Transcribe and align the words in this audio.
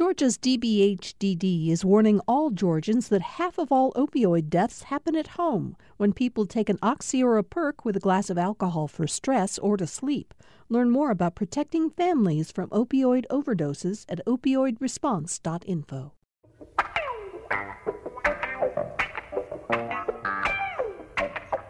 Georgia's 0.00 0.38
DBHDD 0.38 1.68
is 1.68 1.84
warning 1.84 2.22
all 2.26 2.48
Georgians 2.48 3.10
that 3.10 3.20
half 3.20 3.58
of 3.58 3.70
all 3.70 3.92
opioid 3.92 4.48
deaths 4.48 4.84
happen 4.84 5.14
at 5.14 5.36
home 5.36 5.76
when 5.98 6.14
people 6.14 6.46
take 6.46 6.70
an 6.70 6.78
oxy 6.82 7.22
or 7.22 7.36
a 7.36 7.44
perk 7.44 7.84
with 7.84 7.98
a 7.98 8.00
glass 8.00 8.30
of 8.30 8.38
alcohol 8.38 8.88
for 8.88 9.06
stress 9.06 9.58
or 9.58 9.76
to 9.76 9.86
sleep. 9.86 10.32
Learn 10.70 10.88
more 10.88 11.10
about 11.10 11.34
protecting 11.34 11.90
families 11.90 12.50
from 12.50 12.70
opioid 12.70 13.26
overdoses 13.30 14.06
at 14.08 14.24
opioidresponse.info. 14.26 16.12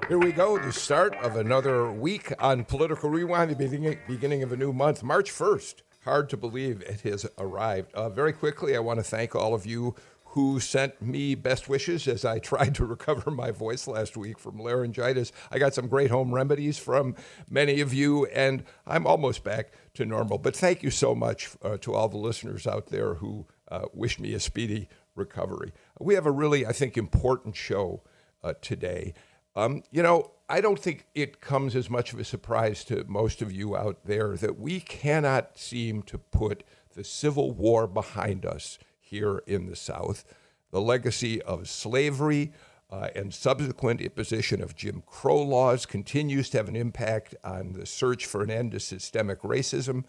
Here 0.06 0.18
we 0.20 0.30
go, 0.30 0.56
the 0.56 0.72
start 0.72 1.16
of 1.16 1.34
another 1.34 1.90
week 1.90 2.32
on 2.38 2.64
Political 2.64 3.10
Rewind, 3.10 3.50
the 3.50 3.96
beginning, 4.06 4.44
of 4.44 4.52
a 4.52 4.56
new 4.56 4.72
month, 4.72 5.02
March 5.02 5.32
1st. 5.32 5.82
Hard 6.04 6.30
to 6.30 6.36
believe 6.38 6.80
it 6.80 7.02
has 7.02 7.26
arrived. 7.36 7.92
Uh, 7.92 8.08
very 8.08 8.32
quickly, 8.32 8.74
I 8.74 8.80
want 8.80 8.98
to 9.00 9.04
thank 9.04 9.34
all 9.34 9.54
of 9.54 9.66
you 9.66 9.94
who 10.24 10.60
sent 10.60 11.02
me 11.02 11.34
best 11.34 11.68
wishes 11.68 12.08
as 12.08 12.24
I 12.24 12.38
tried 12.50 12.74
to 12.77 12.86
recover 12.86 13.30
my 13.30 13.50
voice 13.50 13.86
last 13.86 14.16
week 14.16 14.38
from 14.38 14.58
laryngitis. 14.58 15.30
I 15.50 15.58
got 15.58 15.74
some 15.74 15.88
great 15.88 16.10
home 16.10 16.34
remedies 16.34 16.78
from 16.78 17.16
many 17.50 17.80
of 17.80 17.92
you, 17.92 18.27
and 18.27 18.64
I'm 18.86 19.06
almost 19.06 19.44
back 19.44 19.72
to 19.94 20.06
normal. 20.06 20.38
But 20.38 20.56
thank 20.56 20.82
you 20.82 20.91
so 20.91 21.14
much 21.14 21.50
uh, 21.62 21.77
to 21.78 21.94
all 21.94 22.08
the 22.08 22.16
listeners 22.16 22.66
out 22.66 22.86
there 22.86 23.14
who 23.14 23.46
uh, 23.70 23.86
wish 23.92 24.19
me 24.19 24.32
a 24.32 24.41
speedy 24.41 24.88
recovery. 25.14 25.72
We 25.98 26.14
have 26.14 26.27
a 26.27 26.30
really, 26.30 26.64
I 26.64 26.72
think, 26.72 26.96
important 26.96 27.56
show 27.56 28.02
uh, 28.42 28.55
today. 28.62 29.12
Um, 29.55 29.82
you 29.91 30.02
know, 30.02 30.30
I 30.50 30.60
don't 30.60 30.80
think 30.80 31.06
it 31.14 31.40
comes 31.40 31.77
as 31.77 31.88
much 31.88 32.12
of 32.12 32.18
a 32.18 32.24
surprise 32.24 32.82
to 32.86 33.04
most 33.06 33.41
of 33.41 33.52
you 33.52 33.77
out 33.77 34.04
there 34.04 34.36
that 34.38 34.58
we 34.58 34.80
cannot 34.80 35.56
seem 35.56 36.02
to 36.02 36.18
put 36.18 36.64
the 36.96 37.04
Civil 37.04 37.52
War 37.52 37.86
behind 37.86 38.45
us 38.45 38.77
here 38.98 39.44
in 39.46 39.66
the 39.66 39.77
South. 39.77 40.24
The 40.72 40.80
legacy 40.80 41.41
of 41.42 41.68
slavery 41.68 42.52
uh, 42.91 43.10
and 43.14 43.33
subsequent 43.33 44.00
imposition 44.00 44.60
of 44.60 44.75
Jim 44.75 45.05
Crow 45.06 45.41
laws 45.41 45.86
continues 45.86 46.50
to 46.50 46.56
have 46.56 46.69
an 46.69 46.75
impact 46.75 47.36
on 47.44 47.75
the 47.75 47.86
search 47.86 48.27
for 48.27 48.42
an 48.42 48.50
end 48.50 48.72
to 48.72 48.80
systemic 48.80 49.42
racism. 49.42 50.05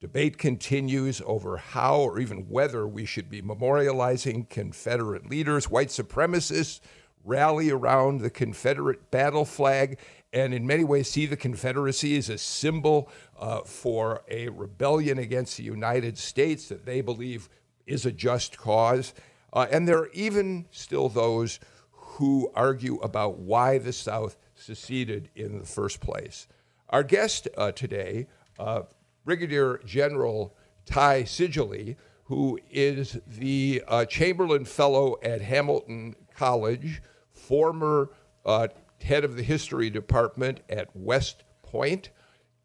Debate 0.00 0.38
continues 0.38 1.20
over 1.26 1.56
how 1.56 1.96
or 1.96 2.20
even 2.20 2.48
whether 2.48 2.86
we 2.86 3.04
should 3.04 3.28
be 3.28 3.42
memorializing 3.42 4.48
Confederate 4.48 5.28
leaders, 5.28 5.68
white 5.68 5.88
supremacists 5.88 6.78
rally 7.24 7.70
around 7.70 8.20
the 8.20 8.30
Confederate 8.30 9.10
battle 9.10 9.44
flag 9.44 9.98
and 10.32 10.54
in 10.54 10.66
many 10.66 10.84
ways 10.84 11.10
see 11.10 11.26
the 11.26 11.36
Confederacy 11.36 12.16
as 12.16 12.28
a 12.28 12.38
symbol 12.38 13.08
uh, 13.38 13.60
for 13.62 14.22
a 14.28 14.48
rebellion 14.48 15.18
against 15.18 15.56
the 15.56 15.64
United 15.64 16.16
States 16.16 16.68
that 16.68 16.86
they 16.86 17.00
believe 17.00 17.48
is 17.86 18.06
a 18.06 18.12
just 18.12 18.56
cause. 18.56 19.12
Uh, 19.52 19.66
and 19.70 19.88
there 19.88 19.98
are 19.98 20.10
even 20.12 20.66
still 20.70 21.08
those 21.08 21.58
who 21.90 22.50
argue 22.54 22.96
about 22.96 23.38
why 23.38 23.78
the 23.78 23.92
South 23.92 24.36
seceded 24.54 25.30
in 25.34 25.58
the 25.58 25.66
first 25.66 26.00
place. 26.00 26.46
Our 26.90 27.02
guest 27.02 27.48
uh, 27.56 27.72
today, 27.72 28.28
uh, 28.58 28.82
Brigadier 29.24 29.80
General 29.84 30.54
Ty 30.86 31.24
Seidule, 31.24 31.96
who 32.24 32.60
is 32.70 33.18
the 33.26 33.82
uh, 33.88 34.04
Chamberlain 34.04 34.64
Fellow 34.64 35.16
at 35.22 35.40
Hamilton 35.40 36.14
College, 36.40 37.02
former 37.34 38.08
uh, 38.46 38.66
head 39.02 39.24
of 39.24 39.36
the 39.36 39.42
history 39.42 39.90
department 39.90 40.62
at 40.70 40.88
West 40.96 41.44
Point, 41.62 42.08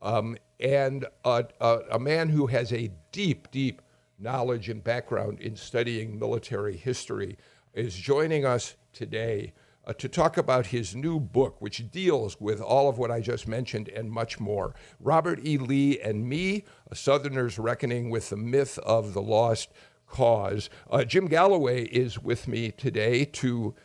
um, 0.02 0.38
and 0.62 1.06
a, 1.26 1.44
a, 1.59 1.80
a, 1.92 2.00
man 2.00 2.30
who 2.30 2.48
has 2.48 2.72
a 2.72 2.90
deep, 3.12 3.52
deep 3.52 3.81
knowledge 4.18 4.70
and 4.70 4.81
background 4.81 5.42
in 5.42 5.58
studying 5.58 6.18
military 6.18 6.78
history, 6.78 7.38
is 7.73 7.94
joining 7.96 8.46
us 8.46 8.78
today 8.94 9.52
uh, 9.86 9.92
to 9.92 10.08
talk 10.08 10.38
about 10.38 10.68
his 10.68 10.96
new 10.96 11.20
book, 11.20 11.59
which 11.59 11.92
deals 11.92 12.40
with 12.40 12.62
all 12.62 12.88
of 12.88 12.97
what 12.97 13.12
I 13.12 13.19
just 13.19 13.46
mentioned 13.46 13.90
and 13.90 14.09
much 14.09 14.40
more. 14.40 14.74
Robert 15.02 15.46
E. 15.46 15.58
Lee 15.58 16.00
and 16.00 16.30
Me, 16.30 16.64
A 16.90 16.96
Southerner's 16.96 17.59
Reckoning 17.59 18.09
with 18.09 18.30
the 18.30 18.38
Myth 18.38 18.80
of 18.80 19.14
the 19.14 19.22
Lost 19.22 19.74
Cause. 20.07 20.69
Uh, 20.89 21.03
Jim 21.03 21.27
Galloway 21.27 21.83
is 21.85 22.19
with 22.19 22.47
me 22.47 22.71
today 22.71 23.25
to 23.25 23.75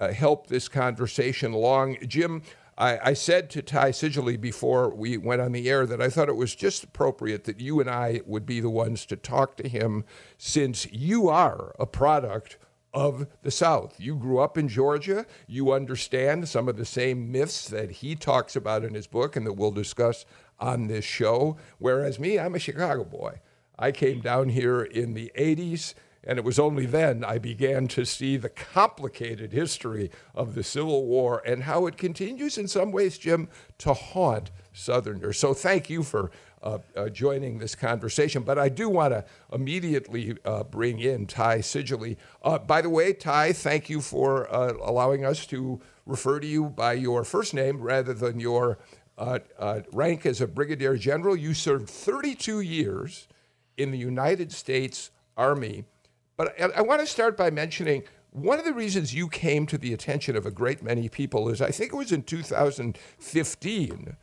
uh, 0.00 0.12
help 0.12 0.46
this 0.46 0.68
conversation 0.68 1.52
along. 1.52 1.96
Jim, 2.06 2.42
I, 2.76 3.10
I, 3.10 3.12
said 3.14 3.50
to 3.50 3.62
Ty 3.62 3.90
Seidule 3.90 4.36
before 4.36 4.94
we 4.94 5.16
went 5.16 5.40
on 5.40 5.52
the 5.52 5.68
air 5.68 5.84
that 5.86 6.00
I 6.00 6.08
thought 6.08 6.28
it 6.28 6.36
was 6.36 6.54
just 6.54 6.84
appropriate 6.84 7.44
that 7.44 7.60
you 7.60 7.80
and 7.80 7.90
I 7.90 8.20
would 8.24 8.46
be 8.46 8.60
the 8.60 8.70
ones 8.70 9.04
to 9.06 9.16
talk 9.16 9.56
to 9.56 9.68
him 9.68 10.04
since 10.36 10.86
you 10.92 11.28
are 11.28 11.74
a 11.78 11.86
product 11.86 12.56
of 12.94 13.26
the 13.42 13.50
South. 13.50 14.00
You 14.00 14.14
grew 14.14 14.38
up 14.38 14.56
in 14.56 14.68
Georgia. 14.68 15.26
You 15.46 15.72
understand 15.72 16.48
some 16.48 16.68
of 16.68 16.76
the 16.76 16.84
same 16.84 17.30
myths 17.32 17.68
that 17.68 17.90
he 17.90 18.14
talks 18.14 18.54
about 18.54 18.84
in 18.84 18.94
his 18.94 19.06
book 19.06 19.36
and 19.36 19.46
that 19.46 19.54
we'll 19.54 19.72
discuss 19.72 20.24
on 20.60 20.86
this 20.86 21.04
show. 21.04 21.56
Whereas 21.78 22.18
me, 22.18 22.38
I'm 22.38 22.54
a 22.54 22.60
Chicago 22.60 23.04
boy. 23.04 23.40
I 23.78 23.92
came 23.92 24.20
down 24.20 24.48
here 24.48 24.82
in 24.82 25.14
the 25.14 25.30
80s 25.38 25.94
and 26.24 26.38
it 26.38 26.44
was 26.44 26.58
only 26.58 26.84
then 26.84 27.24
I 27.24 27.38
began 27.38 27.88
to 27.88 28.04
see 28.04 28.36
the 28.36 28.48
complicated 28.48 29.52
history 29.52 30.10
of 30.34 30.54
the 30.54 30.62
Civil 30.62 31.06
War 31.06 31.42
and 31.46 31.62
how 31.62 31.86
it 31.86 31.96
continues 31.96 32.58
in 32.58 32.68
some 32.68 32.92
ways, 32.92 33.18
Jim, 33.18 33.48
to 33.78 33.94
haunt 33.94 34.50
Southerners. 34.72 35.38
So 35.38 35.54
thank 35.54 35.88
you 35.88 36.02
for 36.02 36.30
uh, 36.62 36.78
uh, 36.96 37.08
joining 37.08 37.58
this 37.58 37.74
conversation. 37.74 38.42
But 38.42 38.58
I 38.58 38.68
do 38.68 38.88
want 38.88 39.14
to 39.14 39.24
immediately 39.52 40.36
uh, 40.44 40.64
bring 40.64 40.98
in 40.98 41.26
Ty 41.26 41.60
Seidule. 41.60 42.16
Uh, 42.42 42.58
by 42.58 42.82
the 42.82 42.90
way, 42.90 43.12
Ty, 43.12 43.52
thank 43.52 43.88
you 43.88 44.00
for 44.00 44.52
uh, 44.52 44.74
allowing 44.82 45.24
us 45.24 45.46
to 45.46 45.80
refer 46.04 46.40
to 46.40 46.46
you 46.46 46.66
by 46.66 46.94
your 46.94 47.22
first 47.22 47.54
name 47.54 47.80
rather 47.80 48.12
than 48.12 48.40
your 48.40 48.78
uh, 49.16 49.38
rank 49.92 50.26
as 50.26 50.40
a 50.40 50.46
brigadier 50.46 50.96
general. 50.96 51.36
You 51.36 51.54
served 51.54 51.88
32 51.88 52.60
years 52.60 53.28
in 53.78 53.90
the 53.90 53.98
United 53.98 54.52
States 54.52 55.10
Army. 55.36 55.84
But 56.36 56.60
I, 56.60 56.66
I 56.76 56.80
want 56.82 57.00
to 57.00 57.06
start 57.06 57.36
by 57.36 57.50
mentioning 57.50 58.02
one 58.30 58.58
of 58.58 58.64
the 58.64 58.74
reasons 58.74 59.14
you 59.14 59.28
came 59.28 59.66
to 59.66 59.78
the 59.78 59.94
attention 59.94 60.36
of 60.36 60.44
a 60.44 60.50
great 60.50 60.82
many 60.82 61.08
people 61.08 61.48
is 61.48 61.62
I 61.62 61.70
think 61.70 61.92
it 61.92 61.96
was 61.96 62.12
in 62.12 62.22
2015 62.22 64.16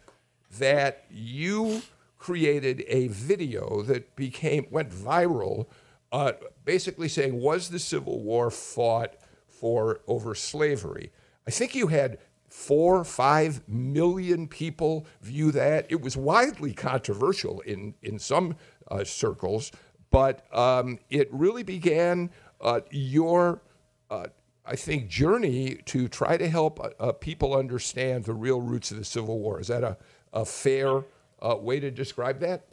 that 0.59 1.05
you 1.09 1.81
created 2.17 2.83
a 2.87 3.07
video 3.07 3.81
that 3.83 4.15
became 4.15 4.67
went 4.71 4.89
viral, 4.89 5.67
uh, 6.11 6.33
basically 6.63 7.07
saying 7.07 7.39
was 7.39 7.69
the 7.69 7.79
Civil 7.79 8.21
War 8.21 8.51
fought 8.51 9.15
for 9.47 10.01
over 10.07 10.35
slavery? 10.35 11.11
I 11.47 11.51
think 11.51 11.75
you 11.75 11.87
had 11.87 12.19
four, 12.47 13.03
five 13.03 13.67
million 13.67 14.47
people 14.47 15.05
view 15.21 15.51
that. 15.51 15.85
It 15.89 16.01
was 16.01 16.15
widely 16.15 16.73
controversial 16.73 17.59
in 17.61 17.95
in 18.01 18.17
some 18.17 18.55
uh, 18.89 19.03
circles. 19.03 19.71
But 20.11 20.45
um, 20.55 20.99
it 21.09 21.27
really 21.31 21.63
began 21.63 22.29
uh, 22.61 22.81
your, 22.91 23.61
uh, 24.09 24.27
I 24.65 24.75
think, 24.75 25.09
journey 25.09 25.79
to 25.85 26.07
try 26.07 26.37
to 26.37 26.47
help 26.47 26.79
uh, 26.79 26.89
uh, 26.99 27.11
people 27.11 27.55
understand 27.55 28.23
the 28.25 28.33
real 28.33 28.61
roots 28.61 28.91
of 28.91 28.97
the 28.97 29.05
Civil 29.05 29.39
War. 29.39 29.59
Is 29.59 29.67
that 29.67 29.83
a, 29.83 29.97
a 30.31 30.45
fair 30.45 31.03
uh, 31.41 31.55
way 31.59 31.79
to 31.79 31.91
describe 31.91 32.39
that? 32.39 32.65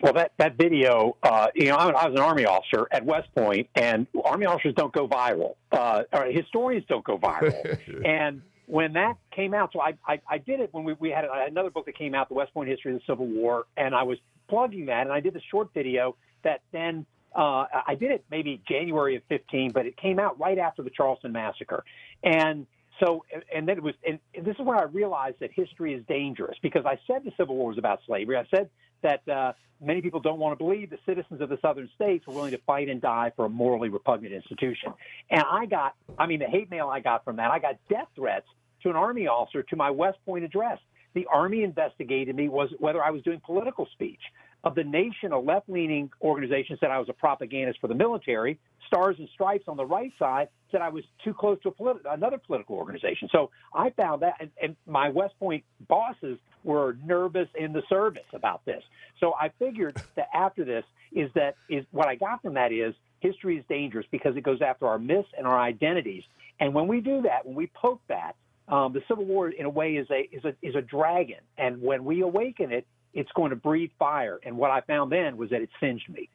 Well, 0.00 0.14
that, 0.14 0.32
that 0.38 0.56
video, 0.56 1.16
uh, 1.22 1.48
you 1.54 1.66
know, 1.66 1.76
I, 1.76 1.90
I, 1.90 2.08
was 2.08 2.18
an 2.18 2.24
Army 2.24 2.44
officer 2.44 2.88
at 2.90 3.04
West 3.04 3.28
Point, 3.36 3.68
and 3.76 4.06
Army 4.24 4.46
officers 4.46 4.74
don't 4.74 4.92
go 4.92 5.06
viral. 5.06 5.54
Uh, 5.70 6.02
historians 6.30 6.84
don't 6.88 7.04
go 7.04 7.18
viral. 7.18 7.78
and 8.04 8.42
when 8.72 8.94
that 8.94 9.18
came 9.36 9.52
out, 9.52 9.68
so 9.74 9.82
I, 9.82 9.92
I, 10.08 10.18
I 10.26 10.38
did 10.38 10.58
it 10.60 10.70
when 10.72 10.84
we, 10.84 10.94
we 10.98 11.10
had 11.10 11.26
another 11.26 11.68
book 11.68 11.84
that 11.84 11.98
came 11.98 12.14
out, 12.14 12.30
The 12.30 12.34
West 12.34 12.54
Point 12.54 12.70
History 12.70 12.94
of 12.94 13.00
the 13.00 13.04
Civil 13.06 13.26
War, 13.26 13.66
and 13.76 13.94
I 13.94 14.02
was 14.02 14.16
plugging 14.48 14.86
that, 14.86 15.02
and 15.02 15.12
I 15.12 15.20
did 15.20 15.34
the 15.34 15.42
short 15.50 15.68
video 15.74 16.16
that 16.42 16.62
then 16.72 17.04
uh, 17.36 17.66
I 17.86 17.94
did 18.00 18.12
it 18.12 18.24
maybe 18.30 18.62
January 18.66 19.16
of 19.16 19.24
15, 19.28 19.72
but 19.72 19.84
it 19.84 19.98
came 19.98 20.18
out 20.18 20.40
right 20.40 20.56
after 20.56 20.82
the 20.82 20.88
Charleston 20.88 21.32
massacre. 21.32 21.84
And 22.24 22.66
so, 22.98 23.26
and 23.54 23.68
then 23.68 23.76
it 23.76 23.82
was, 23.82 23.92
and 24.08 24.18
this 24.42 24.56
is 24.58 24.64
where 24.64 24.78
I 24.78 24.84
realized 24.84 25.40
that 25.40 25.50
history 25.52 25.92
is 25.92 26.02
dangerous 26.08 26.56
because 26.62 26.86
I 26.86 26.98
said 27.06 27.24
the 27.26 27.32
Civil 27.36 27.56
War 27.56 27.68
was 27.68 27.78
about 27.78 28.00
slavery. 28.06 28.38
I 28.38 28.46
said 28.54 28.70
that 29.02 29.28
uh, 29.28 29.52
many 29.82 30.00
people 30.00 30.20
don't 30.20 30.38
want 30.38 30.58
to 30.58 30.64
believe 30.64 30.88
the 30.88 30.98
citizens 31.04 31.42
of 31.42 31.50
the 31.50 31.58
southern 31.60 31.90
states 31.94 32.26
were 32.26 32.32
willing 32.32 32.52
to 32.52 32.60
fight 32.66 32.88
and 32.88 33.02
die 33.02 33.32
for 33.36 33.44
a 33.44 33.50
morally 33.50 33.90
repugnant 33.90 34.32
institution. 34.32 34.94
And 35.28 35.42
I 35.42 35.66
got, 35.66 35.94
I 36.18 36.26
mean, 36.26 36.38
the 36.38 36.46
hate 36.46 36.70
mail 36.70 36.88
I 36.88 37.00
got 37.00 37.22
from 37.22 37.36
that, 37.36 37.50
I 37.50 37.58
got 37.58 37.76
death 37.90 38.08
threats 38.16 38.46
to 38.82 38.90
an 38.90 38.96
Army 38.96 39.26
officer 39.26 39.62
to 39.62 39.76
my 39.76 39.90
West 39.90 40.18
Point 40.24 40.44
address. 40.44 40.78
The 41.14 41.26
Army 41.32 41.62
investigated 41.62 42.34
me 42.34 42.48
was 42.48 42.70
whether 42.78 43.02
I 43.02 43.10
was 43.10 43.22
doing 43.22 43.40
political 43.44 43.86
speech 43.92 44.20
of 44.64 44.74
the 44.74 44.84
nation, 44.84 45.32
a 45.32 45.38
left 45.38 45.68
leaning 45.68 46.10
organization 46.22 46.76
said 46.78 46.90
I 46.90 46.98
was 46.98 47.08
a 47.08 47.12
propagandist 47.12 47.80
for 47.80 47.88
the 47.88 47.94
military. 47.94 48.58
Stars 48.86 49.16
and 49.18 49.28
Stripes 49.34 49.64
on 49.66 49.76
the 49.76 49.84
right 49.84 50.12
side 50.18 50.48
said 50.70 50.80
I 50.80 50.88
was 50.88 51.02
too 51.24 51.34
close 51.34 51.58
to 51.64 51.70
politi- 51.70 52.00
another 52.08 52.38
political 52.38 52.76
organization. 52.76 53.28
So 53.32 53.50
I 53.74 53.90
found 53.90 54.22
that, 54.22 54.34
and, 54.38 54.50
and 54.62 54.76
my 54.86 55.08
West 55.08 55.34
Point 55.40 55.64
bosses 55.88 56.38
were 56.62 56.96
nervous 57.04 57.48
in 57.58 57.72
the 57.72 57.82
service 57.88 58.22
about 58.32 58.64
this. 58.64 58.82
So 59.18 59.34
I 59.38 59.50
figured 59.58 59.96
that 60.16 60.28
after 60.32 60.64
this, 60.64 60.84
is 61.12 61.30
that 61.34 61.56
is 61.68 61.84
what 61.90 62.08
I 62.08 62.14
got 62.14 62.40
from 62.40 62.54
that 62.54 62.72
is 62.72 62.94
history 63.20 63.58
is 63.58 63.64
dangerous 63.68 64.06
because 64.10 64.36
it 64.36 64.42
goes 64.42 64.62
after 64.62 64.86
our 64.86 64.98
myths 64.98 65.28
and 65.36 65.46
our 65.46 65.58
identities. 65.58 66.22
And 66.60 66.72
when 66.72 66.86
we 66.86 67.00
do 67.00 67.22
that, 67.22 67.44
when 67.44 67.54
we 67.54 67.66
poke 67.74 68.00
that, 68.08 68.34
um, 68.72 68.94
the 68.94 69.02
Civil 69.06 69.26
War 69.26 69.50
in 69.50 69.66
a 69.66 69.70
way 69.70 69.96
is 69.96 70.08
a 70.10 70.28
is 70.34 70.44
a 70.46 70.54
is 70.62 70.74
a 70.74 70.80
dragon, 70.80 71.40
and 71.58 71.82
when 71.82 72.06
we 72.06 72.22
awaken 72.22 72.72
it, 72.72 72.86
it's 73.12 73.30
going 73.32 73.50
to 73.50 73.56
breathe 73.56 73.90
fire. 73.98 74.40
And 74.42 74.56
what 74.56 74.70
I 74.70 74.80
found 74.80 75.12
then 75.12 75.36
was 75.36 75.50
that 75.50 75.60
it 75.60 75.68
singed 75.78 76.08
me. 76.08 76.30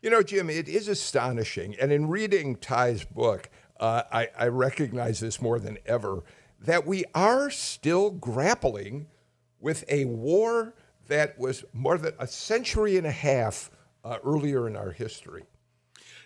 You 0.00 0.10
know, 0.10 0.22
Jim, 0.22 0.48
it 0.48 0.68
is 0.68 0.86
astonishing. 0.86 1.74
And 1.80 1.90
in 1.90 2.08
reading 2.08 2.54
Ty's 2.54 3.04
book, 3.04 3.50
uh, 3.80 4.04
I, 4.12 4.28
I 4.38 4.46
recognize 4.46 5.18
this 5.18 5.42
more 5.42 5.58
than 5.58 5.78
ever 5.86 6.22
that 6.60 6.86
we 6.86 7.04
are 7.16 7.50
still 7.50 8.10
grappling 8.10 9.08
with 9.58 9.84
a 9.88 10.04
war 10.04 10.74
that 11.08 11.36
was 11.36 11.64
more 11.72 11.98
than 11.98 12.12
a 12.20 12.28
century 12.28 12.96
and 12.96 13.08
a 13.08 13.12
half 13.12 13.72
uh, 14.04 14.18
earlier 14.24 14.68
in 14.68 14.76
our 14.76 14.92
history. 14.92 15.42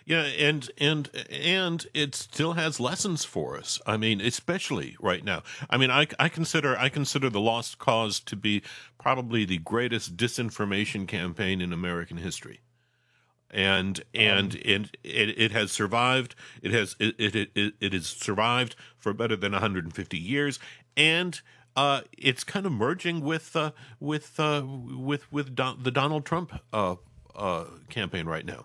Yeah, 0.07 0.21
and 0.21 0.71
and 0.77 1.09
and 1.29 1.85
it 1.93 2.15
still 2.15 2.53
has 2.53 2.79
lessons 2.79 3.25
for 3.25 3.57
us. 3.57 3.81
I 3.85 3.97
mean, 3.97 4.21
especially 4.21 4.95
right 5.01 5.21
now. 5.21 5.43
I 5.69 5.75
mean, 5.75 5.91
I, 5.91 6.07
I 6.17 6.29
consider 6.29 6.77
I 6.77 6.87
consider 6.87 7.29
the 7.29 7.41
Lost 7.41 7.77
Cause 7.77 8.21
to 8.21 8.37
be 8.37 8.63
probably 8.97 9.43
the 9.43 9.57
greatest 9.57 10.15
disinformation 10.15 11.09
campaign 11.09 11.59
in 11.59 11.73
American 11.73 12.15
history 12.15 12.61
and 13.51 14.01
and 14.13 14.55
um, 14.55 14.61
it, 14.63 14.97
it, 15.03 15.37
it 15.37 15.51
has 15.51 15.73
survived. 15.73 16.35
It 16.61 16.71
has 16.71 16.95
it 16.99 17.15
it 17.19 17.49
it, 17.53 17.73
it 17.81 17.91
has 17.91 18.07
survived 18.07 18.77
for 18.97 19.11
better 19.11 19.35
than 19.35 19.51
150 19.51 20.17
years, 20.17 20.57
and 20.95 21.41
uh, 21.75 22.01
it's 22.17 22.45
kind 22.45 22.65
of 22.65 22.71
merging 22.71 23.19
with 23.19 23.57
uh, 23.57 23.71
with 23.99 24.39
uh, 24.39 24.63
with 24.65 25.29
with 25.33 25.53
Don, 25.53 25.83
the 25.83 25.91
Donald 25.91 26.23
Trump 26.23 26.61
uh, 26.71 26.95
uh, 27.35 27.65
campaign 27.89 28.25
right 28.25 28.45
now. 28.45 28.63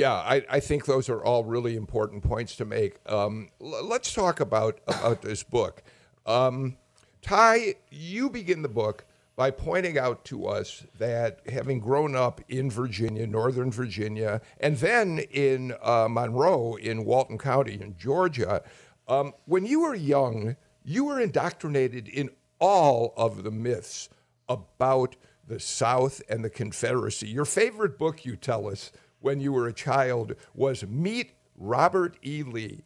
Yeah, 0.00 0.14
I, 0.14 0.42
I 0.48 0.60
think 0.60 0.86
those 0.86 1.10
are 1.10 1.22
all 1.22 1.44
really 1.44 1.76
important 1.76 2.22
points 2.22 2.56
to 2.56 2.64
make. 2.64 2.96
Um, 3.04 3.50
l- 3.60 3.86
let's 3.86 4.14
talk 4.14 4.40
about 4.40 4.80
about 4.86 5.20
this 5.20 5.42
book. 5.42 5.82
Um, 6.24 6.78
Ty, 7.20 7.74
you 7.90 8.30
begin 8.30 8.62
the 8.62 8.68
book 8.70 9.04
by 9.36 9.50
pointing 9.50 9.98
out 9.98 10.24
to 10.24 10.46
us 10.46 10.86
that 10.98 11.40
having 11.52 11.80
grown 11.80 12.16
up 12.16 12.40
in 12.48 12.70
Virginia, 12.70 13.26
Northern 13.26 13.70
Virginia, 13.70 14.40
and 14.58 14.78
then 14.78 15.18
in 15.18 15.74
uh, 15.82 16.08
Monroe 16.08 16.76
in 16.76 17.04
Walton 17.04 17.36
County 17.36 17.78
in 17.78 17.94
Georgia, 17.98 18.62
um, 19.06 19.34
when 19.44 19.66
you 19.66 19.80
were 19.80 19.94
young, 19.94 20.56
you 20.82 21.04
were 21.04 21.20
indoctrinated 21.20 22.08
in 22.08 22.30
all 22.58 23.12
of 23.18 23.42
the 23.42 23.50
myths 23.50 24.08
about 24.48 25.16
the 25.46 25.60
South 25.60 26.22
and 26.26 26.42
the 26.42 26.48
Confederacy. 26.48 27.28
Your 27.28 27.44
favorite 27.44 27.98
book, 27.98 28.24
you 28.24 28.34
tell 28.34 28.66
us, 28.66 28.92
when 29.20 29.40
you 29.40 29.52
were 29.52 29.68
a 29.68 29.72
child 29.72 30.34
was 30.54 30.84
Meet 30.86 31.32
Robert 31.56 32.16
E. 32.24 32.42
Lee, 32.42 32.84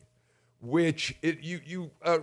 which 0.60 1.16
it, 1.22 1.40
you 1.40 1.60
you 1.64 1.90
uh, 2.02 2.18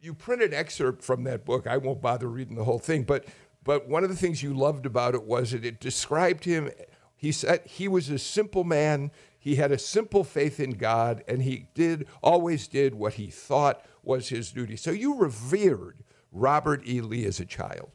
you 0.00 0.14
print 0.14 0.42
an 0.42 0.54
excerpt 0.54 1.02
from 1.02 1.24
that 1.24 1.44
book. 1.44 1.66
I 1.66 1.76
won't 1.76 2.00
bother 2.00 2.28
reading 2.28 2.56
the 2.56 2.64
whole 2.64 2.78
thing, 2.78 3.02
but 3.02 3.26
but 3.64 3.88
one 3.88 4.04
of 4.04 4.10
the 4.10 4.16
things 4.16 4.42
you 4.42 4.54
loved 4.54 4.86
about 4.86 5.14
it 5.14 5.24
was 5.24 5.52
that 5.52 5.64
it 5.64 5.80
described 5.80 6.44
him. 6.44 6.70
He 7.16 7.30
said 7.32 7.62
he 7.64 7.86
was 7.88 8.08
a 8.08 8.18
simple 8.18 8.64
man. 8.64 9.10
He 9.38 9.56
had 9.56 9.72
a 9.72 9.78
simple 9.78 10.24
faith 10.24 10.60
in 10.60 10.72
God, 10.72 11.24
and 11.26 11.42
he 11.42 11.66
did 11.74 12.06
always 12.22 12.68
did 12.68 12.94
what 12.94 13.14
he 13.14 13.28
thought 13.28 13.84
was 14.02 14.28
his 14.28 14.52
duty. 14.52 14.76
So 14.76 14.90
you 14.90 15.16
revered 15.16 16.02
Robert 16.32 16.86
E. 16.86 17.00
Lee 17.00 17.24
as 17.24 17.40
a 17.40 17.44
child. 17.44 17.90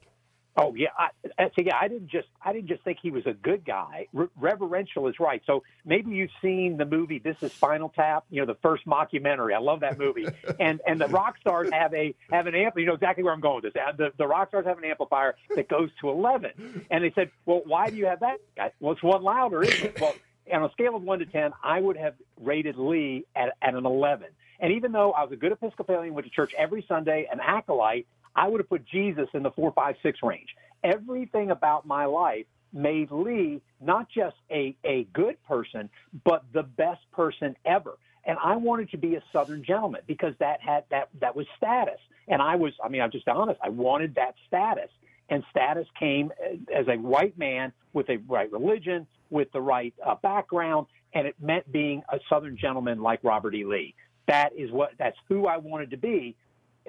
Oh 0.59 0.73
yeah, 0.75 0.89
I, 0.97 1.09
so 1.55 1.61
yeah. 1.61 1.77
I 1.79 1.87
didn't 1.87 2.07
just 2.07 2.27
I 2.41 2.51
didn't 2.51 2.67
just 2.67 2.83
think 2.83 2.97
he 2.99 3.11
was 3.11 3.27
a 3.27 3.33
good 3.33 3.63
guy. 3.63 4.07
Re- 4.11 4.27
reverential 4.35 5.07
is 5.07 5.19
right. 5.19 5.41
So 5.45 5.63
maybe 5.85 6.09
you've 6.11 6.31
seen 6.41 6.77
the 6.77 6.85
movie 6.85 7.19
This 7.19 7.37
Is 7.43 7.53
Spinal 7.53 7.89
Tap. 7.89 8.25
You 8.31 8.41
know 8.41 8.47
the 8.47 8.59
first 8.63 8.87
mockumentary. 8.87 9.53
I 9.53 9.59
love 9.59 9.81
that 9.81 9.99
movie. 9.99 10.25
and 10.59 10.81
and 10.87 10.99
the 10.99 11.07
rock 11.09 11.37
stars 11.39 11.69
have 11.71 11.93
a 11.93 12.15
have 12.31 12.47
an 12.47 12.55
amp. 12.55 12.73
You 12.75 12.87
know 12.87 12.95
exactly 12.95 13.23
where 13.23 13.33
I'm 13.33 13.39
going 13.39 13.61
with 13.61 13.73
this. 13.73 13.83
Uh, 13.87 13.91
the 13.95 14.11
the 14.17 14.25
rock 14.25 14.49
stars 14.49 14.65
have 14.65 14.79
an 14.79 14.85
amplifier 14.85 15.35
that 15.55 15.69
goes 15.69 15.91
to 16.01 16.09
11. 16.09 16.85
And 16.89 17.03
they 17.03 17.11
said, 17.11 17.29
well, 17.45 17.61
why 17.65 17.91
do 17.91 17.95
you 17.95 18.07
have 18.07 18.21
that? 18.21 18.37
Guy? 18.55 18.71
Well, 18.79 18.93
it's 18.93 19.03
one 19.03 19.21
louder, 19.21 19.61
isn't 19.61 19.85
it? 19.85 20.01
Well, 20.01 20.15
on 20.51 20.63
a 20.63 20.71
scale 20.71 20.95
of 20.95 21.03
one 21.03 21.19
to 21.19 21.25
ten, 21.25 21.51
I 21.63 21.79
would 21.79 21.97
have 21.97 22.15
rated 22.41 22.77
Lee 22.77 23.25
at 23.35 23.49
at 23.61 23.75
an 23.75 23.85
11. 23.85 24.27
And 24.59 24.73
even 24.73 24.91
though 24.91 25.11
I 25.11 25.23
was 25.23 25.31
a 25.31 25.35
good 25.35 25.51
Episcopalian, 25.51 26.13
went 26.13 26.25
to 26.25 26.31
church 26.31 26.53
every 26.57 26.83
Sunday, 26.87 27.27
an 27.31 27.39
acolyte, 27.39 28.07
I 28.37 28.47
would 28.47 28.59
have 28.61 28.69
put 28.69 28.85
Jesus 28.85 29.27
in 29.33 29.43
the 29.43 29.51
four, 29.51 29.73
five, 29.73 29.95
six 30.03 30.19
range. 30.21 30.55
Everything 30.83 31.49
about 31.49 31.87
my 31.87 32.05
life 32.05 32.45
made 32.71 33.11
Lee 33.11 33.61
not 33.81 34.07
just 34.09 34.35
a, 34.51 34.75
a 34.85 35.05
good 35.13 35.43
person, 35.45 35.89
but 36.23 36.45
the 36.53 36.63
best 36.63 37.01
person 37.11 37.55
ever. 37.65 37.97
And 38.25 38.37
I 38.43 38.55
wanted 38.57 38.91
to 38.91 38.97
be 38.97 39.15
a 39.15 39.23
Southern 39.33 39.63
gentleman 39.63 40.01
because 40.05 40.33
that 40.39 40.61
had 40.61 40.83
that 40.91 41.09
that 41.19 41.35
was 41.35 41.47
status. 41.57 41.99
And 42.27 42.41
I 42.41 42.55
was, 42.55 42.73
I 42.83 42.89
mean, 42.89 43.01
I'm 43.01 43.11
just 43.11 43.27
honest. 43.27 43.59
I 43.63 43.69
wanted 43.69 44.15
that 44.15 44.35
status, 44.47 44.89
and 45.29 45.43
status 45.49 45.87
came 45.97 46.31
as 46.75 46.87
a 46.89 46.97
white 46.97 47.37
man 47.37 47.71
with 47.93 48.09
a 48.09 48.17
right 48.27 48.51
religion, 48.51 49.07
with 49.29 49.51
the 49.53 49.61
right 49.61 49.93
uh, 50.05 50.15
background, 50.15 50.87
and 51.13 51.25
it 51.25 51.35
meant 51.41 51.71
being 51.71 52.03
a 52.09 52.19
Southern 52.29 52.57
gentleman 52.57 53.01
like 53.01 53.23
Robert 53.23 53.55
E. 53.55 53.63
Lee. 53.63 53.95
That 54.27 54.51
is 54.57 54.71
what 54.71 54.91
that's 54.99 55.17
who 55.29 55.47
I 55.47 55.57
wanted 55.57 55.91
to 55.91 55.97
be 55.97 56.35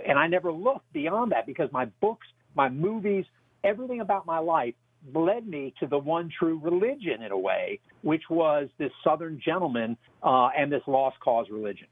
and 0.06 0.18
I 0.18 0.26
never 0.26 0.52
looked 0.52 0.92
beyond 0.92 1.32
that 1.32 1.46
because 1.46 1.70
my 1.72 1.86
books, 2.00 2.26
my 2.54 2.68
movies, 2.68 3.24
everything 3.64 4.00
about 4.00 4.26
my 4.26 4.38
life 4.38 4.74
led 5.14 5.46
me 5.46 5.74
to 5.80 5.86
the 5.86 5.98
one 5.98 6.30
true 6.38 6.60
religion 6.62 7.22
in 7.22 7.32
a 7.32 7.38
way, 7.38 7.80
which 8.02 8.24
was 8.30 8.68
this 8.78 8.90
Southern 9.04 9.40
gentleman 9.44 9.96
uh, 10.22 10.48
and 10.56 10.72
this 10.72 10.82
lost 10.86 11.18
cause 11.20 11.46
religion. 11.50 11.86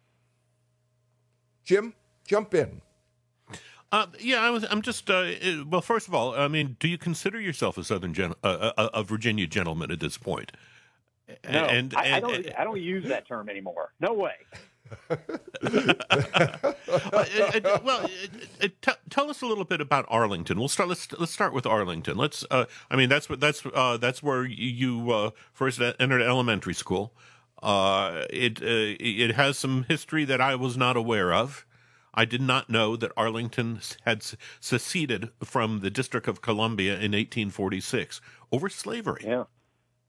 Jim, 1.65 1.95
jump 2.27 2.55
in. 2.55 2.81
Uh, 3.93 4.07
yeah, 4.19 4.41
I 4.41 4.51
was. 4.51 4.65
I'm 4.69 4.83
just. 4.83 5.09
Uh, 5.09 5.31
well, 5.69 5.81
first 5.81 6.09
of 6.09 6.15
all, 6.15 6.35
I 6.35 6.49
mean, 6.49 6.77
do 6.81 6.89
you 6.89 6.99
consider 6.99 7.41
yourself 7.41 7.79
a 7.79 7.85
Southern 7.85 8.15
gen- 8.15 8.35
uh, 8.43 8.73
a, 8.77 8.85
a 8.95 9.03
Virginia 9.05 9.47
gentleman 9.47 9.93
at 9.93 10.01
this 10.01 10.19
point? 10.19 10.51
No, 11.29 11.35
and, 11.45 11.93
and, 11.93 11.95
I, 11.95 12.17
I, 12.17 12.21
don't. 12.21 12.59
I 12.59 12.65
don't 12.65 12.81
use 12.81 13.09
that 13.09 13.29
term 13.29 13.49
anymore. 13.49 13.93
No 14.01 14.13
way. 14.13 14.35
Well, 17.85 18.09
t- 18.61 18.93
tell 19.11 19.31
us 19.31 19.43
a 19.43 19.47
little 19.47 19.65
bit 19.65 19.81
about 19.81 20.07
Arlington. 20.09 20.59
We'll 20.59 20.69
start. 20.69 20.89
Let's 20.89 21.11
let's 21.13 21.33
start 21.33 21.53
with 21.53 21.67
Arlington. 21.67 22.17
Let's. 22.17 22.45
Uh, 22.51 22.67
I 22.91 22.97
mean, 22.97 23.09
that's 23.09 23.29
what 23.29 23.41
that's 23.41 23.65
uh, 23.75 23.97
that's 23.97 24.23
where 24.23 24.45
you 24.45 25.11
uh, 25.11 25.31
first 25.53 25.81
entered 25.81 26.23
elementary 26.23 26.75
school. 26.75 27.13
Uh, 27.63 28.25
it 28.31 28.61
uh, 28.63 28.97
it 29.01 29.35
has 29.35 29.59
some 29.59 29.85
history 29.89 30.25
that 30.25 30.41
I 30.41 30.55
was 30.55 30.77
not 30.77 30.97
aware 30.97 31.33
of. 31.33 31.67
I 32.15 32.25
did 32.25 32.41
not 32.41 32.71
know 32.71 32.97
that 32.97 33.13
Arlington 33.17 33.81
had 34.07 34.25
seceded 34.59 35.31
from 35.45 35.81
the 35.81 35.91
District 35.91 36.27
of 36.27 36.41
Columbia 36.41 36.95
in 36.95 37.13
1846 37.13 38.23
over 38.51 38.71
slavery. 38.71 39.23
Yeah. 39.25 39.45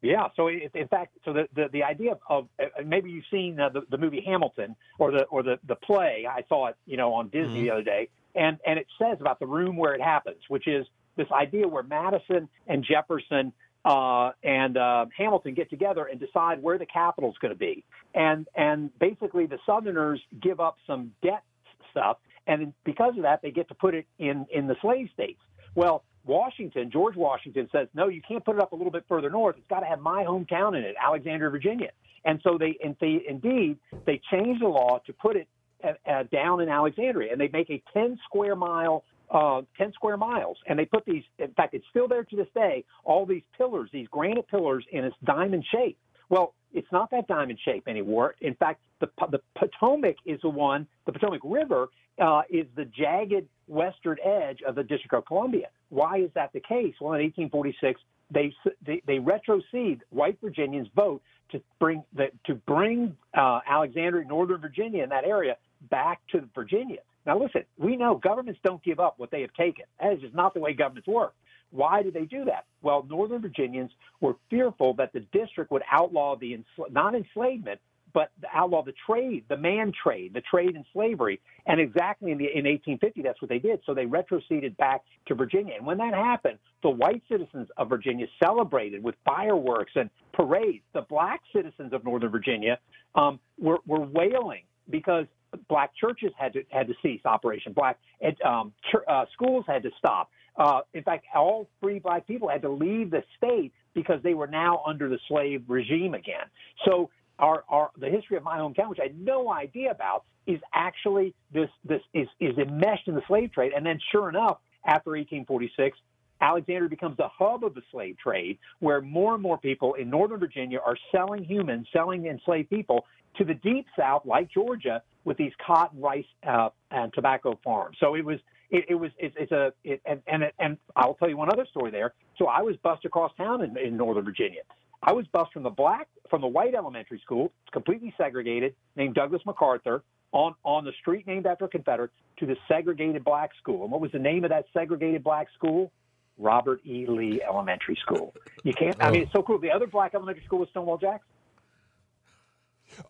Yeah. 0.01 0.27
So 0.35 0.47
it, 0.47 0.71
in 0.75 0.87
fact, 0.87 1.17
so 1.25 1.33
the, 1.33 1.47
the, 1.55 1.69
the 1.71 1.83
idea 1.83 2.11
of, 2.11 2.19
of 2.29 2.47
uh, 2.61 2.83
maybe 2.85 3.09
you've 3.09 3.25
seen 3.31 3.59
uh, 3.59 3.69
the, 3.69 3.81
the 3.89 3.97
movie 3.97 4.21
Hamilton 4.25 4.75
or 4.99 5.11
the 5.11 5.23
or 5.23 5.43
the 5.43 5.59
the 5.67 5.75
play. 5.75 6.25
I 6.29 6.43
saw 6.47 6.67
it, 6.67 6.75
you 6.85 6.97
know, 6.97 7.13
on 7.13 7.29
Disney 7.29 7.55
mm-hmm. 7.55 7.63
the 7.63 7.71
other 7.71 7.83
day, 7.83 8.09
and 8.35 8.59
and 8.65 8.77
it 8.77 8.87
says 8.99 9.17
about 9.19 9.39
the 9.39 9.47
room 9.47 9.75
where 9.75 9.95
it 9.95 10.01
happens, 10.01 10.37
which 10.49 10.67
is 10.67 10.85
this 11.15 11.27
idea 11.31 11.67
where 11.67 11.83
Madison 11.83 12.47
and 12.67 12.83
Jefferson 12.83 13.51
uh, 13.85 14.31
and 14.43 14.77
uh, 14.77 15.07
Hamilton 15.17 15.55
get 15.55 15.69
together 15.69 16.05
and 16.05 16.19
decide 16.19 16.61
where 16.61 16.77
the 16.77 16.85
capital 16.85 17.31
is 17.31 17.37
going 17.39 17.53
to 17.53 17.59
be, 17.59 17.83
and 18.13 18.47
and 18.55 18.97
basically 18.99 19.47
the 19.47 19.59
Southerners 19.65 20.21
give 20.41 20.59
up 20.59 20.77
some 20.85 21.11
debt 21.23 21.43
stuff, 21.89 22.17
and 22.45 22.71
because 22.83 23.15
of 23.17 23.23
that, 23.23 23.41
they 23.41 23.49
get 23.49 23.67
to 23.69 23.75
put 23.75 23.95
it 23.95 24.05
in 24.19 24.45
in 24.51 24.67
the 24.67 24.75
slave 24.79 25.09
states. 25.13 25.39
Well, 25.73 26.03
Washington, 26.27 26.91
George 26.91 27.15
Washington 27.15 27.67
says, 27.71 27.87
no, 27.93 28.07
you 28.07 28.21
can't 28.27 28.43
put 28.43 28.55
it 28.55 28.61
up 28.61 28.71
a 28.71 28.75
little 28.75 28.91
bit 28.91 29.05
further 29.07 29.29
north. 29.29 29.55
It's 29.57 29.67
got 29.67 29.79
to 29.79 29.85
have 29.85 29.99
my 29.99 30.23
hometown 30.23 30.77
in 30.77 30.83
it, 30.83 30.95
Alexandria, 31.03 31.49
Virginia. 31.49 31.89
And 32.25 32.39
so 32.43 32.57
they, 32.57 32.77
and 32.83 32.95
they 32.99 33.23
indeed, 33.27 33.77
they 34.05 34.21
changed 34.31 34.61
the 34.61 34.67
law 34.67 34.99
to 35.05 35.13
put 35.13 35.35
it 35.35 35.47
uh, 35.83 35.93
uh, 36.09 36.23
down 36.31 36.61
in 36.61 36.69
Alexandria, 36.69 37.31
and 37.31 37.39
they 37.39 37.49
make 37.49 37.69
a 37.69 37.81
10 37.93 38.17
square 38.25 38.55
mile, 38.55 39.03
uh, 39.31 39.61
10 39.77 39.93
square 39.93 40.17
miles, 40.17 40.57
and 40.67 40.77
they 40.77 40.85
put 40.85 41.05
these. 41.05 41.23
In 41.39 41.51
fact, 41.51 41.73
it's 41.73 41.85
still 41.89 42.07
there 42.07 42.23
to 42.23 42.35
this 42.35 42.47
day. 42.53 42.83
All 43.03 43.25
these 43.25 43.43
pillars, 43.57 43.89
these 43.93 44.07
granite 44.09 44.47
pillars, 44.47 44.85
in 44.91 45.05
its 45.05 45.15
diamond 45.23 45.65
shape. 45.71 45.97
Well, 46.29 46.53
it's 46.73 46.91
not 46.91 47.09
that 47.11 47.27
diamond 47.27 47.59
shape 47.63 47.87
anymore. 47.87 48.35
In 48.41 48.55
fact, 48.55 48.81
the 48.99 49.09
the 49.31 49.39
Potomac 49.55 50.17
is 50.25 50.39
the 50.41 50.49
one. 50.49 50.87
The 51.05 51.11
Potomac 51.11 51.41
River 51.43 51.89
uh, 52.19 52.41
is 52.49 52.65
the 52.75 52.85
jagged 52.85 53.47
western 53.67 54.17
edge 54.23 54.61
of 54.67 54.75
the 54.75 54.83
District 54.83 55.13
of 55.13 55.25
Columbia. 55.25 55.67
Why 55.89 56.19
is 56.19 56.29
that 56.35 56.51
the 56.53 56.59
case? 56.59 56.95
Well, 56.99 57.13
in 57.13 57.23
1846, 57.23 58.01
they 58.31 58.53
they, 58.85 59.01
they 59.05 59.17
retrocede 59.19 60.01
white 60.09 60.37
Virginians' 60.41 60.89
vote 60.95 61.21
to 61.51 61.61
bring 61.79 62.03
the, 62.13 62.27
to 62.45 62.55
bring 62.55 63.15
uh, 63.37 63.61
Alexandria, 63.67 64.25
Northern 64.27 64.59
Virginia, 64.59 65.03
in 65.03 65.09
that 65.09 65.23
area 65.23 65.55
back 65.89 66.19
to 66.31 66.47
Virginia. 66.53 66.99
Now, 67.25 67.39
listen, 67.39 67.63
we 67.77 67.95
know 67.95 68.15
governments 68.15 68.59
don't 68.63 68.83
give 68.83 68.99
up 68.99 69.15
what 69.17 69.31
they 69.31 69.41
have 69.41 69.53
taken. 69.53 69.85
That 70.01 70.13
is 70.13 70.21
just 70.21 70.33
not 70.33 70.53
the 70.53 70.59
way 70.59 70.73
governments 70.73 71.07
work. 71.07 71.33
Why 71.71 72.01
did 72.01 72.13
they 72.13 72.25
do 72.25 72.45
that? 72.45 72.65
Well, 72.81 73.05
Northern 73.09 73.41
Virginians 73.41 73.91
were 74.21 74.35
fearful 74.49 74.93
that 74.95 75.13
the 75.13 75.21
district 75.31 75.71
would 75.71 75.83
outlaw 75.91 76.35
the 76.35 76.53
ensl- 76.53 76.91
not 76.91 77.15
enslavement, 77.15 77.79
but 78.13 78.31
outlaw 78.53 78.83
the 78.83 78.93
trade, 79.05 79.43
the 79.49 79.57
man 79.57 79.91
trade, 79.91 80.33
the 80.33 80.41
trade 80.41 80.75
in 80.75 80.83
slavery. 80.93 81.39
And 81.65 81.79
exactly 81.79 82.31
in, 82.31 82.37
the, 82.37 82.45
in 82.45 82.65
1850, 82.65 83.21
that's 83.21 83.41
what 83.41 83.49
they 83.49 83.59
did. 83.59 83.81
So 83.85 83.93
they 83.93 84.05
retroceded 84.05 84.77
back 84.77 85.01
to 85.27 85.35
Virginia. 85.35 85.75
And 85.77 85.85
when 85.85 85.97
that 85.97 86.13
happened, 86.13 86.57
the 86.83 86.89
white 86.89 87.21
citizens 87.29 87.67
of 87.77 87.89
Virginia 87.89 88.25
celebrated 88.43 89.03
with 89.03 89.15
fireworks 89.25 89.91
and 89.95 90.09
parades. 90.33 90.83
The 90.93 91.01
black 91.01 91.41
citizens 91.53 91.93
of 91.93 92.03
Northern 92.03 92.31
Virginia 92.31 92.79
um, 93.13 93.39
were, 93.59 93.79
were 93.85 94.01
wailing 94.01 94.63
because 94.89 95.25
black 95.69 95.91
churches 95.95 96.31
had 96.37 96.53
to 96.53 96.63
had 96.69 96.87
to 96.87 96.93
cease 97.01 97.21
operation. 97.25 97.73
Black 97.73 97.99
um, 98.45 98.73
ch- 98.89 99.07
uh, 99.07 99.25
schools 99.33 99.65
had 99.67 99.83
to 99.83 99.91
stop. 99.97 100.29
Uh, 100.57 100.81
in 100.93 101.03
fact, 101.03 101.25
all 101.35 101.69
free 101.81 101.99
black 101.99 102.25
people 102.27 102.49
had 102.49 102.61
to 102.63 102.69
leave 102.69 103.11
the 103.11 103.23
state 103.37 103.71
because 103.93 104.21
they 104.23 104.33
were 104.33 104.47
now 104.47 104.81
under 104.85 105.07
the 105.09 105.19
slave 105.27 105.63
regime 105.67 106.13
again. 106.13 106.45
So 106.85 107.09
our, 107.39 107.63
our 107.69 107.91
the 107.99 108.09
history 108.09 108.37
of 108.37 108.43
my 108.43 108.57
hometown, 108.57 108.89
which 108.89 108.99
I 108.99 109.03
had 109.03 109.19
no 109.19 109.51
idea 109.51 109.91
about, 109.91 110.23
is 110.47 110.59
actually 110.73 111.35
this 111.53 111.69
this 111.83 112.01
is 112.13 112.27
is 112.39 112.57
enmeshed 112.57 113.07
in 113.07 113.15
the 113.15 113.21
slave 113.27 113.51
trade. 113.51 113.73
And 113.75 113.85
then, 113.85 113.99
sure 114.11 114.29
enough, 114.29 114.57
after 114.85 115.11
1846, 115.11 115.97
Alexandria 116.41 116.89
becomes 116.89 117.17
the 117.17 117.27
hub 117.27 117.63
of 117.63 117.73
the 117.73 117.81
slave 117.91 118.17
trade, 118.17 118.57
where 118.79 119.01
more 119.01 119.33
and 119.33 119.43
more 119.43 119.57
people 119.57 119.95
in 119.95 120.09
Northern 120.09 120.39
Virginia 120.39 120.79
are 120.83 120.97
selling 121.11 121.43
humans, 121.43 121.87
selling 121.91 122.25
enslaved 122.25 122.69
people 122.69 123.05
to 123.37 123.43
the 123.43 123.53
deep 123.55 123.85
South, 123.97 124.23
like 124.25 124.49
Georgia, 124.51 125.01
with 125.25 125.37
these 125.37 125.51
cotton, 125.65 125.99
rice, 125.99 126.25
uh, 126.47 126.69
and 126.91 127.13
tobacco 127.13 127.59
farms. 127.63 127.97
So 127.99 128.15
it 128.15 128.25
was, 128.25 128.39
it, 128.69 128.85
it 128.89 128.95
was, 128.95 129.11
it's, 129.17 129.35
it's 129.39 129.51
a, 129.51 129.73
it, 129.83 130.01
and 130.05 130.21
and 130.27 130.43
and 130.59 130.77
I'll 130.95 131.15
tell 131.15 131.29
you 131.29 131.37
one 131.37 131.51
other 131.51 131.65
story 131.69 131.91
there. 131.91 132.13
So 132.37 132.47
I 132.47 132.61
was 132.61 132.75
bused 132.83 133.05
across 133.05 133.31
town 133.37 133.63
in, 133.63 133.77
in 133.77 133.97
Northern 133.97 134.25
Virginia. 134.25 134.61
I 135.01 135.13
was 135.13 135.25
bused 135.27 135.51
from 135.53 135.63
the 135.63 135.69
black, 135.69 136.07
from 136.29 136.41
the 136.41 136.47
white 136.47 136.73
elementary 136.75 137.21
school, 137.23 137.51
completely 137.71 138.13
segregated, 138.17 138.75
named 138.95 139.15
Douglas 139.15 139.41
MacArthur, 139.45 140.03
on 140.31 140.55
on 140.63 140.85
the 140.85 140.91
street 140.99 141.27
named 141.27 141.45
after 141.45 141.65
a 141.65 141.69
Confederate, 141.69 142.11
to 142.39 142.45
the 142.45 142.57
segregated 142.67 143.23
black 143.23 143.51
school. 143.61 143.83
And 143.83 143.91
what 143.91 144.01
was 144.01 144.11
the 144.11 144.19
name 144.19 144.43
of 144.43 144.49
that 144.49 144.65
segregated 144.73 145.23
black 145.23 145.47
school? 145.55 145.91
Robert 146.39 146.81
E. 146.85 147.05
Lee 147.07 147.41
Elementary 147.41 147.97
School. 148.01 148.35
You 148.63 148.73
can't. 148.73 148.95
I 148.99 149.09
mean, 149.09 149.23
it's 149.23 149.31
so 149.31 149.41
cool. 149.41 149.57
The 149.59 149.71
other 149.71 149.87
black 149.87 150.13
elementary 150.13 150.45
school 150.45 150.59
was 150.59 150.69
Stonewall 150.69 150.99
Jackson. 150.99 151.27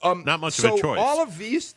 Um, 0.01 0.23
Not 0.25 0.39
much 0.39 0.53
so 0.53 0.73
of 0.73 0.79
a 0.79 0.81
choice. 0.81 0.99
All 0.99 1.21
of 1.21 1.37
these, 1.37 1.75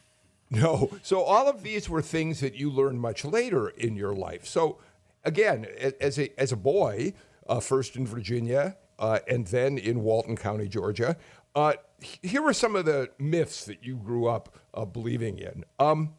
no. 0.51 0.91
So 1.03 1.23
all 1.23 1.49
of 1.49 1.63
these 1.63 1.89
were 1.89 2.03
things 2.03 2.41
that 2.41 2.55
you 2.55 2.71
learned 2.71 3.01
much 3.01 3.25
later 3.25 3.69
in 3.69 3.97
your 3.97 4.15
life. 4.15 4.47
So 4.47 4.79
again, 5.25 5.67
as 6.01 6.19
a 6.19 6.41
as 6.41 6.53
a 6.53 6.57
boy, 6.57 7.15
uh, 7.49 7.61
first 7.61 7.97
in 7.97 8.07
Virginia 8.07 8.77
uh, 8.99 9.19
and 9.27 9.47
then 9.49 9.79
in 9.79 10.03
Walton 10.03 10.37
County, 10.37 10.69
Georgia. 10.69 11.17
Uh, 11.55 11.73
here 12.23 12.45
are 12.45 12.53
some 12.53 12.77
of 12.77 12.85
the 12.85 13.11
myths 13.19 13.65
that 13.65 13.83
you 13.83 13.97
grew 13.97 14.29
up 14.29 14.57
uh, 14.73 14.85
believing 14.85 15.39
in. 15.39 15.65
Um, 15.79 16.15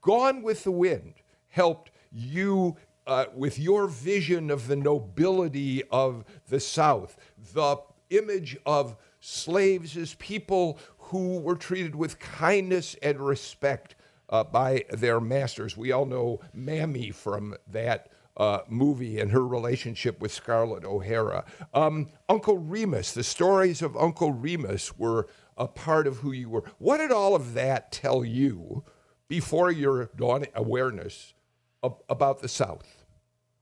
Gone 0.00 0.42
with 0.42 0.64
the 0.64 0.70
Wind 0.70 1.14
helped 1.48 1.90
you 2.10 2.76
uh, 3.06 3.26
with 3.34 3.58
your 3.58 3.86
vision 3.86 4.50
of 4.50 4.66
the 4.68 4.76
nobility 4.76 5.82
of 5.90 6.24
the 6.48 6.60
South, 6.60 7.18
the 7.52 7.76
image 8.08 8.56
of 8.64 8.96
slaves 9.20 9.96
as 9.96 10.14
people 10.14 10.78
who 11.10 11.38
were 11.38 11.56
treated 11.56 11.94
with 11.94 12.18
kindness 12.18 12.96
and 13.02 13.20
respect 13.20 13.94
uh, 14.28 14.44
by 14.44 14.84
their 14.90 15.20
masters. 15.20 15.76
We 15.76 15.92
all 15.92 16.06
know 16.06 16.40
Mammy 16.54 17.10
from 17.10 17.56
that 17.68 18.10
uh, 18.36 18.60
movie 18.68 19.18
and 19.18 19.32
her 19.32 19.46
relationship 19.46 20.20
with 20.20 20.32
Scarlett 20.32 20.84
O'Hara. 20.84 21.44
Um, 21.74 22.08
Uncle 22.28 22.58
Remus, 22.58 23.12
the 23.12 23.24
stories 23.24 23.82
of 23.82 23.96
Uncle 23.96 24.32
Remus 24.32 24.96
were 24.96 25.28
a 25.58 25.66
part 25.66 26.06
of 26.06 26.18
who 26.18 26.32
you 26.32 26.48
were. 26.48 26.64
What 26.78 26.98
did 26.98 27.10
all 27.12 27.34
of 27.34 27.54
that 27.54 27.92
tell 27.92 28.24
you 28.24 28.84
before 29.28 29.70
your 29.70 30.10
dawn 30.16 30.46
awareness 30.54 31.34
of, 31.82 32.00
about 32.08 32.40
the 32.40 32.48
South? 32.48 33.04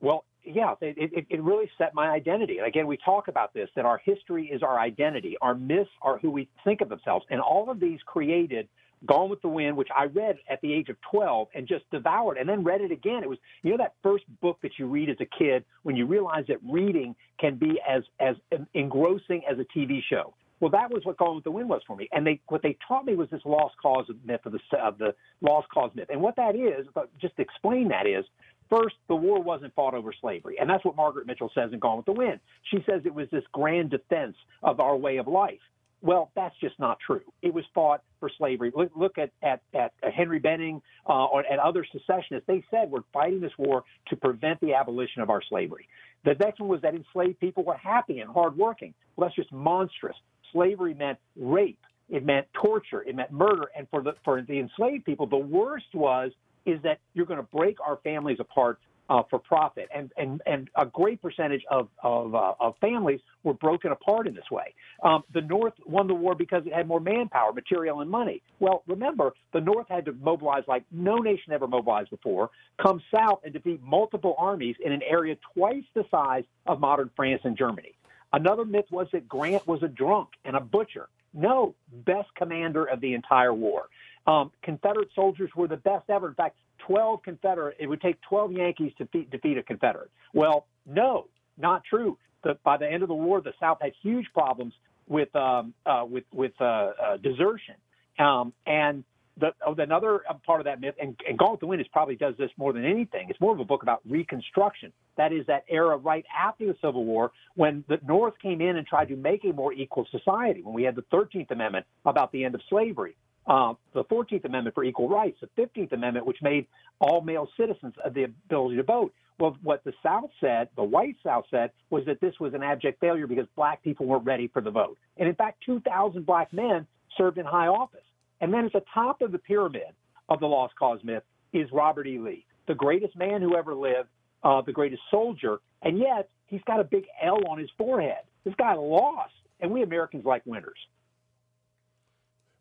Well, 0.00 0.24
yeah, 0.52 0.74
it, 0.80 1.12
it, 1.12 1.26
it 1.28 1.42
really 1.42 1.70
set 1.78 1.94
my 1.94 2.08
identity. 2.08 2.58
And 2.58 2.66
again, 2.66 2.86
we 2.86 2.96
talk 2.96 3.28
about 3.28 3.52
this 3.54 3.68
that 3.76 3.84
our 3.84 3.98
history 3.98 4.46
is 4.46 4.62
our 4.62 4.78
identity. 4.78 5.36
Our 5.40 5.54
myths 5.54 5.90
are 6.02 6.18
who 6.18 6.30
we 6.30 6.48
think 6.64 6.80
of 6.80 6.88
themselves. 6.88 7.26
And 7.30 7.40
all 7.40 7.70
of 7.70 7.80
these 7.80 7.98
created 8.06 8.68
Gone 9.06 9.30
with 9.30 9.40
the 9.42 9.48
Wind, 9.48 9.76
which 9.76 9.88
I 9.96 10.04
read 10.04 10.38
at 10.50 10.60
the 10.60 10.72
age 10.72 10.88
of 10.88 10.96
12 11.10 11.48
and 11.54 11.68
just 11.68 11.88
devoured 11.90 12.36
and 12.36 12.48
then 12.48 12.64
read 12.64 12.80
it 12.80 12.90
again. 12.90 13.22
It 13.22 13.28
was, 13.28 13.38
you 13.62 13.70
know, 13.70 13.76
that 13.76 13.94
first 14.02 14.24
book 14.40 14.58
that 14.62 14.72
you 14.78 14.86
read 14.86 15.08
as 15.08 15.16
a 15.20 15.38
kid 15.38 15.64
when 15.84 15.94
you 15.94 16.06
realize 16.06 16.44
that 16.48 16.58
reading 16.68 17.14
can 17.38 17.56
be 17.56 17.80
as, 17.88 18.02
as 18.18 18.36
engrossing 18.74 19.42
as 19.50 19.58
a 19.58 19.78
TV 19.78 20.00
show. 20.10 20.34
Well, 20.60 20.70
that 20.72 20.90
was 20.90 21.04
what 21.04 21.16
Gone 21.18 21.36
with 21.36 21.44
the 21.44 21.52
Wind 21.52 21.68
was 21.68 21.82
for 21.86 21.94
me. 21.94 22.08
And 22.10 22.26
they, 22.26 22.40
what 22.48 22.62
they 22.62 22.76
taught 22.86 23.04
me 23.04 23.14
was 23.14 23.30
this 23.30 23.42
lost 23.44 23.76
cause 23.80 24.06
myth 24.24 24.40
of 24.44 24.52
the, 24.52 24.78
of 24.82 24.98
the 24.98 25.14
lost 25.40 25.68
cause 25.68 25.92
myth. 25.94 26.08
And 26.10 26.20
what 26.20 26.34
that 26.36 26.56
is, 26.56 26.86
just 27.20 27.36
to 27.36 27.42
explain 27.42 27.88
that 27.88 28.06
is, 28.06 28.24
First, 28.70 28.96
the 29.08 29.16
war 29.16 29.42
wasn't 29.42 29.75
fought 29.75 29.94
over 29.94 30.12
slavery. 30.20 30.56
And 30.60 30.68
that's 30.68 30.84
what 30.84 30.96
Margaret 30.96 31.26
Mitchell 31.26 31.50
says 31.54 31.72
in 31.72 31.78
Gone 31.78 31.96
with 31.96 32.06
the 32.06 32.12
Wind. 32.12 32.40
She 32.70 32.78
says 32.87 33.02
it 33.04 33.14
was 33.14 33.28
this 33.30 33.44
grand 33.52 33.90
defense 33.90 34.37
of 34.62 34.80
our 34.80 34.96
way 34.96 35.16
of 35.16 35.26
life. 35.26 35.60
Well, 36.00 36.30
that's 36.37 36.54
just 36.60 36.78
not 36.78 36.98
true. 37.04 37.22
It 37.42 37.52
was 37.52 37.64
fought 37.75 38.02
for 38.20 38.30
slavery. 38.38 38.70
Look, 38.75 38.92
look 38.94 39.18
at, 39.18 39.30
at, 39.42 39.62
at 39.75 39.92
Henry 40.14 40.38
Benning 40.38 40.80
uh, 41.08 41.25
or, 41.25 41.44
and 41.50 41.58
other 41.58 41.84
secessionists. 41.90 42.46
They 42.46 42.62
said 42.70 42.90
we're 42.90 43.00
fighting 43.12 43.40
this 43.40 43.52
war 43.58 43.82
to 44.08 44.16
prevent 44.16 44.60
the 44.60 44.75
abolition 44.75 45.22
of 45.22 45.30
our 45.30 45.42
slavery. 45.48 45.88
The 46.25 46.34
next 46.38 46.60
one 46.60 46.68
was 46.68 46.80
that 46.82 46.94
enslaved 46.94 47.40
people 47.40 47.64
were 47.64 47.76
happy 47.76 48.20
and 48.20 48.30
hardworking. 48.30 48.94
Well, 49.16 49.28
that's 49.28 49.37
just 49.37 49.50
monstrous. 49.52 50.16
Slavery 50.52 50.94
meant 50.94 51.18
rape. 51.37 51.80
It 52.08 52.25
meant 52.25 52.46
torture. 52.52 53.02
It 53.02 53.16
meant 53.16 53.32
murder. 53.32 53.68
And 53.76 53.88
for 53.90 54.02
the, 54.02 54.12
for 54.25 54.40
the 54.40 54.60
enslaved 54.60 55.04
people, 55.04 55.26
the 55.26 55.37
worst 55.37 55.94
was 55.94 56.30
is 56.66 56.80
that 56.82 56.98
you're 57.14 57.26
going 57.26 57.40
to 57.40 57.56
break 57.56 57.80
our 57.80 57.98
families 58.02 58.38
apart 58.40 58.78
uh, 59.10 59.22
for 59.30 59.38
profit. 59.38 59.88
And, 59.94 60.12
and, 60.16 60.42
and 60.46 60.68
a 60.76 60.86
great 60.86 61.22
percentage 61.22 61.62
of, 61.70 61.88
of, 62.02 62.34
uh, 62.34 62.54
of 62.60 62.74
families 62.80 63.20
were 63.42 63.54
broken 63.54 63.92
apart 63.92 64.26
in 64.26 64.34
this 64.34 64.50
way. 64.50 64.74
Um, 65.02 65.24
the 65.32 65.40
North 65.40 65.74
won 65.86 66.06
the 66.06 66.14
war 66.14 66.34
because 66.34 66.66
it 66.66 66.74
had 66.74 66.86
more 66.86 67.00
manpower, 67.00 67.52
material, 67.52 68.00
and 68.00 68.10
money. 68.10 68.42
Well, 68.60 68.82
remember, 68.86 69.34
the 69.52 69.60
North 69.60 69.86
had 69.88 70.04
to 70.06 70.12
mobilize 70.12 70.64
like 70.68 70.84
no 70.90 71.16
nation 71.16 71.52
ever 71.52 71.66
mobilized 71.66 72.10
before, 72.10 72.50
come 72.82 73.00
south 73.14 73.40
and 73.44 73.52
defeat 73.52 73.80
multiple 73.82 74.34
armies 74.38 74.76
in 74.84 74.92
an 74.92 75.02
area 75.02 75.36
twice 75.54 75.84
the 75.94 76.04
size 76.10 76.44
of 76.66 76.80
modern 76.80 77.10
France 77.16 77.40
and 77.44 77.56
Germany. 77.56 77.94
Another 78.32 78.66
myth 78.66 78.84
was 78.90 79.06
that 79.12 79.26
Grant 79.26 79.66
was 79.66 79.82
a 79.82 79.88
drunk 79.88 80.28
and 80.44 80.54
a 80.54 80.60
butcher. 80.60 81.08
No, 81.32 81.74
best 82.04 82.28
commander 82.34 82.84
of 82.84 83.00
the 83.00 83.14
entire 83.14 83.54
war. 83.54 83.88
Um, 84.28 84.52
Confederate 84.62 85.08
soldiers 85.14 85.50
were 85.56 85.68
the 85.68 85.78
best 85.78 86.11
ever. 86.11 86.28
In 86.28 86.35
fact, 86.35 86.56
12 86.87 87.23
Confederate, 87.23 87.76
it 87.80 87.87
would 87.87 88.02
take 88.02 88.20
12 88.28 88.52
Yankees 88.52 88.92
to 88.99 89.04
defeat, 89.04 89.30
defeat 89.30 89.56
a 89.56 89.62
Confederate. 89.62 90.11
Well, 90.35 90.66
no, 90.87 91.28
not 91.56 91.82
true. 91.88 92.18
The, 92.44 92.58
by 92.62 92.76
the 92.76 92.87
end 92.87 93.02
of 93.02 93.08
the 93.08 93.14
war, 93.14 93.40
the 93.40 93.54
South 93.58 93.78
had 93.80 93.92
huge 94.02 94.26
problems 94.35 94.75
with 95.08 95.35
um, 95.35 95.73
uh, 95.87 96.04
with 96.08 96.25
with 96.32 96.52
uh, 96.61 96.64
uh, 96.64 97.16
desertion. 97.16 97.75
Um, 98.18 98.52
and 98.66 99.02
the, 99.40 99.54
oh, 99.66 99.75
another 99.78 100.23
part 100.44 100.61
of 100.61 100.64
that 100.66 100.80
myth, 100.80 100.94
and, 101.00 101.16
and 101.26 101.38
Gone 101.38 101.52
with 101.52 101.61
the 101.61 101.66
Wind 101.66 101.80
is 101.80 101.88
probably 101.88 102.16
does 102.16 102.35
this 102.37 102.50
more 102.56 102.73
than 102.73 102.85
anything. 102.85 103.28
It's 103.30 103.40
more 103.40 103.52
of 103.52 103.61
a 103.61 103.64
book 103.64 103.82
about 103.82 104.02
Reconstruction. 104.08 104.92
That 105.16 105.32
is 105.32 105.47
that 105.47 105.64
era 105.68 105.97
right 105.97 106.25
after 106.37 106.66
the 106.66 106.76
Civil 106.82 107.04
War 107.04 107.32
when 107.54 107.85
the 107.88 107.99
North 108.06 108.35
came 108.42 108.61
in 108.61 108.76
and 108.76 108.87
tried 108.87 109.08
to 109.08 109.16
make 109.16 109.44
a 109.44 109.52
more 109.52 109.73
equal 109.73 110.06
society. 110.11 110.62
When 110.62 110.75
we 110.75 110.82
had 110.82 110.97
the 110.97 111.04
13th 111.12 111.50
Amendment 111.50 111.87
about 112.04 112.32
the 112.32 112.44
end 112.44 112.54
of 112.54 112.61
slavery, 112.68 113.16
uh, 113.48 113.74
the 113.94 114.04
14th 114.04 114.44
Amendment 114.44 114.74
for 114.74 114.84
equal 114.84 115.08
rights, 115.08 115.38
the 115.40 115.62
15th 115.62 115.92
Amendment, 115.92 116.26
which 116.26 116.38
made 116.42 116.66
all 117.00 117.20
male 117.20 117.48
citizens 117.56 117.94
of 118.04 118.14
the 118.14 118.24
ability 118.24 118.76
to 118.76 118.82
vote. 118.82 119.12
Well, 119.38 119.56
what 119.62 119.84
the 119.84 119.92
South 120.02 120.30
said, 120.40 120.68
the 120.76 120.82
white 120.82 121.16
South 121.22 121.44
said, 121.50 121.70
was 121.90 122.04
that 122.06 122.20
this 122.20 122.34
was 122.40 122.54
an 122.54 122.62
abject 122.62 123.00
failure 123.00 123.26
because 123.26 123.46
black 123.56 123.82
people 123.82 124.04
weren't 124.04 124.24
ready 124.24 124.48
for 124.48 124.60
the 124.60 124.70
vote. 124.70 124.98
And 125.16 125.28
in 125.28 125.34
fact, 125.34 125.62
2,000 125.64 126.26
black 126.26 126.52
men 126.52 126.86
served 127.16 127.38
in 127.38 127.46
high 127.46 127.68
office. 127.68 128.00
And 128.40 128.52
then 128.52 128.66
at 128.66 128.72
the 128.72 128.82
top 128.92 129.22
of 129.22 129.32
the 129.32 129.38
pyramid 129.38 129.94
of 130.28 130.40
the 130.40 130.46
lost 130.46 130.74
cause 130.76 131.00
myth 131.02 131.22
is 131.52 131.68
Robert 131.72 132.06
E. 132.06 132.18
Lee, 132.18 132.44
the 132.66 132.74
greatest 132.74 133.16
man 133.16 133.40
who 133.40 133.56
ever 133.56 133.74
lived, 133.74 134.08
uh, 134.42 134.60
the 134.62 134.72
greatest 134.72 135.02
soldier, 135.10 135.58
and 135.82 135.98
yet 135.98 136.28
he's 136.46 136.60
got 136.66 136.80
a 136.80 136.84
big 136.84 137.04
L 137.22 137.40
on 137.48 137.58
his 137.58 137.70
forehead. 137.78 138.22
This 138.44 138.54
guy 138.56 138.74
lost, 138.74 139.32
and 139.60 139.70
we 139.70 139.82
Americans 139.82 140.24
like 140.24 140.42
winners. 140.46 140.78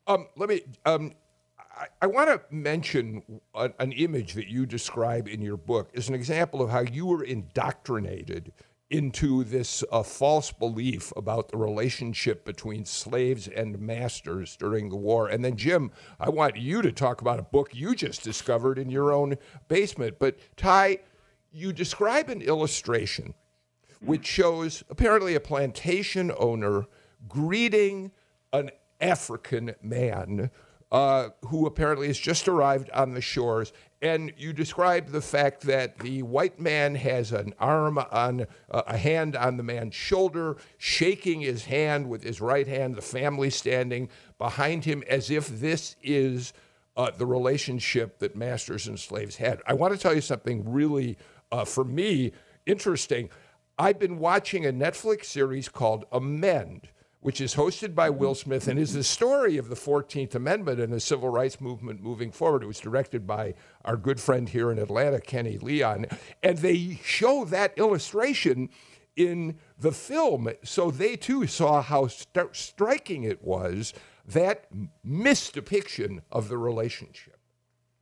Um, 0.08 0.28
let 0.38 0.50
me. 0.50 0.62
Um, 0.86 1.12
I, 1.60 1.88
I 2.02 2.08
want 2.08 2.30
to 2.30 2.42
mention 2.50 3.22
a, 3.54 3.72
an 3.80 3.92
image 3.92 4.34
that 4.34 4.48
you 4.48 4.66
describe 4.66 5.28
in 5.28 5.42
your 5.42 5.58
book 5.58 5.92
as 5.96 6.10
an 6.10 6.16
example 6.16 6.62
of 6.62 6.70
how 6.70 6.80
you 6.80 7.06
were 7.06 7.24
indoctrinated 7.24 8.54
into 8.90 9.44
this 9.44 9.84
uh, 9.92 10.02
false 10.02 10.50
belief 10.52 11.12
about 11.18 11.50
the 11.50 11.58
relationship 11.58 12.46
between 12.46 12.86
slaves 12.86 13.50
and 13.50 13.78
masters 13.80 14.56
during 14.56 14.90
the 14.90 14.96
war. 14.96 15.28
And 15.28 15.44
then, 15.44 15.58
Jim, 15.58 15.92
I 16.22 16.30
want 16.30 16.56
you 16.56 16.82
to 16.82 16.94
talk 16.94 17.20
about 17.20 17.38
a 17.38 17.44
book 17.44 17.76
you 17.76 17.96
just 17.96 18.24
discovered 18.24 18.80
in 18.80 18.90
your 18.90 19.12
own 19.12 19.36
basement. 19.68 20.16
But, 20.20 20.38
Ty, 20.56 21.00
you 21.52 21.74
describe 21.74 22.30
an 22.30 22.42
illustration 22.42 23.34
which 24.00 24.26
shows 24.26 24.84
apparently 24.90 25.36
a 25.36 25.40
plantation 25.42 26.32
owner 26.38 26.86
greeting 27.28 28.12
an 28.54 28.70
African 29.00 29.76
man 29.82 30.52
uh, 30.92 31.30
who 31.46 31.66
apparently 31.66 32.08
has 32.08 32.18
just 32.18 32.48
arrived 32.48 32.90
on 32.92 33.14
the 33.14 33.22
shores. 33.22 33.74
And 34.02 34.32
you 34.38 34.54
describe 34.54 35.10
the 35.10 35.22
fact 35.22 35.62
that 35.64 35.98
the 36.00 36.22
white 36.24 36.60
man 36.60 36.96
has 36.96 37.32
an 37.32 37.54
arm 37.60 37.98
on 37.98 38.46
uh, 38.72 38.84
a 38.86 38.96
hand 38.96 39.36
on 39.36 39.58
the 39.58 39.64
man's 39.64 39.96
shoulder, 39.96 40.58
shaking 40.78 41.42
his 41.42 41.66
hand 41.66 42.08
with 42.08 42.24
his 42.24 42.40
right 42.40 42.68
hand, 42.68 42.96
the 42.96 43.02
family 43.02 43.50
standing 43.50 44.10
behind 44.38 44.86
him 44.86 45.04
as 45.10 45.32
if 45.32 45.48
this 45.48 45.96
is 46.04 46.54
uh, 46.96 47.12
the 47.12 47.26
relationship 47.26 48.20
that 48.20 48.36
masters 48.36 48.88
and 48.88 49.00
slaves 49.00 49.36
had. 49.36 49.62
I 49.66 49.74
want 49.74 49.94
to 49.94 50.00
tell 50.00 50.14
you 50.14 50.22
something 50.22 50.72
really, 50.72 51.18
uh, 51.52 51.66
for 51.66 51.84
me, 51.84 52.32
interesting. 52.66 53.30
I've 53.80 54.00
been 54.00 54.20
watching 54.20 54.66
a 54.66 54.72
Netflix 54.72 55.26
series 55.26 55.70
called 55.70 56.06
Amend 56.12 56.90
which 57.20 57.42
is 57.42 57.56
hosted 57.56 57.96
by 57.96 58.10
Will 58.10 58.36
Smith 58.36 58.68
and 58.68 58.80
is 58.80 58.94
the 58.94 59.04
story 59.04 59.58
of 59.58 59.70
the 59.70 59.76
14th 59.76 60.36
Amendment 60.36 60.80
and 60.80 60.94
the 60.94 61.00
civil 61.00 61.30
rights 61.30 61.60
movement 61.60 62.02
moving 62.02 62.32
forward. 62.32 62.64
It 62.64 62.68
was 62.68 62.80
directed 62.80 63.26
by 63.26 63.56
our 63.84 63.98
good 63.98 64.20
friend 64.20 64.48
here 64.48 64.72
in 64.72 64.78
Atlanta, 64.78 65.20
Kenny 65.20 65.58
Leon. 65.58 66.06
And 66.44 66.60
they 66.60 67.00
show 67.04 67.44
that 67.46 67.78
illustration 67.78 68.70
in 69.16 69.58
the 69.80 69.92
film. 69.92 70.50
So 70.64 70.92
they 70.92 71.16
too 71.16 71.48
saw 71.48 71.82
how 71.82 72.08
st- 72.08 72.56
striking 72.56 73.24
it 73.24 73.44
was 73.44 73.94
that 74.28 74.68
misdepiction 75.04 76.22
of 76.32 76.50
the 76.50 76.58
relationship. 76.58 77.40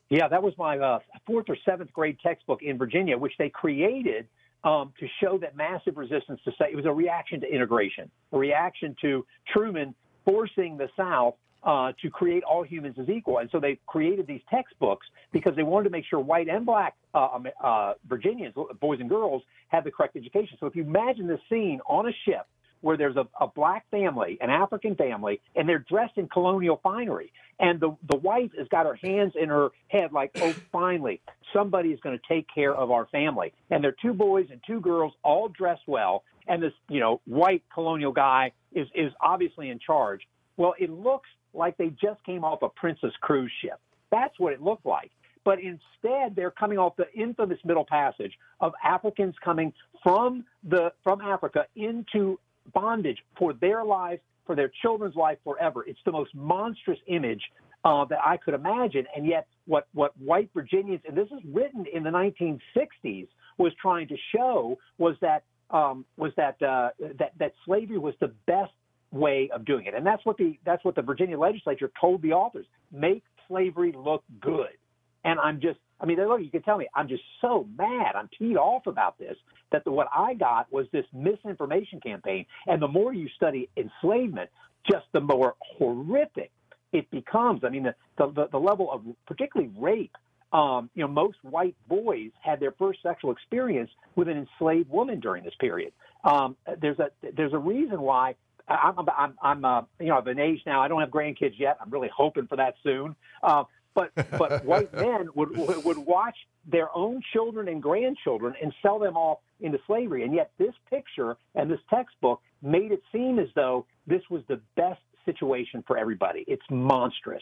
Yeah, 0.09 0.27
that 0.27 0.43
was 0.43 0.53
my 0.57 0.77
uh, 0.77 0.99
fourth 1.25 1.45
or 1.49 1.57
seventh 1.65 1.91
grade 1.93 2.17
textbook 2.21 2.61
in 2.61 2.77
Virginia, 2.77 3.17
which 3.17 3.33
they 3.39 3.49
created 3.49 4.27
um, 4.65 4.91
to 4.99 5.07
show 5.21 5.37
that 5.37 5.55
massive 5.55 5.95
resistance 5.95 6.41
to 6.43 6.51
say 6.59 6.65
it 6.71 6.75
was 6.75 6.85
a 6.85 6.91
reaction 6.91 7.39
to 7.41 7.47
integration, 7.47 8.09
a 8.33 8.37
reaction 8.37 8.95
to 9.01 9.25
Truman 9.53 9.95
forcing 10.25 10.75
the 10.75 10.89
South 10.97 11.35
uh, 11.63 11.91
to 12.01 12.09
create 12.09 12.43
all 12.43 12.63
humans 12.63 12.95
as 12.99 13.07
equal. 13.07 13.37
And 13.37 13.49
so 13.51 13.59
they 13.59 13.79
created 13.87 14.27
these 14.27 14.41
textbooks 14.49 15.07
because 15.31 15.55
they 15.55 15.63
wanted 15.63 15.85
to 15.85 15.89
make 15.91 16.05
sure 16.05 16.19
white 16.19 16.47
and 16.49 16.65
black 16.65 16.95
uh, 17.13 17.27
um, 17.33 17.47
uh, 17.63 17.93
Virginians, 18.07 18.53
boys 18.81 18.99
and 18.99 19.09
girls, 19.09 19.43
had 19.69 19.83
the 19.83 19.91
correct 19.91 20.15
education. 20.15 20.57
So 20.59 20.65
if 20.65 20.75
you 20.75 20.83
imagine 20.83 21.27
the 21.27 21.39
scene 21.49 21.79
on 21.87 22.07
a 22.07 22.11
ship 22.25 22.47
where 22.85 22.97
there's 22.97 23.15
a, 23.15 23.27
a 23.41 23.47
black 23.47 23.89
family, 23.89 24.37
an 24.41 24.51
African 24.51 24.93
family, 24.93 25.41
and 25.55 25.67
they're 25.67 25.83
dressed 25.89 26.19
in 26.19 26.27
colonial 26.27 26.79
finery. 26.83 27.33
And 27.59 27.79
the, 27.79 27.97
the 28.07 28.17
wife 28.17 28.51
has 28.59 28.67
got 28.67 28.85
her 28.85 28.93
hands 28.93 29.33
in 29.35 29.49
her 29.49 29.69
head, 29.87 30.11
like, 30.11 30.29
oh, 30.39 30.53
finally, 30.71 31.19
somebody 31.51 31.89
is 31.89 31.99
going 32.01 32.15
to 32.15 32.23
take 32.31 32.45
care 32.53 32.75
of 32.75 32.91
our 32.91 33.07
family. 33.07 33.53
And 33.71 33.83
they're 33.83 33.95
two 33.99 34.13
boys 34.13 34.49
and 34.51 34.61
two 34.67 34.81
girls, 34.81 35.13
all 35.23 35.47
dressed 35.47 35.87
well. 35.87 36.25
And 36.47 36.61
this, 36.61 36.73
you 36.87 36.99
know, 36.99 37.21
white 37.25 37.63
colonial 37.73 38.11
guy 38.11 38.51
is, 38.71 38.87
is 38.93 39.11
obviously 39.19 39.71
in 39.71 39.79
charge. 39.79 40.21
Well, 40.55 40.75
it 40.79 40.91
looks 40.91 41.29
like 41.55 41.77
they 41.77 41.89
just 41.89 42.23
came 42.23 42.43
off 42.43 42.61
a 42.61 42.69
Princess 42.69 43.13
cruise 43.19 43.51
ship. 43.63 43.79
That's 44.11 44.39
what 44.39 44.53
it 44.53 44.61
looked 44.61 44.85
like 44.85 45.09
but 45.43 45.59
instead 45.59 46.35
they're 46.35 46.49
coming 46.49 46.79
off 46.79 46.95
the 46.95 47.05
infamous 47.13 47.59
middle 47.63 47.85
passage 47.85 48.33
of 48.59 48.73
Africans 48.83 49.35
coming 49.43 49.71
from 50.01 50.43
the 50.67 50.91
from 51.03 51.21
Africa 51.21 51.67
into 51.75 52.39
bondage 52.73 53.17
for 53.37 53.53
their 53.53 53.83
lives, 53.83 54.21
for 54.45 54.55
their 54.55 54.71
children's 54.81 55.15
life 55.15 55.37
forever. 55.43 55.83
It's 55.85 55.99
the 56.05 56.11
most 56.11 56.33
monstrous 56.35 56.99
image 57.07 57.41
uh, 57.83 58.05
that 58.05 58.19
I 58.25 58.37
could 58.37 58.53
imagine. 58.53 59.05
And 59.15 59.25
yet, 59.25 59.47
what, 59.65 59.87
what 59.93 60.17
white 60.17 60.49
Virginians, 60.53 61.01
and 61.07 61.17
this 61.17 61.27
is 61.27 61.39
written 61.51 61.85
in 61.93 62.03
the 62.03 62.09
1960s, 62.09 63.27
was 63.57 63.71
trying 63.81 64.07
to 64.09 64.15
show 64.35 64.77
was 64.97 65.15
that 65.21 65.43
um, 65.71 66.05
was 66.15 66.31
that, 66.37 66.61
uh, 66.61 66.89
that 67.17 67.31
that 67.39 67.53
slavery 67.65 67.97
was 67.97 68.13
the 68.19 68.31
best 68.45 68.71
way 69.11 69.49
of 69.53 69.65
doing 69.65 69.85
it, 69.87 69.95
and 69.95 70.05
that's 70.05 70.23
what 70.23 70.37
the 70.37 70.59
that's 70.63 70.85
what 70.85 70.93
the 70.93 71.01
Virginia 71.01 71.39
legislature 71.39 71.91
told 71.99 72.21
the 72.21 72.33
authors: 72.33 72.67
make 72.91 73.23
slavery 73.47 73.93
look 73.97 74.23
good. 74.39 74.77
And 75.23 75.39
I'm 75.39 75.59
just 75.59 75.79
I 75.99 76.05
mean, 76.05 76.17
look, 76.17 76.41
you 76.41 76.51
can 76.51 76.61
tell 76.61 76.77
me 76.77 76.87
I'm 76.93 77.07
just 77.07 77.23
so 77.41 77.67
mad. 77.77 78.15
I'm 78.15 78.29
teed 78.37 78.57
off 78.57 78.87
about 78.87 79.17
this 79.17 79.35
that 79.71 79.83
the, 79.83 79.91
what 79.91 80.07
I 80.15 80.33
got 80.33 80.71
was 80.71 80.87
this 80.91 81.05
misinformation 81.13 81.99
campaign. 82.01 82.45
And 82.67 82.81
the 82.81 82.87
more 82.87 83.13
you 83.13 83.27
study 83.35 83.69
enslavement, 83.77 84.49
just 84.89 85.05
the 85.13 85.21
more 85.21 85.55
horrific 85.77 86.51
it 86.91 87.09
becomes. 87.11 87.63
I 87.63 87.69
mean, 87.69 87.83
the, 87.83 87.95
the, 88.17 88.47
the 88.51 88.57
level 88.57 88.91
of 88.91 89.01
particularly 89.25 89.71
rape. 89.77 90.15
Um, 90.53 90.89
you 90.93 91.01
know, 91.01 91.09
most 91.09 91.37
white 91.41 91.75
boys 91.89 92.29
had 92.41 92.59
their 92.61 92.71
first 92.73 92.99
sexual 93.03 93.31
experience 93.31 93.89
with 94.15 94.29
an 94.29 94.37
enslaved 94.37 94.89
woman 94.89 95.19
during 95.19 95.43
this 95.43 95.55
period. 95.59 95.91
Um, 96.23 96.55
there's 96.81 96.99
a 96.99 97.09
there's 97.35 97.51
a 97.51 97.57
reason 97.57 97.99
why 97.99 98.35
I'm 98.67 98.95
I'm, 99.17 99.33
I'm 99.41 99.65
uh, 99.65 99.81
you 99.99 100.07
know 100.07 100.17
I've 100.17 100.27
an 100.27 100.39
age 100.39 100.61
now. 100.65 100.81
I 100.81 100.87
don't 100.87 101.01
have 101.01 101.09
grandkids 101.09 101.59
yet. 101.59 101.77
I'm 101.81 101.89
really 101.89 102.09
hoping 102.15 102.47
for 102.47 102.55
that 102.55 102.75
soon. 102.83 103.15
Uh, 103.43 103.65
but 103.95 104.11
but 104.37 104.63
white 104.65 104.93
men 104.93 105.29
would 105.33 105.57
would 105.57 105.97
watch 105.97 106.35
their 106.67 106.95
own 106.95 107.21
children 107.33 107.67
and 107.67 107.81
grandchildren 107.81 108.53
and 108.61 108.71
sell 108.83 108.99
them 108.99 109.17
off 109.17 109.39
into 109.59 109.79
slavery. 109.87 110.23
And 110.23 110.33
yet 110.33 110.51
this 110.59 110.73
picture 110.89 111.37
and 111.55 111.71
this 111.71 111.79
textbook 111.89 112.41
made 112.61 112.91
it 112.91 113.01
seem 113.11 113.39
as 113.39 113.47
though 113.55 113.87
this 114.05 114.21
was 114.29 114.43
the 114.47 114.59
best 114.75 115.01
situation 115.25 115.83
for 115.87 115.97
everybody. 115.97 116.45
It's 116.47 116.65
monstrous. 116.69 117.41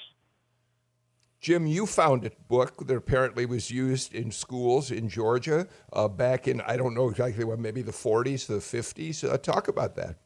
Jim, 1.42 1.68
you 1.68 1.86
found 1.86 2.24
a 2.24 2.32
book 2.48 2.88
that 2.88 2.96
apparently 2.96 3.46
was 3.46 3.70
used 3.70 4.16
in 4.16 4.32
schools 4.32 4.90
in 4.90 5.10
Georgia 5.10 5.68
uh, 5.92 6.08
back 6.08 6.48
in, 6.48 6.62
I 6.62 6.78
don't 6.78 6.94
know 6.94 7.10
exactly 7.10 7.44
what, 7.44 7.60
maybe 7.60 7.82
the 7.82 7.92
40s, 7.92 8.48
the 8.48 8.60
50s. 8.60 9.30
Uh, 9.30 9.38
talk 9.38 9.68
about 9.68 9.96
that. 9.96 10.20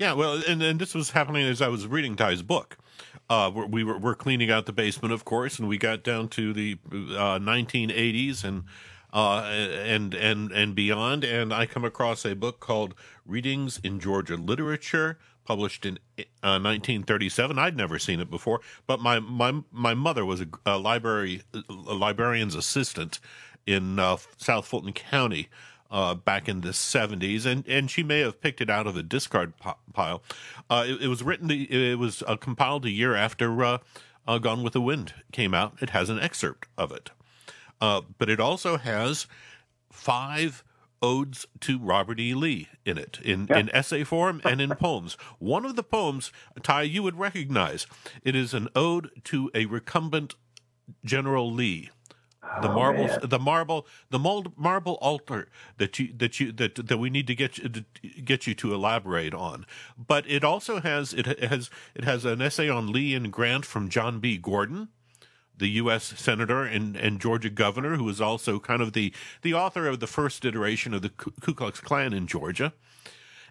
Yeah, 0.00 0.14
well, 0.14 0.42
and, 0.48 0.60
and 0.60 0.80
this 0.80 0.96
was 0.96 1.10
happening 1.10 1.46
as 1.46 1.62
I 1.62 1.68
was 1.68 1.86
reading 1.86 2.16
Ty's 2.16 2.42
book. 2.42 2.76
Uh, 3.30 3.50
we 3.68 3.84
were 3.84 3.98
we're 3.98 4.14
cleaning 4.14 4.50
out 4.50 4.66
the 4.66 4.72
basement, 4.72 5.12
of 5.12 5.24
course, 5.24 5.58
and 5.58 5.68
we 5.68 5.76
got 5.76 6.02
down 6.02 6.28
to 6.28 6.52
the 6.52 6.78
uh, 6.90 7.38
1980s 7.38 8.42
and 8.42 8.64
uh, 9.12 9.42
and 9.42 10.14
and 10.14 10.50
and 10.50 10.74
beyond. 10.74 11.24
And 11.24 11.52
I 11.52 11.66
come 11.66 11.84
across 11.84 12.24
a 12.24 12.34
book 12.34 12.58
called 12.60 12.94
"Readings 13.26 13.80
in 13.84 14.00
Georgia 14.00 14.36
Literature," 14.36 15.18
published 15.44 15.84
in 15.84 15.98
1937. 16.16 17.58
Uh, 17.58 17.62
I'd 17.62 17.76
never 17.76 17.98
seen 17.98 18.20
it 18.20 18.30
before, 18.30 18.60
but 18.86 19.00
my 19.00 19.20
my 19.20 19.60
my 19.70 19.92
mother 19.92 20.24
was 20.24 20.40
a, 20.40 20.46
a 20.64 20.78
library 20.78 21.42
a 21.68 21.94
librarian's 21.94 22.54
assistant 22.54 23.20
in 23.66 23.98
uh, 23.98 24.16
South 24.38 24.66
Fulton 24.66 24.94
County 24.94 25.48
uh, 25.90 26.14
back 26.14 26.48
in 26.48 26.60
the 26.60 26.70
70s, 26.70 27.46
and, 27.46 27.66
and 27.66 27.90
she 27.90 28.02
may 28.02 28.20
have 28.20 28.40
picked 28.40 28.60
it 28.60 28.70
out 28.70 28.86
of 28.86 28.96
a 28.96 29.02
discard 29.02 29.54
pile. 29.92 30.22
Uh, 30.68 30.84
it, 30.86 31.02
it, 31.02 31.08
was 31.08 31.22
written, 31.22 31.50
it 31.50 31.98
was 31.98 32.22
uh, 32.26 32.36
compiled 32.36 32.84
a 32.84 32.90
year 32.90 33.14
after 33.14 33.64
uh, 33.64 33.78
uh, 34.26 34.38
Gone 34.38 34.62
with 34.62 34.74
the 34.74 34.80
Wind 34.80 35.14
came 35.32 35.54
out. 35.54 35.74
It 35.80 35.90
has 35.90 36.10
an 36.10 36.20
excerpt 36.20 36.68
of 36.76 36.92
it. 36.92 37.10
Uh, 37.80 38.02
but 38.18 38.28
it 38.28 38.40
also 38.40 38.76
has 38.76 39.26
five 39.90 40.62
odes 41.00 41.46
to 41.60 41.78
Robert 41.78 42.18
E. 42.18 42.34
Lee 42.34 42.68
in 42.84 42.98
it, 42.98 43.20
in, 43.22 43.46
yeah. 43.48 43.58
in 43.58 43.74
essay 43.74 44.04
form 44.04 44.40
and 44.44 44.60
in 44.60 44.70
poems. 44.70 45.16
One 45.38 45.64
of 45.64 45.76
the 45.76 45.82
poems, 45.82 46.32
Ty, 46.62 46.82
you 46.82 47.02
would 47.02 47.18
recognize. 47.18 47.86
It 48.24 48.34
is 48.34 48.52
an 48.52 48.68
ode 48.74 49.10
to 49.24 49.50
a 49.54 49.66
recumbent 49.66 50.34
General 51.04 51.50
Lee 51.52 51.90
the 52.40 52.68
oh, 52.68 52.72
marbles, 52.72 53.10
man. 53.10 53.20
the 53.24 53.38
marble, 53.38 53.86
the 54.10 54.18
mold, 54.18 54.52
marble 54.56 54.94
altar 55.00 55.48
that 55.78 55.98
you 55.98 56.12
that 56.16 56.38
you 56.38 56.52
that 56.52 56.86
that 56.86 56.98
we 56.98 57.10
need 57.10 57.26
to 57.26 57.34
get 57.34 57.58
you, 57.58 57.68
to 57.68 57.84
get 58.24 58.46
you 58.46 58.54
to 58.54 58.74
elaborate 58.74 59.34
on. 59.34 59.66
But 59.96 60.28
it 60.28 60.44
also 60.44 60.80
has 60.80 61.12
it 61.12 61.26
has 61.40 61.70
it 61.94 62.04
has 62.04 62.24
an 62.24 62.40
essay 62.40 62.68
on 62.68 62.92
Lee 62.92 63.14
and 63.14 63.32
Grant 63.32 63.64
from 63.64 63.88
John 63.88 64.20
B. 64.20 64.36
Gordon, 64.36 64.88
the 65.56 65.68
U.S. 65.70 66.14
senator 66.16 66.62
and, 66.64 66.96
and 66.96 67.20
Georgia 67.20 67.50
governor, 67.50 67.96
who 67.96 68.04
was 68.04 68.20
also 68.20 68.60
kind 68.60 68.82
of 68.82 68.92
the 68.92 69.12
the 69.42 69.54
author 69.54 69.88
of 69.88 70.00
the 70.00 70.06
first 70.06 70.44
iteration 70.44 70.94
of 70.94 71.02
the 71.02 71.10
Ku 71.10 71.54
Klux 71.54 71.80
Klan 71.80 72.12
in 72.12 72.26
Georgia. 72.26 72.72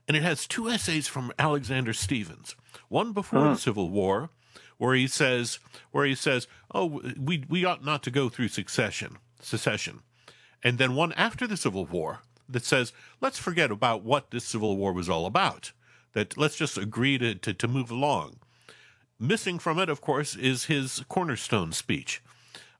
And 0.08 0.16
it 0.16 0.24
has 0.24 0.48
two 0.48 0.70
essays 0.70 1.10
from 1.10 1.34
Alexander 1.38 1.92
Stephens, 1.92 2.56
one 2.88 3.12
before 3.12 3.40
uh-huh. 3.40 3.54
the 3.56 3.60
Civil 3.60 3.90
War 3.90 4.30
where 4.78 4.96
he 4.96 5.08
says 5.08 5.60
where 5.92 6.06
he 6.06 6.16
says, 6.16 6.48
"Oh, 6.78 7.02
we 7.20 7.44
we 7.50 7.66
ought 7.66 7.84
not 7.84 8.04
to 8.04 8.12
go 8.12 8.30
through 8.30 8.50
succession, 8.50 9.18
secession," 9.42 10.02
and 10.64 10.78
then 10.78 10.94
one 10.94 11.12
after 11.14 11.48
the 11.48 11.58
Civil 11.58 11.88
War 11.88 12.20
that 12.48 12.64
says, 12.64 12.94
"Let's 13.20 13.40
forget 13.40 13.72
about 13.72 14.04
what 14.04 14.30
this 14.30 14.46
Civil 14.46 14.78
War 14.78 14.94
was 14.94 15.10
all 15.10 15.26
about. 15.26 15.72
That 16.14 16.38
let's 16.38 16.56
just 16.56 16.78
agree 16.78 17.18
to 17.18 17.34
to, 17.34 17.52
to 17.52 17.68
move 17.68 17.90
along." 17.90 18.38
Missing 19.20 19.58
from 19.58 19.80
it, 19.80 19.90
of 19.90 20.02
course, 20.02 20.36
is 20.36 20.66
his 20.66 21.04
cornerstone 21.10 21.72
speech, 21.72 22.22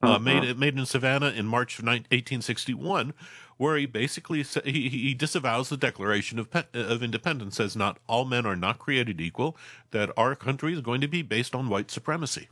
uh, 0.04 0.10
uh-huh. 0.10 0.20
made 0.20 0.60
made 0.60 0.78
in 0.78 0.86
Savannah 0.86 1.32
in 1.32 1.48
March 1.48 1.80
of 1.80 1.86
1861, 1.86 3.16
where 3.58 3.78
he 3.78 3.88
basically 3.88 4.44
he, 4.64 4.90
he 4.90 5.16
disavows 5.16 5.70
the 5.70 5.78
Declaration 5.78 6.38
of 6.38 6.50
of 6.76 7.02
Independence, 7.02 7.56
says 7.58 7.76
not 7.76 7.98
all 8.06 8.26
men 8.26 8.46
are 8.46 8.56
not 8.56 8.78
created 8.78 9.20
equal, 9.20 9.58
that 9.90 10.12
our 10.16 10.36
country 10.36 10.74
is 10.74 10.82
going 10.82 11.02
to 11.02 11.08
be 11.08 11.24
based 11.24 11.56
on 11.56 11.68
white 11.68 11.90
supremacy. 11.90 12.48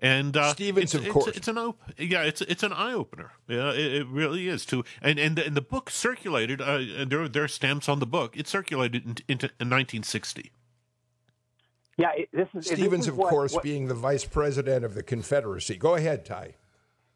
And 0.00 0.36
uh, 0.36 0.52
Stephens, 0.52 0.94
it's, 0.94 1.06
of 1.06 1.12
course, 1.12 1.26
it's, 1.26 1.38
it's 1.38 1.48
an 1.48 1.58
op- 1.58 1.80
yeah, 1.98 2.22
it's 2.22 2.40
it's 2.42 2.62
an 2.62 2.72
eye 2.72 2.92
opener. 2.92 3.32
Yeah, 3.48 3.72
it, 3.72 3.94
it, 3.94 4.06
really 4.06 4.46
is 4.46 4.64
too. 4.64 4.84
And 5.02 5.18
and 5.18 5.36
and 5.38 5.56
the 5.56 5.60
book 5.60 5.90
circulated. 5.90 6.60
Uh, 6.60 7.04
there 7.06 7.28
there 7.28 7.42
are 7.42 7.48
stamps 7.48 7.88
on 7.88 7.98
the 7.98 8.06
book. 8.06 8.36
It 8.36 8.46
circulated 8.46 9.04
into 9.04 9.24
in, 9.26 9.38
in 9.60 9.70
1960. 9.70 10.52
Yeah, 11.96 12.10
it, 12.16 12.28
this 12.32 12.46
is 12.54 12.66
Stephens, 12.66 12.90
this 12.90 13.00
is 13.00 13.08
of 13.08 13.16
what, 13.16 13.30
course, 13.30 13.54
what, 13.54 13.64
being 13.64 13.88
the 13.88 13.94
vice 13.94 14.24
president 14.24 14.84
of 14.84 14.94
the 14.94 15.02
Confederacy. 15.02 15.76
Go 15.76 15.96
ahead, 15.96 16.24
Ty. 16.24 16.54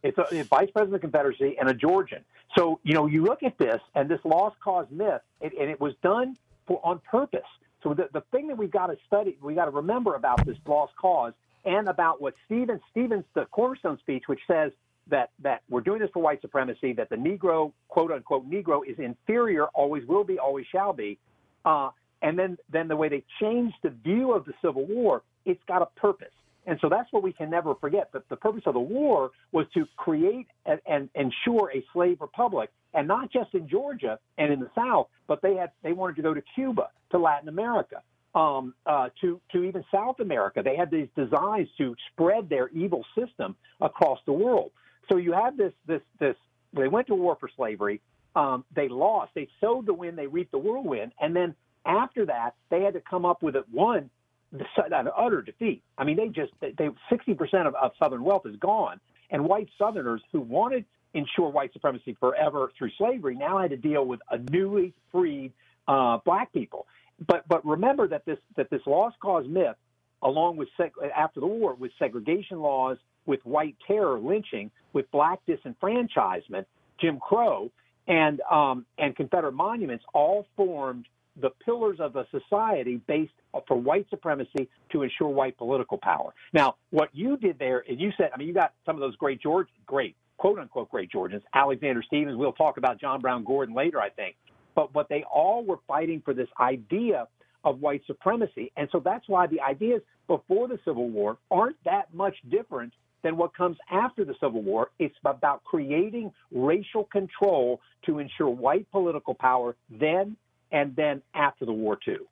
It's 0.02 0.18
a, 0.18 0.40
a, 0.40 0.42
vice 0.42 0.68
president 0.72 0.86
of 0.86 0.90
the 0.92 0.98
Confederacy 0.98 1.56
and 1.60 1.70
a 1.70 1.74
Georgian. 1.74 2.24
So 2.58 2.80
you 2.82 2.94
know, 2.94 3.06
you 3.06 3.22
look 3.22 3.44
at 3.44 3.56
this 3.58 3.80
and 3.94 4.08
this 4.08 4.18
lost 4.24 4.56
cause 4.58 4.86
myth, 4.90 5.20
it, 5.40 5.52
and 5.58 5.70
it 5.70 5.80
was 5.80 5.94
done 6.02 6.36
for 6.66 6.80
on 6.82 7.00
purpose. 7.08 7.40
So 7.84 7.94
the, 7.94 8.08
the 8.12 8.22
thing 8.32 8.48
that 8.48 8.58
we've 8.58 8.72
got 8.72 8.88
to 8.88 8.96
study, 9.06 9.38
we 9.40 9.54
got 9.54 9.66
to 9.66 9.70
remember 9.70 10.16
about 10.16 10.44
this 10.44 10.56
lost 10.66 10.94
cause 10.96 11.32
and 11.64 11.88
about 11.88 12.20
what 12.20 12.35
Stephens 12.46 12.81
Stephens 12.90 13.25
the 13.35 13.44
cornerstone 13.46 13.98
speech, 13.98 14.25
which 14.27 14.40
says 14.46 14.72
that 15.09 15.31
that 15.42 15.62
we're 15.68 15.81
doing 15.81 16.01
this 16.01 16.11
for 16.12 16.22
white 16.22 16.40
supremacy, 16.40 16.92
that 16.94 17.09
the 17.11 17.16
Negro 17.16 17.72
quote 17.88 18.11
unquote 18.11 18.48
Negro 18.51 18.81
is 18.87 18.98
inferior, 18.98 19.66
always 19.68 20.07
will 20.07 20.25
be, 20.25 20.38
always 20.38 20.66
shall 20.70 20.92
be. 20.92 21.18
Uh, 21.64 21.90
and 22.22 22.38
then 22.38 22.57
then 22.70 22.88
the 22.88 22.96
way 22.96 23.09
they 23.09 23.25
changed 23.40 23.77
the 23.83 23.90
view 23.90 24.33
of 24.33 24.44
the 24.44 24.53
Civil 24.62 24.87
War, 24.87 25.22
it's 25.44 25.62
got 25.66 25.83
a 25.83 25.87
purpose. 26.01 26.33
And 26.64 26.79
so 26.81 26.88
that's 26.88 27.12
what 27.12 27.25
we 27.25 27.33
can 27.33 27.51
never 27.51 27.75
forget. 27.75 28.12
That 28.12 28.29
the 28.29 28.37
purpose 28.37 28.62
of 28.66 28.75
the 28.75 28.81
war 28.81 29.31
was 29.51 29.66
to 29.75 29.87
create 29.96 30.46
and, 30.64 30.81
and 30.87 31.09
ensure 31.14 31.72
a 31.75 31.85
slave 31.92 32.20
republic, 32.20 32.70
and 32.94 33.09
not 33.09 33.33
just 33.33 33.53
in 33.55 33.68
Georgia 33.68 34.18
and 34.38 34.53
in 34.53 34.61
the 34.61 34.70
South, 34.75 35.09
but 35.27 35.42
they 35.42 35.57
had 35.57 35.72
they 35.83 35.92
wanted 35.92 36.16
to 36.16 36.22
go 36.22 36.35
to 36.35 36.42
Cuba, 36.55 36.90
to 37.11 37.18
Latin 37.18 37.48
America, 37.48 38.03
um, 38.34 38.74
uh, 38.86 39.08
to 39.20 39.40
to 39.52 39.64
even 39.64 39.84
South 39.92 40.20
America. 40.20 40.62
They 40.62 40.76
had 40.76 40.90
these 40.90 41.08
designs 41.16 41.68
to 41.78 41.94
spread 42.12 42.48
their 42.48 42.68
evil 42.68 43.04
system 43.18 43.56
across 43.80 44.18
the 44.26 44.32
world. 44.32 44.72
So 45.10 45.16
you 45.16 45.32
have 45.32 45.56
this 45.56 45.72
this 45.86 46.02
this. 46.18 46.36
They 46.72 46.88
went 46.88 47.06
to 47.08 47.14
war 47.14 47.36
for 47.38 47.50
slavery. 47.54 48.00
Um, 48.34 48.64
they 48.74 48.88
lost. 48.88 49.32
They 49.34 49.48
sowed 49.60 49.84
the 49.86 49.92
wind. 49.92 50.16
They 50.16 50.26
reaped 50.26 50.52
the 50.52 50.58
whirlwind. 50.58 51.12
And 51.20 51.36
then 51.36 51.54
after 51.84 52.24
that, 52.26 52.54
they 52.70 52.82
had 52.82 52.94
to 52.94 53.00
come 53.00 53.26
up 53.26 53.42
with 53.42 53.56
it. 53.56 53.64
One, 53.70 54.08
an 54.52 55.08
utter 55.16 55.42
defeat. 55.42 55.82
I 55.98 56.04
mean, 56.04 56.16
they 56.16 56.28
just 56.28 56.52
they 56.60 56.88
sixty 57.10 57.34
percent 57.34 57.66
of, 57.66 57.74
of 57.74 57.92
Southern 57.98 58.24
wealth 58.24 58.46
is 58.46 58.56
gone, 58.56 59.00
and 59.30 59.44
white 59.44 59.68
Southerners 59.78 60.22
who 60.32 60.40
wanted 60.40 60.84
ensure 61.14 61.50
white 61.50 61.72
supremacy 61.74 62.16
forever 62.18 62.72
through 62.78 62.90
slavery 62.96 63.34
now 63.34 63.58
had 63.58 63.70
to 63.70 63.76
deal 63.76 64.06
with 64.06 64.20
a 64.30 64.38
newly 64.38 64.94
freed 65.10 65.52
uh, 65.86 66.18
black 66.24 66.52
people. 66.52 66.86
But 67.26 67.46
but 67.48 67.64
remember 67.64 68.08
that 68.08 68.24
this 68.24 68.38
that 68.56 68.70
this 68.70 68.82
lost 68.87 69.18
cause 69.20 69.46
myth, 69.48 69.76
along 70.22 70.56
with 70.56 70.68
seg- 70.78 70.90
after 71.16 71.40
the 71.40 71.46
war, 71.46 71.74
with 71.74 71.92
segregation 71.98 72.61
laws, 72.61 72.98
with 73.26 73.40
white 73.44 73.76
terror, 73.87 74.18
lynching, 74.18 74.70
with 74.92 75.11
black 75.11 75.40
disenfranchisement, 75.46 76.64
Jim 77.00 77.18
Crow, 77.20 77.70
and 78.06 78.40
um, 78.50 78.87
and 78.98 79.14
Confederate 79.16 79.52
monuments, 79.52 80.04
all 80.14 80.46
formed 80.56 81.06
the 81.40 81.50
pillars 81.64 81.98
of 81.98 82.16
a 82.16 82.26
society 82.30 83.00
based 83.06 83.32
for 83.66 83.76
white 83.76 84.06
supremacy 84.11 84.68
to 84.90 85.02
ensure 85.02 85.28
white 85.28 85.56
political 85.56 85.96
power. 85.96 86.35
Now, 86.52 86.76
what 86.90 87.08
you 87.12 87.37
did 87.38 87.58
there, 87.58 87.82
and 87.88 87.98
you 87.98 88.12
said, 88.18 88.30
I 88.35 88.37
mean, 88.37 88.48
you 88.48 88.54
got 88.54 88.74
some 88.85 88.96
of 88.96 89.00
those 89.00 89.16
great 89.16 89.40
George, 89.40 89.68
great 89.87 90.14
quote 90.37 90.58
unquote 90.58 90.90
great 90.90 91.11
Georgians, 91.11 91.42
Alexander 91.54 92.02
Stephens. 92.02 92.37
We'll 92.37 92.52
talk 92.52 92.76
about 92.76 93.00
John 93.00 93.20
Brown 93.20 93.44
Gordon 93.44 93.74
later, 93.74 94.00
I 94.00 94.11
think. 94.11 94.37
But 94.74 94.92
but 94.92 95.08
they 95.08 95.24
all 95.24 95.64
were 95.64 95.78
fighting 95.87 96.22
for 96.24 96.35
this 96.35 96.48
idea 96.61 97.28
of 97.64 97.80
white 97.80 98.02
supremacy, 98.06 98.72
and 98.76 98.88
so 98.90 99.00
that's 99.00 99.28
why 99.28 99.46
the 99.46 99.61
ideas 99.61 100.02
before 100.26 100.68
the 100.68 100.78
Civil 100.85 101.08
War 101.08 101.38
aren't 101.50 101.76
that 101.85 102.12
much 102.12 102.35
different 102.50 102.92
than 103.22 103.37
what 103.37 103.54
comes 103.54 103.76
after 103.90 104.24
the 104.24 104.35
Civil 104.40 104.62
War. 104.62 104.90
It's 104.98 105.14
about 105.24 105.62
creating 105.64 106.32
racial 106.50 107.04
control 107.04 107.80
to 108.06 108.18
ensure 108.18 108.48
white 108.48 108.90
political 108.90 109.35
power 109.35 109.76
then 109.90 110.37
and 110.72 110.96
then 110.96 111.22
after 111.35 111.64
the 111.64 111.72
war 111.72 111.98
too. 112.02 112.26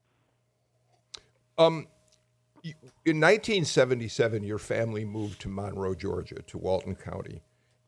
Um, 1.58 1.86
in 2.64 3.20
1977, 3.20 4.42
your 4.42 4.58
family 4.58 5.04
moved 5.04 5.40
to 5.42 5.48
Monroe, 5.48 5.94
Georgia, 5.94 6.42
to 6.46 6.58
Walton 6.58 6.94
County. 6.94 7.42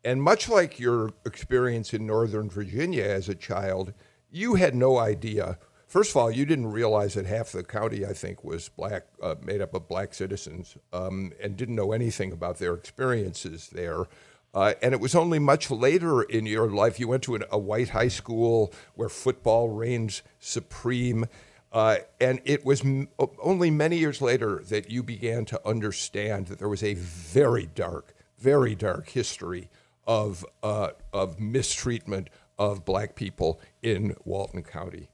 And 0.04 0.22
much 0.22 0.48
like 0.48 0.80
your 0.80 1.10
experience 1.24 1.94
in 1.94 2.06
Northern 2.06 2.50
Virginia 2.50 3.04
as 3.04 3.28
a 3.28 3.34
child, 3.34 3.94
you 4.32 4.54
had 4.54 4.74
no 4.74 4.98
idea. 4.98 5.58
First 5.86 6.10
of 6.10 6.16
all, 6.16 6.30
you 6.30 6.46
didn't 6.46 6.72
realize 6.72 7.14
that 7.14 7.26
half 7.26 7.52
the 7.52 7.62
county, 7.62 8.06
I 8.06 8.14
think, 8.14 8.42
was 8.42 8.70
black, 8.70 9.04
uh, 9.22 9.34
made 9.42 9.60
up 9.60 9.74
of 9.74 9.86
black 9.86 10.14
citizens, 10.14 10.78
um, 10.92 11.32
and 11.40 11.54
didn't 11.54 11.74
know 11.74 11.92
anything 11.92 12.32
about 12.32 12.58
their 12.58 12.72
experiences 12.72 13.68
there. 13.70 14.06
Uh, 14.54 14.72
and 14.82 14.94
it 14.94 15.00
was 15.00 15.14
only 15.14 15.38
much 15.38 15.70
later 15.70 16.22
in 16.22 16.46
your 16.46 16.70
life 16.70 16.98
you 16.98 17.08
went 17.08 17.22
to 17.24 17.34
an, 17.34 17.44
a 17.50 17.58
white 17.58 17.90
high 17.90 18.08
school 18.08 18.72
where 18.94 19.08
football 19.10 19.68
reigns 19.68 20.22
supreme. 20.40 21.26
Uh, 21.72 21.96
and 22.20 22.40
it 22.44 22.64
was 22.64 22.82
m- 22.82 23.08
only 23.38 23.70
many 23.70 23.98
years 23.98 24.20
later 24.20 24.62
that 24.68 24.90
you 24.90 25.02
began 25.02 25.44
to 25.44 25.68
understand 25.68 26.46
that 26.46 26.58
there 26.58 26.68
was 26.68 26.82
a 26.82 26.94
very 26.94 27.66
dark, 27.66 28.14
very 28.38 28.74
dark 28.74 29.10
history 29.10 29.68
of, 30.06 30.44
uh, 30.62 30.90
of 31.12 31.40
mistreatment 31.40 32.28
of 32.58 32.84
black 32.84 33.14
people 33.14 33.60
in 33.82 34.14
Walton 34.24 34.62
County. 34.62 35.08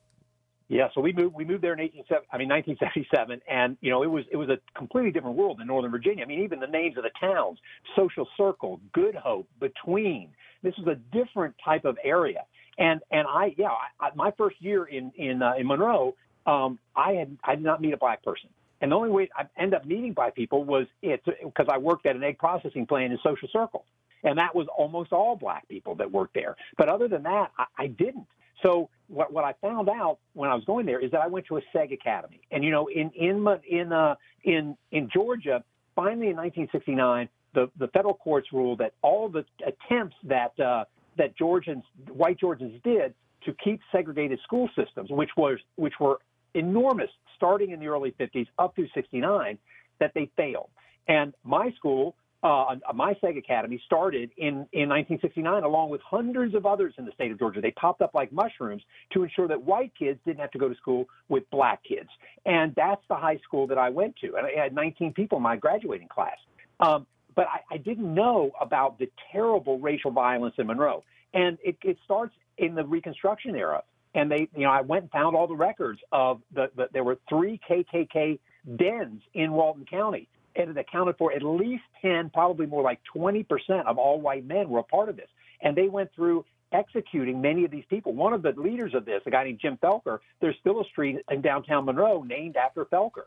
Yeah, 0.68 0.88
so 0.94 1.01
we 1.01 1.14
moved 1.14 1.35
we 1.35 1.46
moved 1.46 1.62
there 1.62 1.72
in 1.72 1.81
18, 1.81 2.05
I 2.31 2.37
mean 2.37 2.48
1977, 2.51 3.40
and 3.51 3.79
you 3.81 3.90
know 3.90 4.03
it 4.03 4.11
was 4.11 4.24
it 4.31 4.37
was 4.37 4.51
a 4.51 4.59
completely 4.77 5.11
different 5.11 5.37
world 5.37 5.61
in 5.62 5.66
Northern 5.66 5.90
Virginia. 5.90 6.22
I 6.22 6.27
mean 6.27 6.42
even 6.42 6.61
the 6.61 6.66
names 6.66 6.98
of 6.98 7.05
the 7.05 7.11
towns, 7.18 7.59
Social 7.96 8.29
Circle, 8.37 8.81
Good 8.92 9.14
Hope, 9.14 9.48
Between. 9.61 10.29
This 10.62 10.74
was 10.77 10.87
a 10.87 10.96
different 11.16 11.55
type 11.64 11.87
of 11.87 11.96
area, 12.05 12.44
and 12.79 13.01
and 13.11 13.27
I 13.27 13.55
yeah 13.57 13.70
I, 13.98 14.11
my 14.14 14.31
first 14.37 14.57
year 14.61 14.85
in 14.85 15.11
in 15.16 15.42
uh, 15.42 15.55
in 15.59 15.66
Monroe, 15.66 16.14
um, 16.46 16.79
I 16.94 17.12
had 17.12 17.38
I 17.42 17.55
did 17.55 17.64
not 17.64 17.81
meet 17.81 17.94
a 17.94 17.98
black 17.98 18.22
person, 18.22 18.51
and 18.83 18.92
the 18.92 18.96
only 18.96 19.11
way 19.11 19.31
I 19.35 19.44
end 19.57 19.72
up 19.72 19.87
meeting 19.87 20.12
black 20.12 20.35
people 20.35 20.64
was 20.64 20.87
it 21.01 21.24
because 21.24 21.66
I 21.70 21.79
worked 21.79 22.05
at 22.05 22.14
an 22.14 22.22
egg 22.22 22.37
processing 22.37 22.85
plant 22.87 23.11
in 23.11 23.18
Social 23.22 23.48
Circle, 23.51 23.87
and 24.24 24.38
that 24.38 24.54
was 24.54 24.66
almost 24.76 25.12
all 25.12 25.37
black 25.37 25.68
people 25.68 25.94
that 25.96 26.11
worked 26.11 26.35
there. 26.35 26.57
But 26.76 26.88
other 26.88 27.09
than 27.09 27.22
that, 27.24 27.52
I, 27.59 27.64
I 27.78 27.87
didn't. 27.88 28.26
So 28.62 28.88
what, 29.09 29.33
what 29.33 29.44
I 29.44 29.54
found 29.61 29.88
out 29.88 30.18
when 30.35 30.50
I 30.50 30.54
was 30.54 30.64
going 30.64 30.87
there 30.87 30.98
is 30.98 31.11
that 31.12 31.20
I 31.20 31.26
went 31.26 31.46
to 31.46 31.59
a 31.59 31.61
SEG 31.74 31.92
academy, 31.92 32.40
and 32.50 32.64
you 32.64 32.70
know, 32.70 32.88
in 32.88 33.11
in 33.11 33.46
in 33.68 33.92
uh, 33.92 34.16
in 34.44 34.76
in 34.90 35.09
Georgia, 35.12 35.62
finally 35.94 36.28
in 36.28 36.37
1969, 36.37 37.28
the 37.54 37.70
the 37.78 37.88
federal 37.88 38.14
courts 38.14 38.48
ruled 38.52 38.78
that 38.78 38.94
all 39.02 39.28
the 39.28 39.44
attempts 39.66 40.16
that 40.24 40.59
uh, 40.59 40.85
that 41.16 41.37
Georgians, 41.37 41.85
white 42.12 42.38
Georgians, 42.38 42.81
did 42.83 43.14
to 43.44 43.54
keep 43.62 43.81
segregated 43.92 44.40
school 44.42 44.68
systems, 44.76 45.11
which 45.11 45.31
was 45.37 45.59
which 45.76 45.94
were 46.00 46.18
enormous, 46.54 47.11
starting 47.37 47.70
in 47.70 47.81
the 47.81 47.87
early 47.87 48.12
50s 48.18 48.46
up 48.59 48.74
through 48.74 48.88
69, 48.94 49.59
that 50.00 50.12
they 50.14 50.31
failed. 50.37 50.70
And 51.07 51.35
my 51.44 51.70
school 51.76 52.16
uh, 52.42 52.77
my 52.94 53.14
SEG 53.14 53.37
Academy 53.37 53.83
started 53.85 54.31
in, 54.37 54.66
in 54.72 54.88
1969 54.88 55.64
along 55.64 55.90
with 55.90 56.01
hundreds 56.03 56.55
of 56.55 56.66
others 56.66 56.94
in 56.96 57.05
the 57.05 57.11
state 57.12 57.33
of 57.33 57.38
Georgia. 57.38 57.61
They 57.61 57.72
popped 57.72 58.01
up 58.01 58.14
like 58.14 58.33
mushrooms 58.33 58.83
to 59.12 59.24
ensure 59.24 59.48
that 59.48 59.61
white 59.61 59.92
kids 59.98 60.20
didn't 60.24 60.38
have 60.38 60.53
to 60.53 60.59
go 60.59 60.68
to 60.68 60.74
school 60.77 61.09
with 61.29 61.51
black 61.51 61.83
kids. 61.83 62.09
And 62.46 62.74
that's 62.77 63.03
the 63.09 63.16
high 63.16 63.38
school 63.42 63.66
that 63.66 63.79
I 63.79 63.90
went 63.90 64.16
to. 64.16 64.37
And 64.37 64.46
I 64.46 64.62
had 64.62 64.72
19 64.72 65.14
people 65.14 65.38
in 65.38 65.42
my 65.42 65.57
graduating 65.57 66.09
class. 66.09 66.37
Um, 66.79 67.07
but 67.35 67.46
I, 67.48 67.74
I 67.74 67.77
didn't 67.79 68.12
know 68.12 68.53
about 68.61 68.98
the 68.98 69.11
terrible 69.33 69.81
racial 69.81 70.12
violence 70.12 70.55
in 70.59 70.68
Monroe. 70.68 71.03
And 71.35 71.59
it, 71.64 71.77
it 71.83 71.98
starts 72.05 72.35
in 72.57 72.77
the 72.77 72.85
Reconstruction 72.85 73.57
era. 73.57 73.83
And 74.14 74.31
they, 74.31 74.48
you 74.55 74.62
know, 74.62 74.70
I 74.70 74.81
went 74.81 75.03
and 75.03 75.11
found 75.11 75.37
all 75.37 75.48
the 75.48 75.57
records 75.57 76.01
of 76.12 76.40
the, 76.55 76.70
the 76.77 76.88
there 76.92 77.05
were 77.05 77.18
three 77.29 77.61
KKK 77.68 78.38
dens 78.77 79.22
in 79.35 79.53
Walton 79.53 79.85
County 79.85 80.29
and 80.59 80.71
it 80.71 80.77
accounted 80.77 81.16
for 81.16 81.33
at 81.33 81.42
least 81.42 81.85
10, 82.03 82.31
probably 82.31 82.66
more 82.66 82.83
like 82.83 83.01
20% 83.14 83.47
of 83.87 83.99
all 83.99 84.21
white 84.21 84.44
men 84.44 84.68
were 84.68 84.81
a 84.81 84.85
part 84.85 85.09
of 85.09 85.16
this. 85.16 85.29
And 85.62 85.77
they 85.77 85.88
went 85.88 86.11
through 86.14 86.44
executing 86.73 87.40
many 87.40 87.64
of 87.64 87.71
these 87.71 87.85
people. 87.88 88.12
One 88.12 88.33
of 88.33 88.42
the 88.42 88.53
leaders 88.57 88.94
of 88.94 89.05
this, 89.05 89.23
a 89.27 89.31
guy 89.31 89.44
named 89.44 89.61
Jim 89.61 89.79
Felker, 89.83 90.18
there's 90.40 90.57
still 90.61 90.81
a 90.81 90.85
street 90.85 91.18
in 91.31 91.40
downtown 91.40 91.85
Monroe 91.85 92.23
named 92.23 92.57
after 92.57 92.85
Felker. 92.85 93.25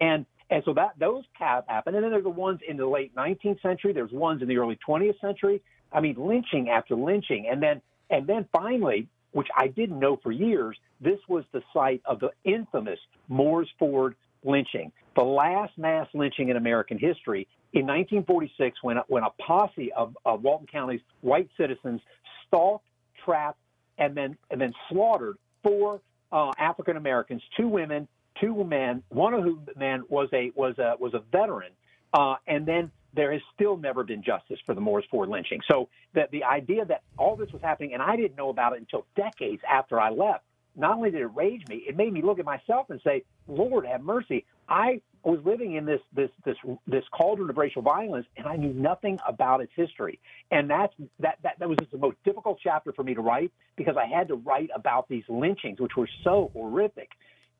And 0.00 0.26
and 0.52 0.64
so 0.64 0.74
that 0.74 0.98
those 0.98 1.22
have 1.34 1.64
happened. 1.68 1.94
And 1.94 2.04
then 2.04 2.10
there's 2.10 2.24
the 2.24 2.30
ones 2.30 2.58
in 2.66 2.76
the 2.76 2.86
late 2.86 3.14
19th 3.14 3.62
century. 3.62 3.92
There's 3.92 4.10
ones 4.10 4.42
in 4.42 4.48
the 4.48 4.56
early 4.56 4.76
20th 4.86 5.20
century. 5.20 5.62
I 5.92 6.00
mean, 6.00 6.16
lynching 6.18 6.70
after 6.70 6.96
lynching. 6.96 7.46
And 7.48 7.62
then 7.62 7.80
and 8.10 8.26
then 8.26 8.48
finally, 8.52 9.06
which 9.32 9.46
I 9.56 9.68
didn't 9.68 10.00
know 10.00 10.18
for 10.22 10.32
years, 10.32 10.76
this 11.00 11.20
was 11.28 11.44
the 11.52 11.62
site 11.72 12.02
of 12.04 12.18
the 12.18 12.30
infamous 12.44 12.98
Moores 13.28 13.68
Ford 13.78 14.16
lynching, 14.44 14.92
the 15.16 15.22
last 15.22 15.76
mass 15.76 16.06
lynching 16.14 16.48
in 16.48 16.56
American 16.56 16.98
history 16.98 17.46
in 17.72 17.86
1946 17.86 18.78
when, 18.82 18.96
when 19.08 19.22
a 19.22 19.30
posse 19.42 19.92
of, 19.92 20.16
of 20.24 20.42
Walton 20.42 20.66
County's 20.66 21.00
white 21.20 21.48
citizens 21.56 22.00
stalked, 22.46 22.86
trapped, 23.24 23.58
and 23.98 24.16
then, 24.16 24.36
and 24.50 24.60
then 24.60 24.72
slaughtered 24.88 25.36
four 25.62 26.00
uh, 26.32 26.50
African 26.58 26.96
Americans, 26.96 27.42
two 27.56 27.68
women, 27.68 28.08
two 28.40 28.64
men, 28.64 29.02
one 29.10 29.34
of 29.34 29.42
whom 29.42 29.66
men 29.76 30.02
was 30.08 30.28
a, 30.32 30.50
was 30.54 30.78
a, 30.78 30.94
was 30.98 31.14
a 31.14 31.20
veteran, 31.32 31.72
uh, 32.14 32.36
and 32.46 32.66
then 32.66 32.90
there 33.14 33.32
has 33.32 33.42
still 33.54 33.76
never 33.76 34.04
been 34.04 34.22
justice 34.22 34.58
for 34.64 34.74
the 34.74 34.80
Moores 34.80 35.04
Ford 35.10 35.28
lynching. 35.28 35.60
So 35.70 35.88
that 36.14 36.30
the 36.30 36.44
idea 36.44 36.84
that 36.84 37.02
all 37.18 37.36
this 37.36 37.50
was 37.52 37.60
happening 37.62 37.92
and 37.92 38.02
I 38.02 38.16
didn't 38.16 38.36
know 38.36 38.50
about 38.50 38.72
it 38.74 38.80
until 38.80 39.06
decades 39.16 39.62
after 39.68 40.00
I 40.00 40.10
left, 40.10 40.44
not 40.80 40.96
only 40.96 41.10
did 41.10 41.20
it 41.20 41.30
rage 41.34 41.66
me, 41.68 41.84
it 41.86 41.96
made 41.96 42.12
me 42.12 42.22
look 42.22 42.38
at 42.38 42.44
myself 42.44 42.90
and 42.90 43.00
say, 43.02 43.24
Lord 43.46 43.86
have 43.86 44.02
mercy. 44.02 44.44
I 44.68 45.00
was 45.22 45.38
living 45.44 45.74
in 45.74 45.84
this 45.84 46.00
this 46.14 46.30
this 46.44 46.56
this 46.86 47.04
cauldron 47.12 47.50
of 47.50 47.56
racial 47.56 47.82
violence 47.82 48.26
and 48.36 48.46
I 48.46 48.56
knew 48.56 48.72
nothing 48.72 49.18
about 49.26 49.60
its 49.60 49.72
history. 49.76 50.18
And 50.50 50.70
that's 50.70 50.94
that 51.18 51.38
that, 51.42 51.58
that 51.58 51.68
was 51.68 51.78
just 51.78 51.92
the 51.92 51.98
most 51.98 52.16
difficult 52.24 52.58
chapter 52.62 52.92
for 52.92 53.02
me 53.02 53.14
to 53.14 53.20
write 53.20 53.52
because 53.76 53.96
I 53.96 54.06
had 54.06 54.28
to 54.28 54.36
write 54.36 54.70
about 54.74 55.08
these 55.08 55.24
lynchings, 55.28 55.80
which 55.80 55.96
were 55.96 56.08
so 56.24 56.50
horrific. 56.54 57.10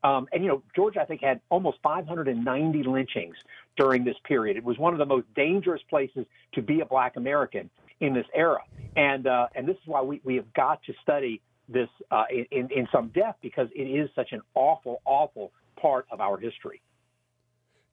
Um, 0.03 0.27
and 0.33 0.41
you 0.41 0.49
know, 0.49 0.63
Georgia, 0.75 1.01
I 1.01 1.05
think, 1.05 1.21
had 1.21 1.41
almost 1.49 1.77
590 1.83 2.83
lynchings 2.83 3.35
during 3.77 4.03
this 4.03 4.15
period. 4.23 4.57
It 4.57 4.63
was 4.63 4.79
one 4.79 4.93
of 4.93 4.99
the 4.99 5.05
most 5.05 5.31
dangerous 5.35 5.81
places 5.89 6.25
to 6.53 6.61
be 6.63 6.79
a 6.79 6.85
Black 6.85 7.17
American 7.17 7.69
in 7.99 8.13
this 8.13 8.25
era, 8.33 8.61
and 8.95 9.27
uh, 9.27 9.47
and 9.53 9.67
this 9.67 9.75
is 9.75 9.83
why 9.85 10.01
we, 10.01 10.19
we 10.23 10.35
have 10.37 10.51
got 10.53 10.81
to 10.83 10.93
study 11.03 11.39
this 11.71 11.89
uh, 12.11 12.23
in 12.29 12.69
in 12.71 12.87
some 12.91 13.09
depth 13.09 13.39
because 13.41 13.67
it 13.75 13.83
is 13.83 14.09
such 14.15 14.31
an 14.31 14.41
awful, 14.53 15.01
awful 15.05 15.51
part 15.75 16.05
of 16.11 16.21
our 16.21 16.37
history. 16.37 16.81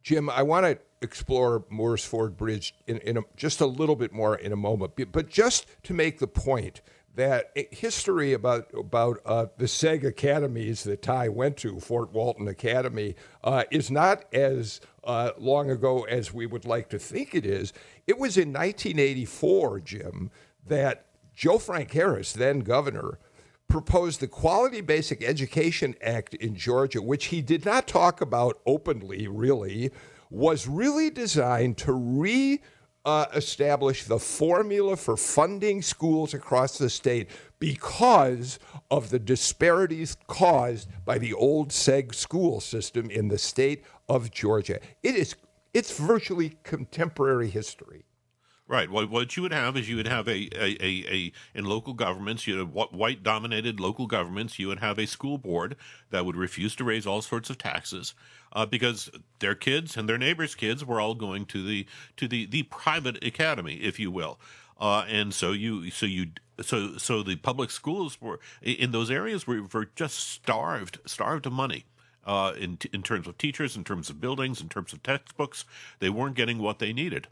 Jim, 0.02 0.30
I 0.30 0.42
want 0.42 0.64
to 0.64 0.78
explore 1.02 1.64
Moores 1.68 2.04
Ford 2.04 2.36
Bridge 2.36 2.74
in, 2.86 2.98
in 2.98 3.18
a, 3.18 3.20
just 3.36 3.60
a 3.60 3.66
little 3.66 3.96
bit 3.96 4.12
more 4.12 4.36
in 4.36 4.52
a 4.52 4.56
moment, 4.56 4.92
but 5.12 5.28
just 5.28 5.66
to 5.84 5.92
make 5.92 6.18
the 6.18 6.26
point 6.26 6.80
that 7.14 7.50
history 7.72 8.32
about 8.32 8.70
about 8.74 9.18
uh, 9.26 9.46
the 9.56 9.66
SEG 9.66 10.04
academies 10.04 10.84
that 10.84 11.02
Ty 11.02 11.30
went 11.30 11.56
to, 11.58 11.80
George 11.80 12.10
Walton 12.12 12.46
Academy, 12.46 13.16
uh, 13.42 13.64
is 13.72 13.90
not 13.90 14.24
as 14.32 14.80
uh, 15.02 15.32
long 15.36 15.68
ago 15.68 16.04
as 16.04 16.32
we 16.32 16.46
would 16.46 16.64
like 16.64 16.88
to 16.90 16.98
think 16.98 17.34
it 17.34 17.44
is. 17.44 17.72
It 18.06 18.18
was 18.18 18.36
in 18.36 18.52
1984, 18.52 19.80
Jim, 19.80 20.30
that 20.64 21.06
Joe 21.34 21.58
Frank 21.58 21.90
Harris, 21.90 22.32
then 22.32 22.60
governor, 22.60 23.18
proposed 23.68 24.20
the 24.20 24.28
Quality 24.28 24.80
Basic 24.80 25.22
Education 25.22 25.94
Act 26.02 26.34
in 26.34 26.56
Georgia, 26.56 27.02
which 27.02 27.26
he 27.26 27.42
did 27.42 27.64
not 27.64 27.86
talk 27.86 28.20
about 28.20 28.60
openly, 28.66 29.28
really, 29.28 29.90
was 30.30 30.66
really 30.66 31.10
designed 31.10 31.78
to 31.78 31.92
re 31.92 32.60
uh, 33.04 33.26
establish 33.34 34.04
the 34.04 34.18
formula 34.18 34.96
for 34.96 35.16
funding 35.16 35.80
schools 35.80 36.34
across 36.34 36.76
the 36.76 36.90
state 36.90 37.28
because 37.58 38.58
of 38.90 39.08
the 39.08 39.18
disparities 39.18 40.16
caused 40.26 40.88
by 41.06 41.16
the 41.16 41.32
old 41.32 41.70
SEG 41.70 42.14
school 42.14 42.60
system 42.60 43.08
in 43.10 43.28
the 43.28 43.38
state 43.38 43.82
of 44.08 44.30
Georgia. 44.30 44.78
It 45.02 45.14
is 45.14 45.36
it's 45.72 45.96
virtually 45.98 46.56
contemporary 46.64 47.48
history. 47.48 48.04
Right. 48.68 48.90
What, 48.90 49.08
what 49.08 49.34
you 49.34 49.42
would 49.44 49.52
have 49.52 49.78
is 49.78 49.88
you 49.88 49.96
would 49.96 50.06
have 50.06 50.28
a, 50.28 50.50
a, 50.54 50.76
a, 50.78 51.04
a 51.08 51.32
in 51.54 51.64
local 51.64 51.94
governments, 51.94 52.46
you 52.46 52.58
have 52.58 52.68
white 52.68 53.22
dominated 53.22 53.80
local 53.80 54.06
governments, 54.06 54.58
you 54.58 54.68
would 54.68 54.80
have 54.80 54.98
a 54.98 55.06
school 55.06 55.38
board 55.38 55.74
that 56.10 56.26
would 56.26 56.36
refuse 56.36 56.76
to 56.76 56.84
raise 56.84 57.06
all 57.06 57.22
sorts 57.22 57.48
of 57.48 57.56
taxes 57.56 58.12
uh, 58.52 58.66
because 58.66 59.10
their 59.38 59.54
kids 59.54 59.96
and 59.96 60.06
their 60.06 60.18
neighbors' 60.18 60.54
kids 60.54 60.84
were 60.84 61.00
all 61.00 61.14
going 61.14 61.46
to 61.46 61.66
the 61.66 61.86
to 62.18 62.28
the, 62.28 62.44
the 62.44 62.64
private 62.64 63.24
academy, 63.24 63.76
if 63.76 63.98
you 63.98 64.10
will. 64.10 64.38
Uh, 64.78 65.04
and 65.08 65.32
so 65.32 65.52
you 65.52 65.90
so 65.90 66.04
you 66.04 66.26
so 66.60 66.98
so 66.98 67.22
the 67.22 67.36
public 67.36 67.70
schools 67.70 68.20
were 68.20 68.38
in 68.60 68.90
those 68.92 69.10
areas 69.10 69.46
were, 69.46 69.62
were 69.72 69.88
just 69.96 70.18
starved 70.18 70.98
starved 71.06 71.46
of 71.46 71.52
money. 71.54 71.86
Uh, 72.26 72.52
in 72.60 72.76
in 72.92 73.02
terms 73.02 73.26
of 73.26 73.38
teachers, 73.38 73.74
in 73.74 73.82
terms 73.82 74.10
of 74.10 74.20
buildings, 74.20 74.60
in 74.60 74.68
terms 74.68 74.92
of 74.92 75.02
textbooks, 75.02 75.64
they 76.00 76.10
weren't 76.10 76.36
getting 76.36 76.58
what 76.58 76.78
they 76.78 76.92
needed. 76.92 77.28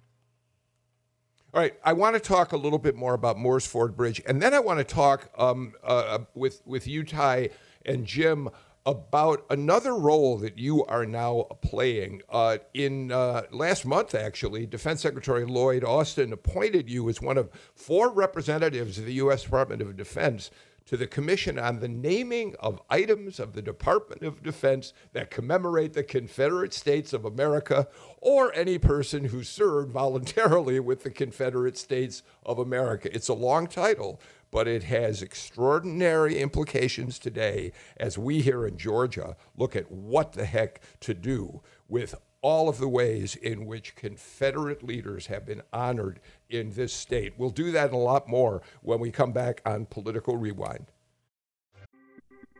All 1.57 1.62
right, 1.62 1.73
I 1.83 1.95
want 1.95 2.12
to 2.12 2.21
talk 2.21 2.53
a 2.53 2.57
little 2.59 2.79
bit 2.79 2.97
more 2.97 3.14
about 3.14 3.38
Moores 3.38 3.66
Ford 3.66 3.97
Bridge, 3.97 4.21
and 4.27 4.42
then 4.42 4.53
I 4.53 4.59
want 4.59 4.79
to 4.79 4.85
talk 4.85 5.31
um, 5.38 5.73
uh, 5.83 6.19
with 6.35 6.61
with 6.66 6.87
you, 6.87 7.03
Ty, 7.03 7.49
and 7.87 8.05
Jim 8.05 8.51
about 8.85 9.47
another 9.49 9.95
role 9.97 10.37
that 10.37 10.59
you 10.59 10.85
are 10.85 11.07
now 11.07 11.45
playing. 11.62 12.21
Uh, 12.29 12.59
in 12.75 13.11
uh, 13.11 13.45
last 13.51 13.87
month, 13.87 14.14
actually, 14.14 14.66
Defense 14.66 15.01
Secretary 15.01 15.47
Lloyd 15.47 15.83
Austin 15.83 16.31
appointed 16.31 16.90
you 16.90 17.09
as 17.09 17.23
one 17.23 17.38
of 17.38 17.49
four 17.75 18.12
representatives 18.12 18.99
of 18.99 19.07
the 19.07 19.14
U.S. 19.14 19.45
Department 19.45 19.81
of 19.81 19.97
Defense 19.97 20.51
to 20.87 20.96
the 20.96 21.07
Commission 21.07 21.59
on 21.59 21.81
the 21.81 21.88
Naming 21.88 22.55
of 22.61 22.81
Items 22.88 23.40
of 23.40 23.53
the 23.53 23.62
Department 23.62 24.22
of 24.22 24.42
Defense 24.42 24.92
that 25.12 25.31
commemorate 25.31 25.92
the 25.92 26.05
Confederate 26.05 26.72
States 26.72 27.12
of 27.12 27.25
America 27.25 27.88
or 28.20 28.55
any 28.55 28.79
person 28.79 29.27
who 29.27 29.42
served 29.42 29.90
voluntarily 29.90 30.81
with 30.81 31.03
the 31.03 31.11
Confederate 31.11 31.77
States 31.77 32.22
of 32.44 32.59
America. 32.59 33.14
It's 33.14 33.29
a 33.29 33.35
long 33.35 33.66
title, 33.66 34.20
but 34.51 34.68
it 34.68 34.85
has 34.85 35.22
extraordinary 35.22 36.38
implications 36.38 37.18
today 37.18 37.72
as 37.96 38.16
we 38.16 38.40
here 38.40 38.66
in 38.66 38.79
Georgia 38.79 39.37
look 39.57 39.75
at 39.75 39.90
what 39.90 40.33
the 40.33 40.46
heck 40.46 40.81
to 41.01 41.14
do 41.14 41.62
with 41.88 42.14
all 42.47 42.69
of 42.69 42.79
the 42.79 42.87
ways 42.87 43.35
in 43.35 43.67
which 43.67 43.97
Confederate 43.97 44.81
leaders 44.81 45.27
have 45.27 45.45
been 45.45 45.63
honored 45.73 46.21
in 46.49 46.71
this 46.71 46.93
state. 46.93 47.33
We'll 47.37 47.51
do 47.51 47.73
that 47.73 47.87
and 47.87 47.95
a 47.95 47.97
lot 47.97 48.29
more 48.29 48.63
when 48.83 49.01
we 49.01 49.11
come 49.11 49.33
back 49.33 49.61
on 49.67 49.85
Political 49.87 50.37
Rewind. 50.37 50.87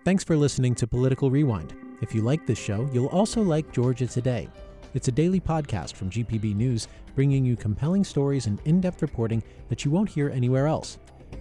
Thanks 0.05 0.25
for 0.25 0.37
listening 0.37 0.75
to 0.75 0.89
Political 0.89 1.31
Rewind. 1.31 1.73
If 2.03 2.17
you 2.17 2.23
like 2.23 2.49
this 2.49 2.59
show, 2.59 2.91
you'll 2.93 3.07
also 3.07 3.43
like 3.43 3.73
Georgia 3.73 4.09
Today. 4.09 4.49
It's 4.95 5.07
a 5.07 5.13
daily 5.13 5.39
podcast 5.39 5.95
from 5.95 6.11
GPB 6.11 6.57
News, 6.57 6.89
bringing 7.15 7.45
you 7.45 7.55
compelling 7.55 8.03
stories 8.03 8.49
and 8.49 8.61
in 8.65 8.81
depth 8.81 9.03
reporting 9.03 9.41
that 9.69 9.85
you 9.85 9.93
won't 9.93 10.11
hear 10.11 10.31
anywhere 10.31 10.67
else. 10.67 10.99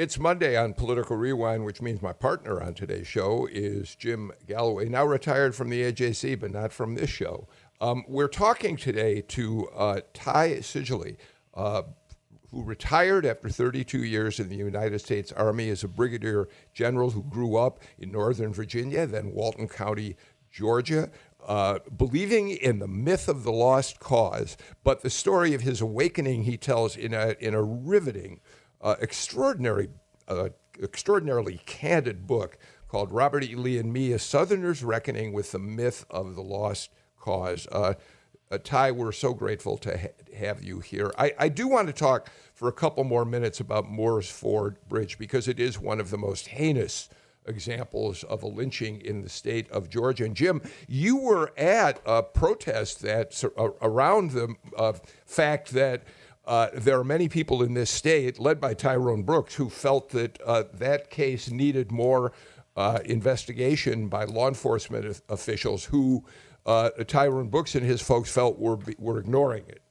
It's 0.00 0.18
Monday 0.18 0.56
on 0.56 0.72
Political 0.72 1.18
Rewind, 1.18 1.66
which 1.66 1.82
means 1.82 2.00
my 2.00 2.14
partner 2.14 2.62
on 2.62 2.72
today's 2.72 3.06
show 3.06 3.46
is 3.52 3.94
Jim 3.94 4.32
Galloway, 4.46 4.88
now 4.88 5.04
retired 5.04 5.54
from 5.54 5.68
the 5.68 5.82
AJC, 5.82 6.40
but 6.40 6.50
not 6.50 6.72
from 6.72 6.94
this 6.94 7.10
show. 7.10 7.48
Um, 7.82 8.06
we're 8.08 8.26
talking 8.26 8.78
today 8.78 9.20
to 9.20 9.68
uh, 9.76 10.00
Ty 10.14 10.60
Seidule, 10.62 11.18
uh, 11.52 11.82
who 12.50 12.64
retired 12.64 13.26
after 13.26 13.50
32 13.50 14.02
years 14.02 14.40
in 14.40 14.48
the 14.48 14.56
United 14.56 15.00
States 15.00 15.32
Army 15.32 15.68
as 15.68 15.84
a 15.84 15.88
brigadier 15.88 16.48
general 16.72 17.10
who 17.10 17.22
grew 17.22 17.56
up 17.56 17.80
in 17.98 18.10
Northern 18.10 18.54
Virginia, 18.54 19.06
then 19.06 19.32
Walton 19.32 19.68
County, 19.68 20.16
Georgia. 20.50 21.10
Uh, 21.46 21.78
believing 21.94 22.50
in 22.50 22.78
the 22.78 22.88
myth 22.88 23.28
of 23.28 23.44
the 23.44 23.52
lost 23.52 23.98
cause, 23.98 24.56
but 24.82 25.02
the 25.02 25.10
story 25.10 25.52
of 25.52 25.60
his 25.60 25.82
awakening 25.82 26.44
he 26.44 26.56
tells 26.56 26.96
in 26.96 27.12
a, 27.12 27.34
in 27.38 27.54
a 27.54 27.62
riveting 27.62 28.40
uh, 28.80 28.96
extraordinary, 29.00 29.88
uh, 30.28 30.48
extraordinarily 30.82 31.60
candid 31.66 32.26
book 32.26 32.58
called 32.88 33.12
Robert 33.12 33.44
E. 33.44 33.54
Lee 33.54 33.78
and 33.78 33.92
Me: 33.92 34.12
A 34.12 34.18
Southerner's 34.18 34.82
Reckoning 34.82 35.32
with 35.32 35.52
the 35.52 35.58
Myth 35.58 36.04
of 36.10 36.34
the 36.34 36.42
Lost 36.42 36.90
Cause. 37.18 37.66
Uh, 37.70 37.94
uh 38.50 38.58
Ty, 38.62 38.92
we're 38.92 39.12
so 39.12 39.32
grateful 39.32 39.76
to 39.78 39.96
ha- 39.96 40.34
have 40.36 40.64
you 40.64 40.80
here. 40.80 41.12
I, 41.18 41.32
I 41.38 41.48
do 41.48 41.68
want 41.68 41.86
to 41.88 41.92
talk 41.92 42.28
for 42.54 42.68
a 42.68 42.72
couple 42.72 43.04
more 43.04 43.24
minutes 43.24 43.60
about 43.60 43.88
Moores 43.88 44.28
Ford 44.28 44.76
Bridge 44.88 45.18
because 45.18 45.48
it 45.48 45.60
is 45.60 45.78
one 45.78 46.00
of 46.00 46.10
the 46.10 46.18
most 46.18 46.48
heinous 46.48 47.08
examples 47.46 48.22
of 48.24 48.42
a 48.42 48.46
lynching 48.46 49.00
in 49.00 49.22
the 49.22 49.28
state 49.28 49.70
of 49.70 49.88
Georgia. 49.88 50.24
And 50.24 50.34
Jim, 50.34 50.62
you 50.88 51.16
were 51.16 51.52
at 51.56 52.00
a 52.06 52.22
protest 52.22 53.02
that 53.02 53.42
uh, 53.56 53.70
around 53.82 54.32
the 54.32 54.54
uh, 54.76 54.92
fact 55.26 55.70
that 55.72 56.02
uh, 56.46 56.68
there 56.74 56.98
are 56.98 57.04
many 57.04 57.28
people 57.28 57.62
in 57.62 57.74
this 57.74 57.90
state, 57.90 58.38
led 58.38 58.60
by 58.60 58.74
Tyrone 58.74 59.22
Brooks, 59.22 59.54
who 59.54 59.68
felt 59.68 60.10
that 60.10 60.40
uh, 60.44 60.64
that 60.74 61.10
case 61.10 61.50
needed 61.50 61.92
more 61.92 62.32
uh, 62.76 63.00
investigation 63.04 64.08
by 64.08 64.24
law 64.24 64.48
enforcement 64.48 65.20
officials 65.28 65.86
who 65.86 66.24
uh, 66.66 66.90
Tyrone 67.06 67.48
Brooks 67.48 67.74
and 67.74 67.84
his 67.84 68.00
folks 68.00 68.30
felt 68.30 68.58
were, 68.58 68.78
were 68.98 69.18
ignoring 69.18 69.64
it. 69.68 69.82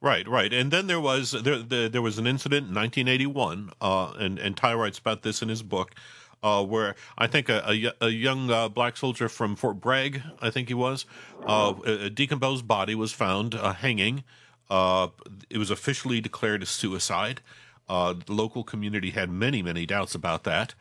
Right, 0.00 0.26
right, 0.26 0.52
and 0.52 0.72
then 0.72 0.88
there 0.88 1.00
was 1.00 1.30
there 1.30 1.58
there, 1.58 1.88
there 1.88 2.02
was 2.02 2.18
an 2.18 2.26
incident 2.26 2.68
in 2.68 2.74
1981, 2.74 3.70
uh, 3.80 4.12
and 4.18 4.38
and 4.38 4.56
Ty 4.56 4.74
writes 4.74 4.98
about 4.98 5.22
this 5.22 5.42
in 5.42 5.48
his 5.48 5.62
book, 5.62 5.94
uh, 6.42 6.64
where 6.64 6.96
I 7.16 7.28
think 7.28 7.48
a, 7.48 7.62
a, 7.70 8.06
a 8.06 8.08
young 8.08 8.50
uh, 8.50 8.68
black 8.68 8.96
soldier 8.96 9.28
from 9.28 9.54
Fort 9.54 9.80
Bragg, 9.80 10.20
I 10.40 10.50
think 10.50 10.66
he 10.66 10.74
was, 10.74 11.06
uh, 11.46 11.74
a 11.84 12.10
decomposed 12.10 12.66
body 12.66 12.96
was 12.96 13.12
found 13.12 13.54
hanging 13.54 14.24
uh, 14.70 15.08
it 15.50 15.58
was 15.58 15.70
officially 15.70 16.20
declared 16.20 16.62
a 16.62 16.66
suicide. 16.66 17.40
Uh, 17.88 18.14
the 18.14 18.32
local 18.32 18.64
community 18.64 19.10
had 19.10 19.30
many, 19.30 19.62
many 19.62 19.86
doubts 19.86 20.14
about 20.14 20.44
that. 20.44 20.74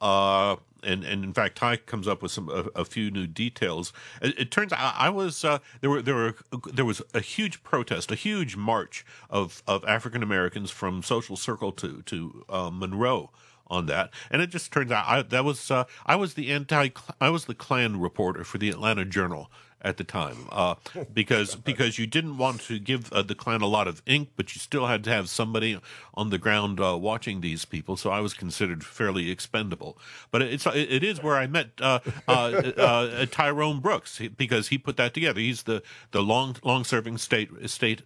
Uh, 0.00 0.56
and, 0.82 1.04
and 1.04 1.24
in 1.24 1.32
fact, 1.32 1.56
Ty 1.56 1.76
comes 1.76 2.08
up 2.08 2.22
with 2.22 2.32
some 2.32 2.48
a, 2.48 2.80
a 2.80 2.84
few 2.84 3.10
new 3.10 3.26
details. 3.26 3.92
It, 4.22 4.38
it 4.38 4.50
turns 4.50 4.72
out 4.72 4.94
I 4.96 5.10
was 5.10 5.44
uh, 5.44 5.58
there 5.80 5.90
were 5.90 6.02
there 6.02 6.14
were 6.14 6.36
there 6.72 6.84
was 6.84 7.02
a 7.12 7.20
huge 7.20 7.62
protest, 7.62 8.10
a 8.10 8.14
huge 8.14 8.56
march 8.56 9.04
of 9.28 9.62
of 9.66 9.84
African 9.84 10.22
Americans 10.22 10.70
from 10.70 11.02
Social 11.02 11.36
Circle 11.36 11.72
to 11.72 12.02
to 12.02 12.44
uh, 12.48 12.70
Monroe 12.72 13.30
on 13.66 13.86
that, 13.86 14.10
and 14.30 14.42
it 14.42 14.48
just 14.48 14.72
turns 14.72 14.90
out 14.90 15.04
I, 15.06 15.22
that 15.22 15.44
was 15.44 15.70
uh, 15.70 15.84
I 16.06 16.16
was 16.16 16.34
the 16.34 16.50
anti 16.50 16.88
I 17.20 17.30
was 17.30 17.44
the 17.44 17.54
Klan 17.54 18.00
reporter 18.00 18.42
for 18.44 18.58
the 18.58 18.70
Atlanta 18.70 19.04
Journal 19.04 19.50
at 19.82 19.96
the 19.96 20.04
time 20.04 20.36
uh, 20.52 20.74
because 21.12 21.56
because 21.56 21.98
you 21.98 22.06
didn't 22.06 22.36
want 22.36 22.60
to 22.62 22.78
give 22.78 23.12
uh, 23.12 23.22
the 23.22 23.34
Klan 23.34 23.62
a 23.62 23.66
lot 23.66 23.88
of 23.88 24.02
ink, 24.06 24.30
but 24.36 24.54
you 24.54 24.60
still 24.60 24.86
had 24.86 25.04
to 25.04 25.10
have 25.10 25.28
somebody 25.28 25.78
on 26.14 26.30
the 26.30 26.38
ground 26.38 26.80
uh, 26.80 26.96
watching 26.98 27.40
these 27.40 27.64
people. 27.64 27.96
So 27.96 28.10
I 28.10 28.20
was 28.20 28.34
considered 28.34 28.84
fairly 28.84 29.30
expendable. 29.30 29.98
But 30.30 30.42
it's 30.42 30.66
it 30.66 31.02
is 31.02 31.22
where 31.22 31.36
I 31.36 31.46
met 31.46 31.70
uh, 31.80 32.00
uh, 32.28 32.30
uh, 32.76 33.26
Tyrone 33.30 33.80
Brooks 33.80 34.20
because 34.36 34.68
he 34.68 34.78
put 34.78 34.96
that 34.98 35.14
together. 35.14 35.40
He's 35.40 35.62
the, 35.62 35.82
the 36.10 36.22
long 36.22 36.56
long 36.62 36.84
serving 36.84 37.18
state 37.18 37.50
state 37.70 38.02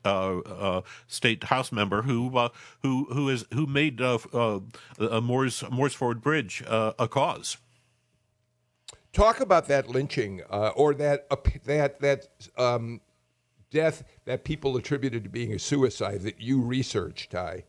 state 1.09 1.45
house 1.45 1.73
member 1.73 2.03
who 2.03 2.51
who 2.83 3.07
who 3.11 3.29
is 3.29 3.45
who 3.53 3.67
made 3.67 4.01
Moores 4.01 5.65
Moores 5.71 5.95
Ford 5.95 6.23
Bridge 6.23 6.63
a 6.67 7.09
cause. 7.09 7.57
Talk 9.15 9.39
about 9.39 9.69
that 9.69 9.89
lynching 9.89 10.43
uh, 10.51 10.73
or 10.75 10.93
that 10.95 11.29
uh, 11.31 11.37
that 11.67 12.01
that 12.01 12.27
um, 12.59 13.01
death 13.71 14.03
that 14.25 14.43
people 14.43 14.77
attributed 14.77 15.23
to 15.23 15.31
being 15.31 15.53
a 15.53 15.59
suicide 15.59 16.23
that 16.23 16.41
you 16.41 16.61
researched, 16.61 17.31
Ty. 17.31 17.63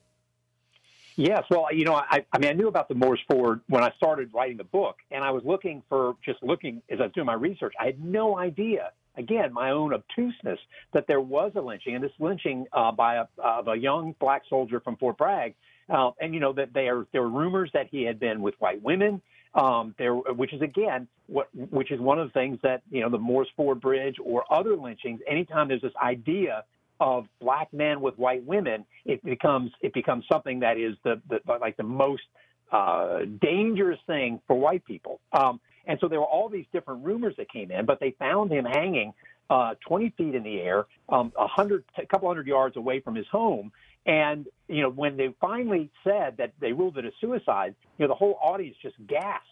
Yes, 1.17 1.43
well, 1.51 1.67
you 1.71 1.85
know, 1.85 1.93
I, 1.93 2.25
I 2.33 2.39
mean, 2.39 2.49
I 2.49 2.53
knew 2.53 2.67
about 2.67 2.89
the 2.89 2.95
Moores 2.95 3.21
Ford 3.29 3.61
when 3.69 3.83
I 3.83 3.91
started 3.95 4.31
writing 4.33 4.57
the 4.57 4.63
book, 4.63 4.97
and 5.11 5.23
I 5.23 5.29
was 5.29 5.43
looking 5.45 5.83
for 5.87 6.15
just 6.25 6.41
looking 6.41 6.81
as 6.89 6.99
I 6.99 7.03
was 7.03 7.11
doing 7.13 7.27
my 7.27 7.35
research. 7.35 7.75
I 7.79 7.85
had 7.85 8.03
no 8.03 8.37
idea, 8.39 8.91
again, 9.15 9.53
my 9.53 9.69
own 9.69 9.93
obtuseness, 9.93 10.59
that 10.93 11.05
there 11.07 11.21
was 11.21 11.51
a 11.55 11.61
lynching, 11.61 11.93
and 11.93 12.03
this 12.03 12.11
lynching 12.17 12.65
uh, 12.73 12.91
by 12.91 13.15
a, 13.15 13.25
of 13.37 13.67
a 13.67 13.75
young 13.75 14.15
black 14.19 14.41
soldier 14.49 14.79
from 14.79 14.97
Fort 14.97 15.19
Bragg, 15.19 15.53
uh, 15.89 16.09
and 16.19 16.33
you 16.33 16.39
know 16.39 16.53
that 16.53 16.73
there 16.73 17.05
there 17.13 17.21
were 17.21 17.29
rumors 17.29 17.69
that 17.73 17.87
he 17.91 18.01
had 18.01 18.19
been 18.19 18.41
with 18.41 18.55
white 18.57 18.81
women, 18.81 19.21
um, 19.55 19.95
there, 19.97 20.13
which 20.13 20.53
is 20.53 20.61
again, 20.61 21.07
what, 21.27 21.47
which 21.71 21.91
is 21.91 21.99
one 21.99 22.19
of 22.19 22.27
the 22.27 22.33
things 22.33 22.59
that 22.63 22.83
you 22.91 23.01
know 23.01 23.09
the 23.09 23.17
Moores 23.17 23.47
Ford 23.55 23.81
Bridge 23.81 24.17
or 24.23 24.43
other 24.53 24.75
lynchings. 24.75 25.21
Anytime 25.27 25.69
there's 25.69 25.81
this 25.81 25.95
idea 26.01 26.63
of 26.99 27.25
black 27.41 27.73
men 27.73 28.01
with 28.01 28.17
white 28.17 28.43
women, 28.45 28.85
it 29.05 29.23
becomes 29.23 29.71
it 29.81 29.93
becomes 29.93 30.25
something 30.31 30.59
that 30.59 30.77
is 30.77 30.95
the, 31.03 31.21
the 31.29 31.39
like 31.59 31.77
the 31.77 31.83
most 31.83 32.23
uh, 32.71 33.19
dangerous 33.41 33.99
thing 34.07 34.41
for 34.47 34.57
white 34.57 34.85
people. 34.85 35.19
Um, 35.31 35.59
and 35.87 35.99
so 36.01 36.07
there 36.07 36.19
were 36.19 36.25
all 36.25 36.49
these 36.49 36.65
different 36.73 37.05
rumors 37.05 37.35
that 37.37 37.49
came 37.49 37.71
in, 37.71 37.85
but 37.85 37.99
they 37.99 38.15
found 38.17 38.51
him 38.51 38.65
hanging 38.65 39.13
uh, 39.49 39.75
20 39.87 40.09
feet 40.17 40.35
in 40.35 40.43
the 40.43 40.59
air, 40.61 40.87
um, 41.09 41.31
a 41.37 41.47
hundred, 41.47 41.83
a 41.97 42.05
couple 42.07 42.27
hundred 42.27 42.47
yards 42.47 42.75
away 42.75 42.99
from 42.99 43.15
his 43.15 43.27
home. 43.31 43.71
And 44.05 44.47
you 44.67 44.81
know, 44.81 44.89
when 44.89 45.17
they 45.17 45.33
finally 45.41 45.89
said 46.03 46.37
that 46.37 46.53
they 46.59 46.73
ruled 46.73 46.97
it 46.97 47.05
a 47.05 47.11
suicide, 47.19 47.75
you 47.97 48.03
know, 48.03 48.09
the 48.09 48.15
whole 48.15 48.37
audience 48.41 48.75
just 48.81 48.95
gasped, 49.07 49.47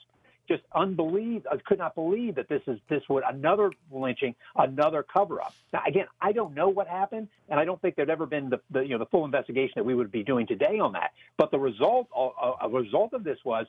just 0.47 0.63
unbelieved, 0.75 1.47
uh, 1.47 1.57
could 1.65 1.79
not 1.79 1.95
believe 1.95 2.35
that 2.35 2.49
this 2.49 2.61
is 2.67 2.79
this 2.89 3.01
would 3.09 3.23
another 3.27 3.71
lynching, 3.91 4.35
another 4.55 5.03
cover 5.03 5.41
up. 5.41 5.53
Now, 5.71 5.81
again, 5.87 6.05
I 6.21 6.33
don't 6.33 6.53
know 6.53 6.69
what 6.69 6.87
happened, 6.87 7.29
and 7.49 7.59
I 7.59 7.65
don't 7.65 7.81
think 7.81 7.95
there'd 7.95 8.09
ever 8.09 8.25
been 8.25 8.49
the, 8.49 8.59
the 8.69 8.81
you 8.81 8.89
know 8.89 8.99
the 8.99 9.07
full 9.07 9.25
investigation 9.25 9.73
that 9.77 9.85
we 9.85 9.95
would 9.95 10.11
be 10.11 10.23
doing 10.23 10.45
today 10.45 10.79
on 10.79 10.93
that. 10.93 11.11
But 11.37 11.51
the 11.51 11.59
result, 11.59 12.07
a, 12.15 12.65
a 12.65 12.69
result 12.69 13.13
of 13.13 13.23
this 13.23 13.37
was 13.43 13.65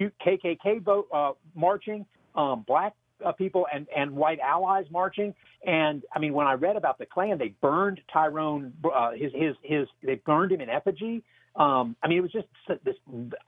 KKK 0.00 0.82
vote 0.82 1.08
uh, 1.12 1.32
marching, 1.54 2.06
um, 2.34 2.64
black 2.66 2.94
uh, 3.24 3.32
people 3.32 3.66
and, 3.72 3.86
and 3.94 4.12
white 4.12 4.40
allies 4.40 4.86
marching. 4.90 5.34
And 5.66 6.02
I 6.14 6.18
mean, 6.18 6.32
when 6.32 6.46
I 6.46 6.54
read 6.54 6.76
about 6.76 6.98
the 6.98 7.06
Klan, 7.06 7.38
they 7.38 7.54
burned 7.60 8.00
Tyrone, 8.12 8.72
uh, 8.84 9.12
his, 9.12 9.32
his, 9.34 9.54
his, 9.62 9.88
they 10.02 10.16
burned 10.16 10.52
him 10.52 10.60
in 10.60 10.68
effigy. 10.68 11.22
Um, 11.54 11.96
I 12.02 12.08
mean, 12.08 12.18
it 12.18 12.22
was 12.22 12.32
just 12.32 12.46
this 12.84 12.96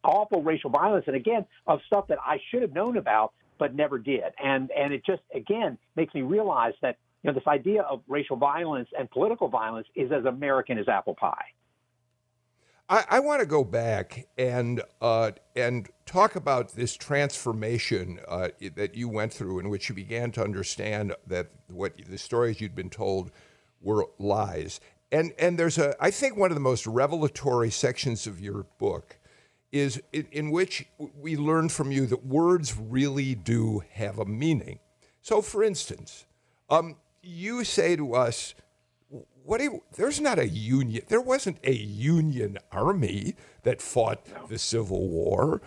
awful 0.02 0.42
racial 0.42 0.68
violence, 0.68 1.04
and 1.06 1.16
again, 1.16 1.46
of 1.66 1.80
stuff 1.86 2.08
that 2.08 2.18
I 2.24 2.38
should 2.50 2.60
have 2.60 2.74
known 2.74 2.98
about 2.98 3.32
but 3.58 3.74
never 3.74 3.98
did. 3.98 4.24
And 4.42 4.70
and 4.72 4.92
it 4.92 5.04
just 5.04 5.22
again 5.34 5.78
makes 5.96 6.14
me 6.14 6.22
realize 6.22 6.74
that 6.82 6.98
you 7.22 7.30
know 7.30 7.34
this 7.34 7.46
idea 7.46 7.82
of 7.82 8.02
racial 8.08 8.36
violence 8.36 8.88
and 8.98 9.10
political 9.10 9.48
violence 9.48 9.86
is 9.94 10.12
as 10.12 10.24
American 10.24 10.78
as 10.78 10.88
apple 10.88 11.14
pie. 11.14 11.46
I, 12.88 13.04
I 13.08 13.20
want 13.20 13.40
to 13.40 13.46
go 13.46 13.64
back 13.64 14.26
and 14.36 14.82
uh, 15.00 15.32
and 15.56 15.88
talk 16.04 16.36
about 16.36 16.72
this 16.72 16.94
transformation 16.96 18.20
uh, 18.28 18.48
that 18.74 18.94
you 18.94 19.08
went 19.08 19.32
through, 19.32 19.60
in 19.60 19.70
which 19.70 19.88
you 19.88 19.94
began 19.94 20.30
to 20.32 20.42
understand 20.42 21.14
that 21.26 21.48
what 21.68 21.94
the 22.08 22.18
stories 22.18 22.60
you'd 22.60 22.74
been 22.74 22.90
told 22.90 23.30
were 23.80 24.06
lies. 24.18 24.80
And 25.10 25.32
and 25.38 25.58
there's 25.58 25.78
a 25.78 25.94
I 26.02 26.10
think 26.10 26.36
one 26.36 26.50
of 26.50 26.56
the 26.56 26.60
most 26.60 26.86
revelatory 26.86 27.70
sections 27.70 28.26
of 28.26 28.40
your 28.40 28.66
book 28.78 29.18
is 29.72 30.00
in, 30.12 30.26
in 30.30 30.50
which 30.50 30.86
we 31.18 31.36
learn 31.36 31.68
from 31.68 31.90
you 31.90 32.06
that 32.06 32.24
words 32.24 32.76
really 32.78 33.34
do 33.34 33.82
have 33.92 34.18
a 34.18 34.24
meaning. 34.24 34.78
So, 35.22 35.40
for 35.40 35.64
instance, 35.64 36.26
um, 36.68 36.96
you 37.22 37.64
say 37.64 37.96
to 37.96 38.14
us 38.14 38.54
what 39.44 39.58
do 39.58 39.64
you, 39.64 39.82
there's 39.96 40.20
not 40.20 40.38
a 40.38 40.48
union. 40.48 41.04
There 41.08 41.20
wasn't 41.20 41.58
a 41.62 41.74
union 41.74 42.58
army 42.72 43.36
that 43.62 43.82
fought 43.82 44.26
no. 44.34 44.46
the 44.46 44.58
Civil 44.58 45.08
War. 45.08 45.60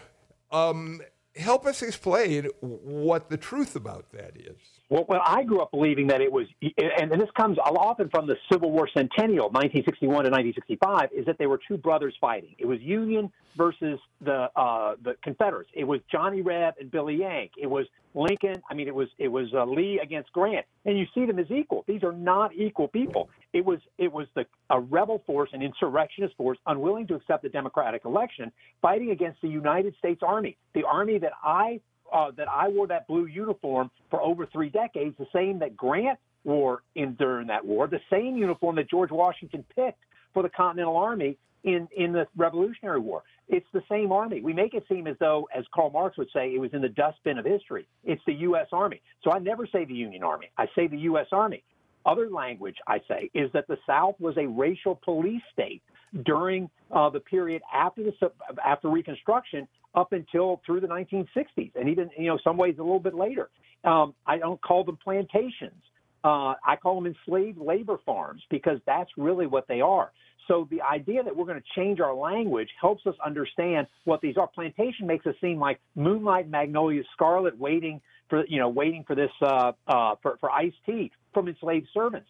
Um, 0.52 1.02
help 1.36 1.66
us 1.66 1.82
explain 1.82 2.48
what 2.60 3.30
the 3.30 3.38
truth 3.38 3.76
about 3.76 4.12
that 4.12 4.36
is. 4.36 4.77
Well, 4.90 5.06
well, 5.10 5.22
I 5.26 5.44
grew 5.44 5.60
up 5.60 5.72
believing 5.72 6.08
that 6.08 6.22
it 6.22 6.32
was, 6.32 6.48
and, 6.62 7.12
and 7.12 7.22
this 7.22 7.30
comes 7.36 7.58
often 7.60 8.10
from 8.10 8.26
the 8.26 8.38
Civil 8.50 8.72
War 8.72 8.88
centennial, 8.88 9.50
1961 9.50 10.24
to 10.24 10.30
1965, 10.32 11.10
is 11.14 11.26
that 11.26 11.38
they 11.38 11.46
were 11.46 11.60
two 11.68 11.78
brothers 11.78 12.16
fighting. 12.22 12.56
It 12.58 12.66
was 12.66 12.80
Union 12.80 13.30
versus 13.58 14.00
the 14.22 14.50
uh, 14.56 14.96
the 15.04 15.16
Confederates. 15.24 15.70
It 15.74 15.84
was 15.84 16.00
Johnny 16.10 16.42
Reb 16.42 16.76
and 16.80 16.90
Billy 16.90 17.18
Yank. 17.18 17.52
It 17.58 17.68
was 17.68 17.86
Lincoln. 18.14 18.62
I 18.70 18.76
mean, 18.76 18.88
it 18.88 18.96
was 18.96 19.10
it 19.18 19.28
was 19.28 19.48
uh, 19.54 19.66
Lee 19.66 20.00
against 20.02 20.32
Grant, 20.32 20.66
and 20.86 20.98
you 20.98 21.06
see 21.14 21.26
them 21.26 21.38
as 21.38 21.52
equal. 21.52 21.84
These 21.86 22.04
are 22.04 22.14
not 22.14 22.56
equal 22.56 22.88
people. 22.88 23.30
It 23.52 23.66
was 23.66 23.80
it 23.98 24.14
was 24.14 24.28
the 24.36 24.46
a 24.70 24.80
rebel 24.80 25.22
force, 25.26 25.50
an 25.52 25.62
insurrectionist 25.62 26.36
force, 26.38 26.60
unwilling 26.66 27.08
to 27.08 27.16
accept 27.16 27.44
the 27.44 27.50
democratic 27.50 28.06
election, 28.06 28.54
fighting 28.82 29.12
against 29.12 29.42
the 29.42 29.50
United 29.50 29.96
States 29.98 30.22
Army, 30.26 30.56
the 30.74 30.84
army 30.84 31.18
that 31.20 31.34
I 31.44 31.82
uh, 32.14 32.32
that 32.38 32.48
I 32.50 32.68
wore 32.70 32.88
that 32.88 33.08
blue 33.08 33.26
uniform 33.26 33.92
for 34.10 34.22
over 34.22 34.46
three 34.46 34.70
decades, 34.70 35.16
the 35.18 35.28
same 35.34 35.60
that 35.60 35.76
Grant 35.76 36.20
wore 36.44 36.84
in 36.96 37.14
during 37.16 37.48
that 37.48 37.66
war, 37.66 37.88
the 37.88 38.00
same 38.10 38.38
uniform 38.38 38.76
that 38.78 38.90
George 38.90 39.12
Washington 39.12 39.66
picked 39.76 40.04
for 40.34 40.44
the 40.44 40.50
Continental 40.50 40.96
Army 40.96 41.38
in 41.64 41.88
in 41.96 42.14
the 42.14 42.28
Revolutionary 42.36 43.00
War. 43.00 43.24
It's 43.50 43.66
the 43.74 43.84
same 43.90 44.12
army. 44.12 44.42
We 44.42 44.54
make 44.54 44.74
it 44.74 44.84
seem 44.90 45.08
as 45.08 45.16
though, 45.20 45.48
as 45.56 45.64
Karl 45.74 45.90
Marx 45.90 46.18
would 46.18 46.30
say, 46.34 46.54
it 46.54 46.60
was 46.60 46.74
in 46.74 46.82
the 46.82 46.90
dustbin 46.90 47.38
of 47.38 47.46
history. 47.46 47.88
It's 48.04 48.22
the 48.28 48.34
U.S. 48.34 48.68
Army. 48.74 49.02
So 49.24 49.32
I 49.32 49.40
never 49.40 49.66
say 49.66 49.86
the 49.86 49.94
Union 49.94 50.24
Army. 50.24 50.50
I 50.58 50.66
say 50.76 50.88
the 50.88 50.98
U.S. 51.00 51.28
Army. 51.32 51.64
Other 52.06 52.30
language 52.30 52.76
I 52.88 53.00
say 53.08 53.30
is 53.34 53.52
that 53.54 53.68
the 53.68 53.78
South 53.86 54.16
was 54.20 54.36
a 54.38 54.48
racial 54.48 54.96
police 54.96 55.42
state 55.52 55.82
during 56.26 56.70
uh, 56.92 57.10
the 57.10 57.20
period 57.20 57.62
after 57.74 58.04
the 58.04 58.32
after 58.64 58.90
Reconstruction 58.90 59.68
up 59.98 60.14
until 60.14 60.62
through 60.66 60.80
the 60.80 60.88
1960s, 60.88 61.72
and 61.76 61.90
even 61.90 62.10
you 62.18 62.28
know 62.28 62.38
some 62.44 62.56
ways 62.56 62.76
a 62.78 62.84
little 62.84 63.00
bit 63.00 63.16
later. 63.16 63.50
Um, 63.84 64.14
I 64.26 64.38
don't 64.38 64.62
call 64.62 64.84
them 64.84 64.98
plantations. 65.04 65.82
Uh, 66.24 66.54
I 66.66 66.76
call 66.82 67.02
them 67.02 67.14
enslaved 67.14 67.58
labor 67.58 67.98
farms 68.06 68.44
because 68.50 68.80
that's 68.86 69.10
really 69.18 69.48
what 69.48 69.68
they 69.68 69.82
are. 69.82 70.12
So 70.48 70.68
the 70.70 70.82
idea 70.82 71.24
that 71.24 71.36
we're 71.36 71.46
going 71.46 71.60
to 71.62 71.68
change 71.76 72.00
our 72.00 72.14
language 72.14 72.70
helps 72.80 73.06
us 73.06 73.16
understand 73.26 73.88
what 74.06 74.22
these 74.22 74.38
are. 74.38 74.48
Plantation 74.48 75.08
makes 75.08 75.26
us 75.26 75.36
seem 75.42 75.60
like 75.60 75.80
moonlight, 75.96 76.50
magnolia, 76.50 77.02
scarlet, 77.14 77.58
waiting 77.58 78.00
for 78.30 78.46
you 78.46 78.60
know 78.60 78.70
waiting 78.70 79.04
for 79.06 79.16
this 79.16 79.32
uh, 79.42 79.72
uh, 79.88 80.16
for 80.22 80.38
for 80.40 80.52
iced 80.52 80.78
tea 80.86 81.12
from 81.34 81.48
enslaved 81.48 81.88
servants. 81.94 82.28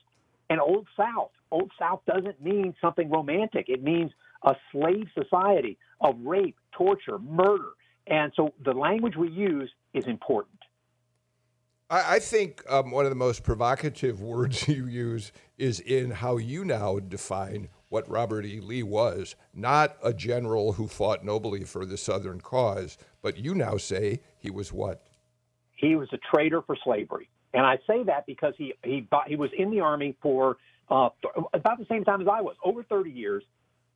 And 0.50 0.62
Old 0.62 0.88
South, 0.96 1.32
Old 1.52 1.72
South 1.78 2.00
doesn't 2.08 2.42
mean 2.42 2.74
something 2.80 3.10
romantic. 3.10 3.65
It 3.68 3.84
means 3.84 4.12
a 4.44 4.56
slave 4.72 5.08
society 5.22 5.78
of 6.02 6.15
rape, 6.23 6.58
torture, 6.71 7.19
murder. 7.19 7.69
And 8.08 8.31
so 8.35 8.54
the 8.63 8.73
language 8.73 9.15
we 9.17 9.29
use 9.29 9.71
is 9.93 10.06
important. 10.08 10.58
I, 11.89 12.19
think 12.19 12.63
um, 12.69 12.91
one 12.91 13.06
of 13.06 13.12
the 13.12 13.15
most 13.15 13.43
provocative 13.43 14.19
words 14.21 14.67
you 14.67 14.87
use 14.87 15.31
is 15.58 15.79
in 15.79 16.12
how 16.12 16.37
you 16.37 16.65
now 16.65 17.00
define 17.00 17.69
what 17.89 18.10
Robert 18.10 18.45
E. 18.45 18.60
Lee 18.60 18.83
was, 18.83 19.35
not 19.54 19.95
a 20.04 20.13
general 20.13 20.73
who 20.73 20.87
fought 20.87 21.23
nobly 21.23 21.63
for 21.63 21.85
the 21.85 21.98
Southern 21.98 22.41
cause, 22.41 22.98
but 23.21 23.37
you 23.37 23.56
now 23.56 23.77
say 23.77 24.19
he 24.37 24.52
was 24.52 24.73
what? 24.73 25.04
He 25.71 25.95
was 25.95 26.10
a 26.12 26.17
traitor 26.17 26.62
for 26.62 26.75
slavery. 26.83 27.29
And 27.54 27.65
I 27.65 27.77
say 27.87 28.04
that 28.04 28.25
because 28.25 28.54
he, 28.58 28.73
he, 28.83 29.08
he 29.27 29.35
was 29.37 29.50
in 29.58 29.71
the 29.71 29.79
Army 29.79 30.17
for 30.21 30.58
uh, 30.89 31.10
about 31.54 31.79
the 31.79 31.85
same 31.89 32.04
time 32.04 32.21
as 32.21 32.27
I 32.27 32.41
was, 32.41 32.56
over 32.63 32.83
30 32.83 33.12
years, 33.12 33.43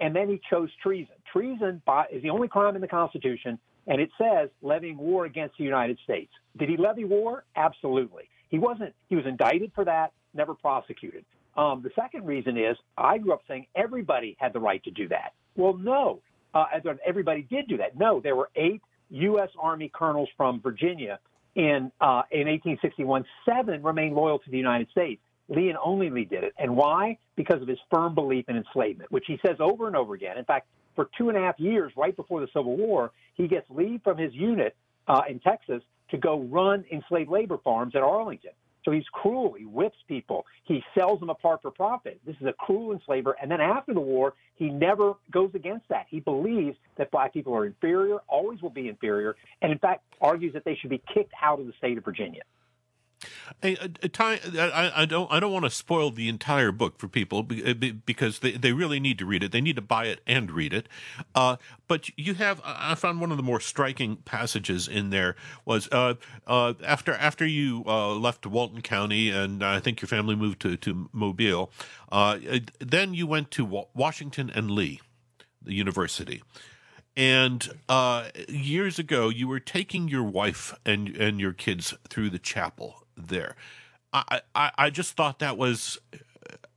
and 0.01 0.15
then 0.15 0.27
he 0.27 0.41
chose 0.49 0.69
treason. 0.83 1.15
Treason 1.31 1.81
by, 1.85 2.05
is 2.11 2.21
the 2.21 2.29
only 2.29 2.47
crime 2.49 2.75
in 2.75 2.81
the 2.81 2.87
Constitution 2.87 3.57
and 3.87 3.99
it 3.99 4.09
says 4.17 4.49
levying 4.61 4.97
war 4.97 5.25
against 5.25 5.57
the 5.57 5.63
United 5.63 5.97
States. 6.03 6.31
Did 6.57 6.69
he 6.69 6.77
levy 6.77 7.05
war? 7.05 7.43
Absolutely. 7.55 8.23
He 8.49 8.59
wasn't. 8.59 8.93
He 9.07 9.15
was 9.15 9.25
indicted 9.25 9.71
for 9.73 9.85
that, 9.85 10.11
never 10.33 10.53
prosecuted. 10.53 11.25
Um, 11.57 11.81
the 11.83 11.91
second 11.95 12.25
reason 12.25 12.57
is 12.57 12.77
I 12.97 13.17
grew 13.17 13.33
up 13.33 13.41
saying 13.47 13.67
everybody 13.75 14.37
had 14.39 14.53
the 14.53 14.59
right 14.59 14.83
to 14.83 14.91
do 14.91 15.07
that. 15.09 15.33
Well, 15.55 15.75
no, 15.75 16.21
uh, 16.53 16.65
everybody 17.05 17.41
did 17.43 17.67
do 17.67 17.77
that. 17.77 17.97
No, 17.97 18.19
there 18.19 18.35
were 18.35 18.49
eight 18.55 18.81
U.S. 19.09 19.49
Army 19.59 19.91
colonels 19.93 20.29
from 20.37 20.61
Virginia 20.61 21.19
in 21.55 21.91
uh, 21.99 22.23
in 22.31 22.47
1861. 22.47 23.25
Seven 23.45 23.83
remained 23.83 24.15
loyal 24.15 24.39
to 24.39 24.49
the 24.49 24.57
United 24.57 24.89
States. 24.91 25.21
Lee 25.49 25.69
and 25.69 25.77
only 25.83 26.09
Lee 26.09 26.25
did 26.25 26.43
it. 26.43 26.53
And 26.57 26.75
why? 26.75 27.17
Because 27.35 27.61
of 27.61 27.67
his 27.67 27.79
firm 27.91 28.15
belief 28.15 28.45
in 28.47 28.57
enslavement, 28.57 29.11
which 29.11 29.25
he 29.27 29.39
says 29.45 29.57
over 29.59 29.87
and 29.87 29.95
over 29.95 30.13
again. 30.13 30.37
In 30.37 30.45
fact, 30.45 30.67
for 30.95 31.09
two 31.17 31.29
and 31.29 31.37
a 31.37 31.41
half 31.41 31.59
years, 31.59 31.91
right 31.95 32.15
before 32.15 32.41
the 32.41 32.47
Civil 32.47 32.75
War, 32.77 33.11
he 33.35 33.47
gets 33.47 33.69
leave 33.69 34.01
from 34.03 34.17
his 34.17 34.33
unit 34.33 34.75
uh, 35.07 35.21
in 35.29 35.39
Texas 35.39 35.81
to 36.09 36.17
go 36.17 36.41
run 36.41 36.85
enslaved 36.91 37.29
labor 37.29 37.57
farms 37.63 37.95
at 37.95 38.01
Arlington. 38.01 38.51
So 38.83 38.91
he's 38.91 39.05
cruel. 39.11 39.53
He 39.57 39.65
whips 39.65 39.97
people. 40.07 40.45
He 40.63 40.83
sells 40.97 41.19
them 41.19 41.29
apart 41.29 41.61
for 41.61 41.69
profit. 41.71 42.19
This 42.25 42.35
is 42.41 42.47
a 42.47 42.53
cruel 42.53 42.93
enslaver. 42.93 43.35
And 43.41 43.49
then 43.49 43.61
after 43.61 43.93
the 43.93 44.01
war, 44.01 44.33
he 44.55 44.69
never 44.69 45.13
goes 45.29 45.51
against 45.53 45.87
that. 45.89 46.07
He 46.09 46.19
believes 46.19 46.77
that 46.97 47.11
black 47.11 47.33
people 47.33 47.53
are 47.55 47.65
inferior, 47.65 48.17
always 48.27 48.61
will 48.61 48.71
be 48.71 48.89
inferior, 48.89 49.35
and 49.61 49.71
in 49.71 49.77
fact 49.77 50.03
argues 50.19 50.53
that 50.53 50.65
they 50.65 50.75
should 50.75 50.89
be 50.89 51.01
kicked 51.13 51.33
out 51.41 51.59
of 51.59 51.67
the 51.67 51.73
state 51.77 51.97
of 51.97 52.05
Virginia. 52.05 52.41
Hey, 53.61 53.77
uh, 53.77 53.89
uh, 54.01 54.07
Ty, 54.11 54.39
I, 54.57 55.03
I 55.03 55.05
don't 55.05 55.31
I 55.31 55.39
don't 55.39 55.51
want 55.51 55.65
to 55.65 55.69
spoil 55.69 56.09
the 56.09 56.27
entire 56.29 56.71
book 56.71 56.97
for 56.97 57.07
people 57.07 57.45
uh, 57.65 57.73
because 57.73 58.39
they, 58.39 58.53
they 58.53 58.73
really 58.73 58.99
need 58.99 59.19
to 59.19 59.25
read 59.25 59.43
it. 59.43 59.51
They 59.51 59.61
need 59.61 59.75
to 59.75 59.83
buy 59.83 60.05
it 60.05 60.19
and 60.25 60.49
read 60.49 60.73
it. 60.73 60.89
Uh, 61.35 61.57
but 61.87 62.09
you 62.17 62.33
have 62.33 62.59
I 62.65 62.95
found 62.95 63.21
one 63.21 63.29
of 63.29 63.37
the 63.37 63.43
more 63.43 63.59
striking 63.59 64.15
passages 64.17 64.87
in 64.87 65.11
there 65.11 65.35
was 65.63 65.87
uh, 65.91 66.15
uh, 66.47 66.73
after 66.83 67.13
after 67.13 67.45
you 67.45 67.83
left 67.83 68.47
Walton 68.47 68.81
County 68.81 69.29
and 69.29 69.63
I 69.63 69.79
think 69.79 70.01
your 70.01 70.07
family 70.07 70.35
moved 70.35 70.59
to 70.61 70.75
to 70.77 71.09
Mobile. 71.13 71.71
then 72.79 73.13
you 73.13 73.27
went 73.27 73.51
to 73.51 73.85
Washington 73.93 74.49
and 74.49 74.71
Lee, 74.71 75.01
the 75.61 75.73
university. 75.73 76.41
And 77.15 77.69
uh, 77.89 78.29
years 78.47 78.97
ago, 78.97 79.27
you 79.27 79.47
were 79.47 79.59
taking 79.59 80.07
your 80.07 80.23
wife 80.23 80.73
and 80.83 81.09
and 81.09 81.39
your 81.39 81.53
kids 81.53 81.93
through 82.09 82.31
the 82.31 82.39
chapel 82.39 83.00
there. 83.15 83.55
I 84.13 84.41
I, 84.55 84.71
I 84.77 84.89
just 84.89 85.15
thought 85.15 85.39
that 85.39 85.57
was. 85.57 85.99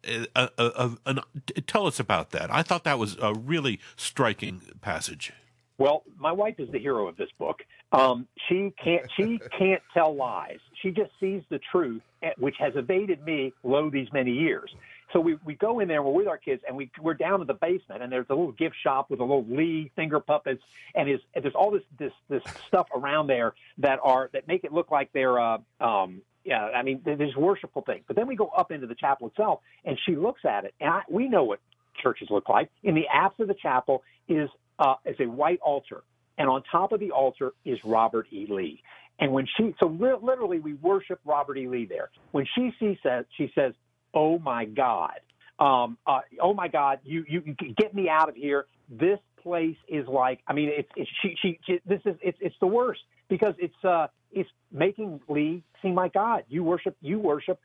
A, 0.06 0.26
a, 0.36 0.50
a, 0.58 0.90
an, 1.06 1.20
tell 1.66 1.86
us 1.86 1.98
about 1.98 2.30
that. 2.32 2.52
I 2.52 2.62
thought 2.62 2.84
that 2.84 2.98
was 2.98 3.16
a 3.22 3.32
really 3.32 3.80
striking 3.96 4.60
passage. 4.82 5.32
Well, 5.78 6.04
my 6.18 6.30
wife 6.30 6.56
is 6.58 6.70
the 6.70 6.78
hero 6.78 7.08
of 7.08 7.16
this 7.16 7.30
book. 7.38 7.60
Um, 7.92 8.28
she 8.48 8.72
can't 8.82 9.06
she 9.16 9.40
can't 9.58 9.82
tell 9.92 10.14
lies. 10.14 10.58
She 10.82 10.90
just 10.90 11.10
sees 11.18 11.42
the 11.48 11.60
truth, 11.72 12.02
eh, 12.22 12.30
which 12.38 12.56
has 12.58 12.74
evaded 12.76 13.24
me 13.24 13.52
lo 13.62 13.90
these 13.90 14.08
many 14.12 14.32
years. 14.32 14.74
So 15.14 15.20
we, 15.20 15.38
we 15.44 15.54
go 15.54 15.78
in 15.78 15.86
there, 15.86 16.02
we're 16.02 16.12
with 16.12 16.26
our 16.26 16.36
kids, 16.36 16.62
and 16.66 16.76
we, 16.76 16.90
we're 17.00 17.14
down 17.14 17.40
in 17.40 17.46
the 17.46 17.54
basement, 17.54 18.02
and 18.02 18.12
there's 18.12 18.26
a 18.28 18.34
little 18.34 18.52
gift 18.52 18.74
shop 18.82 19.10
with 19.10 19.20
a 19.20 19.22
little 19.22 19.46
Lee 19.48 19.90
finger 19.94 20.18
puppets, 20.18 20.62
and, 20.94 21.08
his, 21.08 21.20
and 21.34 21.44
there's 21.44 21.54
all 21.54 21.70
this, 21.70 21.84
this, 21.98 22.12
this 22.28 22.42
stuff 22.66 22.88
around 22.94 23.28
there 23.28 23.54
that 23.78 24.00
are, 24.02 24.28
that 24.32 24.48
make 24.48 24.64
it 24.64 24.72
look 24.72 24.90
like 24.90 25.12
they're, 25.12 25.38
uh, 25.38 25.58
um, 25.80 26.20
yeah, 26.44 26.64
I 26.64 26.82
mean, 26.82 27.00
there's 27.04 27.36
worshipful 27.36 27.82
things. 27.82 28.02
But 28.08 28.16
then 28.16 28.26
we 28.26 28.34
go 28.34 28.48
up 28.48 28.72
into 28.72 28.88
the 28.88 28.96
chapel 28.96 29.28
itself, 29.28 29.60
and 29.84 29.96
she 30.04 30.16
looks 30.16 30.44
at 30.44 30.64
it, 30.64 30.74
and 30.80 30.90
I, 30.90 31.02
we 31.08 31.28
know 31.28 31.44
what 31.44 31.60
churches 32.02 32.28
look 32.28 32.48
like. 32.48 32.68
In 32.82 32.96
the 32.96 33.06
apse 33.06 33.38
of 33.38 33.46
the 33.46 33.54
chapel 33.54 34.02
is, 34.28 34.50
uh, 34.80 34.96
is 35.06 35.16
a 35.20 35.26
white 35.26 35.60
altar, 35.62 36.02
and 36.36 36.48
on 36.48 36.64
top 36.72 36.90
of 36.90 36.98
the 36.98 37.12
altar 37.12 37.52
is 37.64 37.78
Robert 37.84 38.26
E. 38.32 38.46
Lee. 38.50 38.82
And 39.20 39.32
when 39.32 39.46
she, 39.56 39.76
so 39.78 39.86
literally, 39.86 40.58
we 40.58 40.74
worship 40.74 41.20
Robert 41.24 41.56
E. 41.56 41.68
Lee 41.68 41.86
there. 41.86 42.10
When 42.32 42.46
she 42.56 42.72
sees 42.80 42.96
that, 43.04 43.26
she 43.36 43.52
says, 43.54 43.74
oh 44.14 44.38
my 44.38 44.64
God, 44.64 45.20
um, 45.58 45.98
uh, 46.06 46.20
oh 46.40 46.54
my 46.54 46.68
God, 46.68 47.00
you, 47.04 47.24
you, 47.28 47.42
you 47.44 47.74
get 47.74 47.94
me 47.94 48.08
out 48.08 48.28
of 48.28 48.34
here. 48.34 48.66
This 48.88 49.18
place 49.42 49.76
is 49.88 50.06
like, 50.06 50.40
I 50.46 50.52
mean, 50.52 50.70
it's, 50.72 50.88
it's 50.96 51.10
she, 51.22 51.36
she, 51.40 51.58
she, 51.66 51.80
this 51.86 52.00
is, 52.04 52.16
it's, 52.22 52.38
it's 52.40 52.56
the 52.60 52.66
worst 52.66 53.00
because 53.28 53.54
it's, 53.58 53.84
uh, 53.84 54.06
it's 54.32 54.48
making 54.72 55.20
Lee 55.28 55.62
seem 55.82 55.94
like 55.94 56.14
God. 56.14 56.44
You 56.48 56.64
worship, 56.64 56.96
you 57.00 57.18
worship 57.18 57.60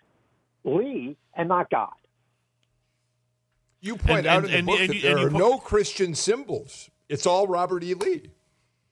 Lee 0.64 1.18
and 1.36 1.50
not 1.50 1.70
God. 1.70 1.94
You 3.82 3.96
point 3.96 4.20
and, 4.20 4.28
out 4.28 4.46
and, 4.46 4.54
in 4.54 4.66
the 4.66 4.72
book 4.72 4.80
and, 4.82 4.90
that 4.90 5.02
there 5.02 5.18
are 5.18 5.32
po- 5.32 5.38
no 5.38 5.58
Christian 5.58 6.14
symbols. 6.14 6.90
It's 7.08 7.26
all 7.26 7.48
Robert 7.48 7.84
E. 7.84 7.94
Lee. 7.94 8.24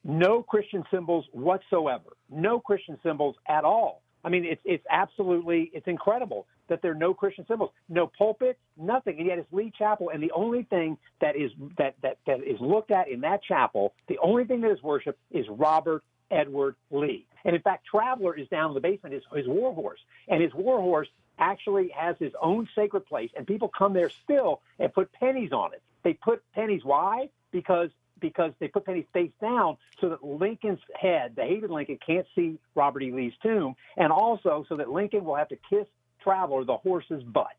No 0.02 0.42
Christian 0.42 0.82
symbols 0.90 1.26
whatsoever. 1.32 2.16
No 2.30 2.58
Christian 2.58 2.98
symbols 3.02 3.36
at 3.46 3.64
all. 3.64 4.02
I 4.24 4.28
mean, 4.28 4.44
it's 4.44 4.60
it's 4.64 4.84
absolutely 4.90 5.70
it's 5.72 5.86
incredible 5.86 6.46
that 6.68 6.82
there 6.82 6.92
are 6.92 6.96
no 6.96 7.14
Christian 7.14 7.46
symbols, 7.46 7.70
no 7.88 8.06
pulpit, 8.06 8.58
nothing, 8.76 9.18
and 9.18 9.26
yet 9.26 9.38
it's 9.38 9.52
Lee 9.52 9.72
Chapel, 9.76 10.10
and 10.10 10.22
the 10.22 10.32
only 10.32 10.64
thing 10.64 10.98
that 11.20 11.36
is 11.36 11.50
that 11.78 11.94
that 12.02 12.18
that 12.26 12.42
is 12.42 12.60
looked 12.60 12.90
at 12.90 13.08
in 13.08 13.20
that 13.22 13.42
chapel, 13.42 13.94
the 14.08 14.18
only 14.18 14.44
thing 14.44 14.60
that 14.62 14.70
is 14.70 14.82
worshipped 14.82 15.18
is 15.30 15.46
Robert 15.48 16.02
Edward 16.30 16.76
Lee. 16.90 17.26
And 17.44 17.54
in 17.54 17.62
fact, 17.62 17.86
Traveler 17.86 18.36
is 18.36 18.48
down 18.48 18.70
in 18.70 18.74
the 18.74 18.80
basement, 18.80 19.14
his 19.14 19.24
his 19.34 19.46
war 19.46 19.72
horse, 19.72 20.00
and 20.28 20.42
his 20.42 20.52
war 20.54 20.80
horse 20.80 21.08
actually 21.38 21.88
has 21.96 22.16
his 22.18 22.32
own 22.42 22.68
sacred 22.74 23.06
place, 23.06 23.30
and 23.36 23.46
people 23.46 23.68
come 23.68 23.92
there 23.92 24.10
still 24.10 24.60
and 24.78 24.92
put 24.92 25.12
pennies 25.12 25.52
on 25.52 25.72
it. 25.72 25.82
They 26.02 26.14
put 26.14 26.42
pennies. 26.52 26.84
Why? 26.84 27.30
Because 27.52 27.90
because 28.20 28.52
they 28.58 28.68
put 28.68 28.84
pennies 28.84 29.06
face 29.12 29.32
down 29.40 29.76
so 30.00 30.08
that 30.10 30.24
Lincoln's 30.24 30.80
head, 30.98 31.34
the 31.36 31.42
hated 31.42 31.70
Lincoln, 31.70 31.98
can't 32.04 32.26
see 32.34 32.58
Robert 32.74 33.02
E. 33.02 33.12
Lee's 33.12 33.32
tomb, 33.42 33.74
and 33.96 34.12
also 34.12 34.64
so 34.68 34.76
that 34.76 34.90
Lincoln 34.90 35.24
will 35.24 35.36
have 35.36 35.48
to 35.48 35.58
kiss 35.70 35.86
Traveler 36.22 36.64
the 36.64 36.76
horse's 36.76 37.22
butt. 37.22 37.56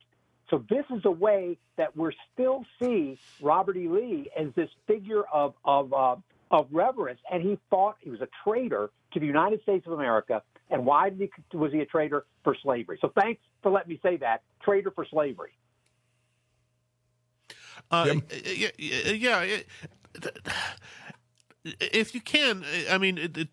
So 0.49 0.63
this 0.69 0.85
is 0.89 1.05
a 1.05 1.11
way 1.11 1.57
that 1.77 1.95
we're 1.95 2.11
still 2.33 2.65
see 2.81 3.19
Robert 3.41 3.77
E. 3.77 3.87
Lee 3.87 4.29
as 4.37 4.47
this 4.55 4.69
figure 4.87 5.23
of 5.31 5.53
of 5.63 5.93
uh, 5.93 6.15
of 6.51 6.67
reverence, 6.71 7.19
and 7.31 7.43
he 7.43 7.59
thought 7.69 7.97
he 7.99 8.09
was 8.09 8.21
a 8.21 8.27
traitor 8.43 8.89
to 9.13 9.19
the 9.19 9.25
United 9.25 9.61
States 9.61 9.85
of 9.85 9.93
America. 9.93 10.41
And 10.71 10.85
why 10.85 11.09
did 11.09 11.31
he, 11.51 11.57
was 11.57 11.71
he 11.71 11.79
a 11.79 11.85
traitor 11.85 12.25
for 12.43 12.55
slavery? 12.61 12.99
So 13.01 13.11
thanks 13.19 13.41
for 13.61 13.71
letting 13.71 13.89
me 13.89 13.99
say 14.03 14.17
that, 14.17 14.43
traitor 14.61 14.91
for 14.91 15.05
slavery. 15.05 15.51
Uh, 17.91 18.15
yeah, 18.45 18.69
yeah, 18.77 19.57
if 21.63 22.13
you 22.13 22.21
can, 22.21 22.63
I 22.89 22.97
mean, 22.97 23.17
it, 23.17 23.37
it, 23.37 23.47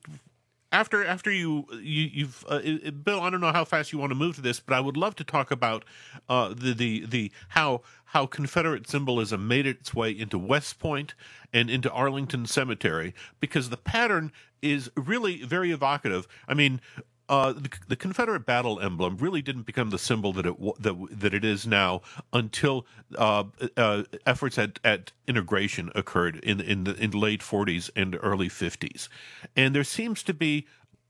after 0.72 1.04
after 1.04 1.30
you, 1.30 1.66
you 1.80 2.26
have 2.26 2.44
uh, 2.48 2.90
Bill, 2.90 3.20
I 3.20 3.30
don't 3.30 3.40
know 3.40 3.52
how 3.52 3.64
fast 3.64 3.92
you 3.92 3.98
want 3.98 4.10
to 4.10 4.16
move 4.16 4.34
to 4.36 4.40
this, 4.40 4.60
but 4.60 4.74
I 4.74 4.80
would 4.80 4.96
love 4.96 5.14
to 5.16 5.24
talk 5.24 5.50
about 5.50 5.84
uh, 6.28 6.48
the 6.48 6.74
the 6.74 7.06
the 7.06 7.32
how 7.50 7.82
how 8.06 8.26
Confederate 8.26 8.88
symbolism 8.88 9.46
made 9.48 9.66
its 9.66 9.94
way 9.94 10.10
into 10.10 10.38
West 10.38 10.78
Point 10.78 11.14
and 11.52 11.70
into 11.70 11.90
Arlington 11.90 12.46
Cemetery 12.46 13.14
because 13.40 13.70
the 13.70 13.76
pattern 13.76 14.32
is 14.60 14.90
really 14.96 15.42
very 15.44 15.70
evocative. 15.70 16.26
I 16.48 16.54
mean, 16.54 16.80
uh, 17.28 17.52
the, 17.52 17.70
the, 17.88 17.96
Confederate 17.96 18.46
battle 18.46 18.80
emblem 18.80 19.16
really 19.16 19.42
didn't 19.42 19.66
become 19.66 19.90
the 19.90 19.98
symbol 19.98 20.32
that 20.32 20.46
it 20.46 20.54
that, 20.80 20.94
that 21.10 21.34
it 21.34 21.44
is 21.44 21.66
now 21.66 22.02
until 22.32 22.86
uh, 23.16 23.44
uh, 23.76 24.04
efforts 24.24 24.58
at, 24.58 24.78
at 24.84 25.12
integration 25.26 25.90
occurred 25.94 26.36
in 26.36 26.60
in 26.60 26.84
the 26.84 26.94
in 27.02 27.10
late 27.10 27.40
40s 27.40 27.90
and 27.96 28.18
early 28.22 28.48
50s, 28.48 29.08
and 29.56 29.74
there 29.74 29.84
seems 29.84 30.22
to 30.22 30.34
be 30.34 30.66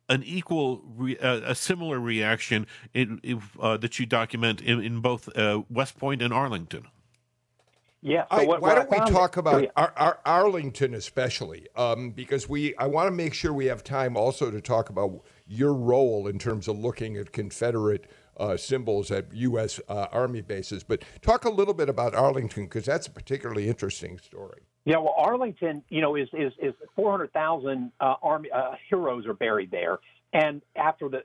an 0.09 0.23
equal 0.23 0.83
re, 0.97 1.19
uh, 1.19 1.41
a 1.45 1.55
similar 1.55 1.99
reaction 1.99 2.67
in, 2.95 3.21
in, 3.23 3.43
uh, 3.61 3.77
that 3.77 3.99
you 3.99 4.07
document 4.07 4.61
in, 4.61 4.81
in 4.81 5.01
both 5.01 5.29
West 5.69 5.99
Point 5.99 6.23
and 6.23 6.33
Arlington. 6.33 6.87
Yeah. 8.03 8.24
So 8.30 8.36
I, 8.36 8.44
what, 8.44 8.61
why 8.61 8.74
what 8.74 8.90
don't 8.90 9.07
we 9.07 9.12
talk 9.12 9.36
about 9.36 9.62
yeah. 9.64 9.70
Ar- 9.76 9.92
Ar- 9.97 10.20
Arlington 10.24 10.94
especially? 10.94 11.66
Um, 11.76 12.11
because 12.11 12.49
we, 12.49 12.74
I 12.76 12.86
want 12.86 13.09
to 13.09 13.11
make 13.11 13.34
sure 13.34 13.53
we 13.53 13.66
have 13.66 13.82
time 13.82 14.16
also 14.16 14.51
to 14.51 14.61
talk 14.61 14.90
about 14.90 15.22
your 15.47 15.74
role 15.74 16.26
in 16.28 16.38
terms 16.38 16.68
of 16.68 16.78
looking 16.78 17.16
at 17.16 17.32
Confederate 17.32 18.09
uh, 18.36 18.57
symbols 18.57 19.11
at 19.11 19.32
U.S. 19.32 19.80
Uh, 19.88 20.07
Army 20.12 20.40
bases. 20.40 20.84
But 20.84 21.03
talk 21.22 21.44
a 21.44 21.51
little 21.51 21.74
bit 21.74 21.88
about 21.88 22.14
Arlington 22.14 22.64
because 22.64 22.84
that's 22.84 23.07
a 23.07 23.11
particularly 23.11 23.68
interesting 23.68 24.18
story. 24.18 24.62
Yeah, 24.84 24.99
well, 24.99 25.14
Arlington, 25.16 25.82
you 25.88 26.01
know, 26.01 26.14
is 26.14 26.28
is 26.32 26.53
is 26.62 26.72
400,000 26.94 27.90
uh, 27.99 28.14
Army 28.22 28.51
uh, 28.53 28.72
heroes 28.88 29.26
are 29.26 29.34
buried 29.34 29.70
there. 29.70 29.99
And 30.32 30.62
after 30.76 31.09
the 31.09 31.22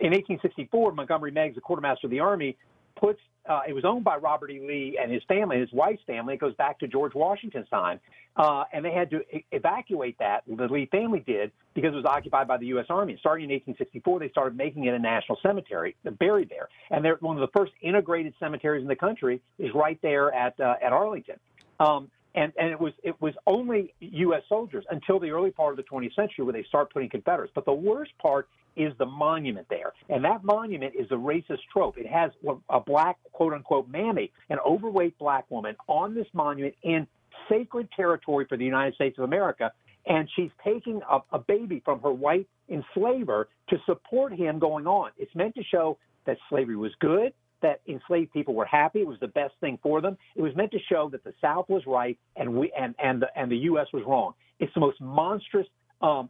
in 0.00 0.12
1864, 0.12 0.92
Montgomery 0.92 1.30
Meigs, 1.30 1.54
the 1.54 1.60
quartermaster 1.60 2.06
of 2.06 2.10
the 2.10 2.20
Army, 2.20 2.56
puts 2.96 3.20
uh, 3.48 3.60
it 3.68 3.72
was 3.72 3.84
owned 3.84 4.04
by 4.04 4.16
Robert 4.16 4.50
E. 4.50 4.60
Lee 4.60 4.98
and 5.00 5.10
his 5.12 5.22
family, 5.28 5.58
his 5.58 5.72
wife's 5.72 6.02
family. 6.06 6.34
It 6.34 6.40
goes 6.40 6.54
back 6.54 6.78
to 6.80 6.88
George 6.88 7.14
Washington's 7.14 7.68
time, 7.68 8.00
uh, 8.36 8.64
and 8.72 8.84
they 8.84 8.92
had 8.92 9.10
to 9.10 9.20
e- 9.34 9.44
evacuate 9.52 10.18
that. 10.18 10.42
The 10.48 10.66
Lee 10.66 10.88
family 10.90 11.20
did 11.20 11.52
because 11.74 11.92
it 11.92 11.96
was 11.96 12.04
occupied 12.04 12.48
by 12.48 12.56
the 12.56 12.66
U.S. 12.66 12.86
Army. 12.88 13.16
starting 13.20 13.44
in 13.44 13.54
1864, 13.54 14.20
they 14.20 14.28
started 14.30 14.56
making 14.56 14.84
it 14.84 14.94
a 14.94 14.98
national 14.98 15.38
cemetery, 15.42 15.96
buried 16.18 16.48
there, 16.48 16.68
and 16.90 17.04
they're 17.04 17.16
one 17.20 17.36
of 17.36 17.40
the 17.40 17.58
first 17.58 17.72
integrated 17.82 18.34
cemeteries 18.40 18.82
in 18.82 18.88
the 18.88 18.96
country 18.96 19.40
is 19.58 19.70
right 19.74 19.98
there 20.02 20.32
at 20.34 20.58
uh, 20.58 20.74
at 20.82 20.92
Arlington. 20.92 21.36
Um, 21.78 22.10
and 22.36 22.52
and 22.58 22.70
it 22.70 22.78
was 22.78 22.92
it 23.02 23.20
was 23.20 23.34
only 23.46 23.92
U.S. 24.00 24.42
soldiers 24.48 24.84
until 24.90 25.18
the 25.18 25.30
early 25.30 25.50
part 25.50 25.72
of 25.72 25.76
the 25.76 25.82
20th 25.82 26.14
century 26.14 26.44
where 26.44 26.52
they 26.52 26.62
start 26.64 26.92
putting 26.92 27.08
Confederates. 27.08 27.52
But 27.54 27.64
the 27.64 27.72
worst 27.72 28.12
part 28.18 28.48
is 28.76 28.92
the 28.98 29.06
monument 29.06 29.66
there, 29.70 29.92
and 30.10 30.24
that 30.24 30.44
monument 30.44 30.94
is 30.94 31.06
a 31.10 31.14
racist 31.14 31.60
trope. 31.72 31.96
It 31.96 32.06
has 32.06 32.30
a 32.68 32.78
black 32.78 33.16
quote 33.32 33.54
unquote 33.54 33.88
mammy, 33.88 34.30
an 34.50 34.58
overweight 34.64 35.18
black 35.18 35.50
woman, 35.50 35.74
on 35.88 36.14
this 36.14 36.26
monument 36.34 36.74
in 36.82 37.06
sacred 37.48 37.88
territory 37.96 38.44
for 38.48 38.56
the 38.56 38.64
United 38.64 38.94
States 38.94 39.18
of 39.18 39.24
America, 39.24 39.72
and 40.06 40.28
she's 40.36 40.50
taking 40.62 41.00
a, 41.10 41.18
a 41.32 41.38
baby 41.38 41.80
from 41.84 42.00
her 42.00 42.12
white 42.12 42.46
enslaver 42.68 43.48
to 43.68 43.76
support 43.86 44.32
him 44.32 44.58
going 44.58 44.86
on. 44.86 45.10
It's 45.16 45.34
meant 45.34 45.54
to 45.54 45.62
show 45.64 45.98
that 46.26 46.36
slavery 46.50 46.76
was 46.76 46.92
good, 47.00 47.32
that 47.62 47.80
enslaved 47.88 48.32
people 48.32 48.54
were 48.54 48.64
happy. 48.64 49.00
It 49.00 49.06
was 49.06 49.18
the 49.20 49.28
best 49.28 49.54
thing 49.60 49.78
for 49.82 50.00
them. 50.00 50.16
It 50.34 50.42
was 50.42 50.54
meant 50.56 50.72
to 50.72 50.78
show 50.90 51.08
that 51.10 51.24
the 51.24 51.32
South 51.40 51.68
was 51.68 51.82
right 51.86 52.18
and 52.36 52.54
we 52.54 52.72
and 52.78 52.94
and 53.02 53.22
the, 53.22 53.28
and 53.36 53.50
the 53.50 53.56
U.S. 53.58 53.86
was 53.92 54.02
wrong. 54.06 54.34
It's 54.58 54.72
the 54.74 54.80
most 54.80 55.00
monstrous 55.00 55.66
um, 56.02 56.28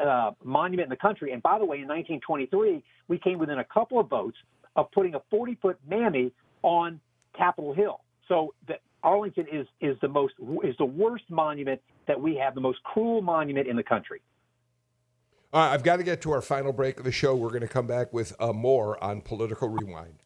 uh, 0.00 0.32
monument 0.42 0.86
in 0.86 0.90
the 0.90 0.96
country. 0.96 1.32
And 1.32 1.42
by 1.42 1.58
the 1.58 1.64
way, 1.64 1.76
in 1.76 1.88
1923, 1.88 2.82
we 3.08 3.18
came 3.18 3.38
within 3.38 3.58
a 3.58 3.64
couple 3.64 4.00
of 4.00 4.08
votes 4.08 4.36
of 4.76 4.90
putting 4.92 5.14
a 5.14 5.20
40 5.30 5.56
foot 5.60 5.78
mammy 5.88 6.32
on 6.62 7.00
Capitol 7.36 7.74
Hill. 7.74 8.00
So 8.28 8.54
Arlington 9.02 9.46
is 9.52 9.66
is 9.80 9.96
the 10.00 10.08
most 10.08 10.34
is 10.64 10.74
the 10.78 10.84
worst 10.84 11.24
monument 11.28 11.80
that 12.08 12.20
we 12.20 12.36
have, 12.36 12.54
the 12.54 12.60
most 12.60 12.82
cruel 12.82 13.20
monument 13.20 13.68
in 13.68 13.76
the 13.76 13.82
country. 13.82 14.22
All 15.52 15.60
right, 15.60 15.72
I've 15.72 15.84
got 15.84 15.98
to 15.98 16.02
get 16.02 16.20
to 16.22 16.32
our 16.32 16.42
final 16.42 16.72
break 16.72 16.98
of 16.98 17.04
the 17.04 17.12
show. 17.12 17.36
We're 17.36 17.50
going 17.50 17.60
to 17.60 17.68
come 17.68 17.86
back 17.86 18.12
with 18.12 18.34
uh, 18.40 18.52
more 18.52 19.02
on 19.04 19.20
Political 19.20 19.68
Rewind. 19.68 20.18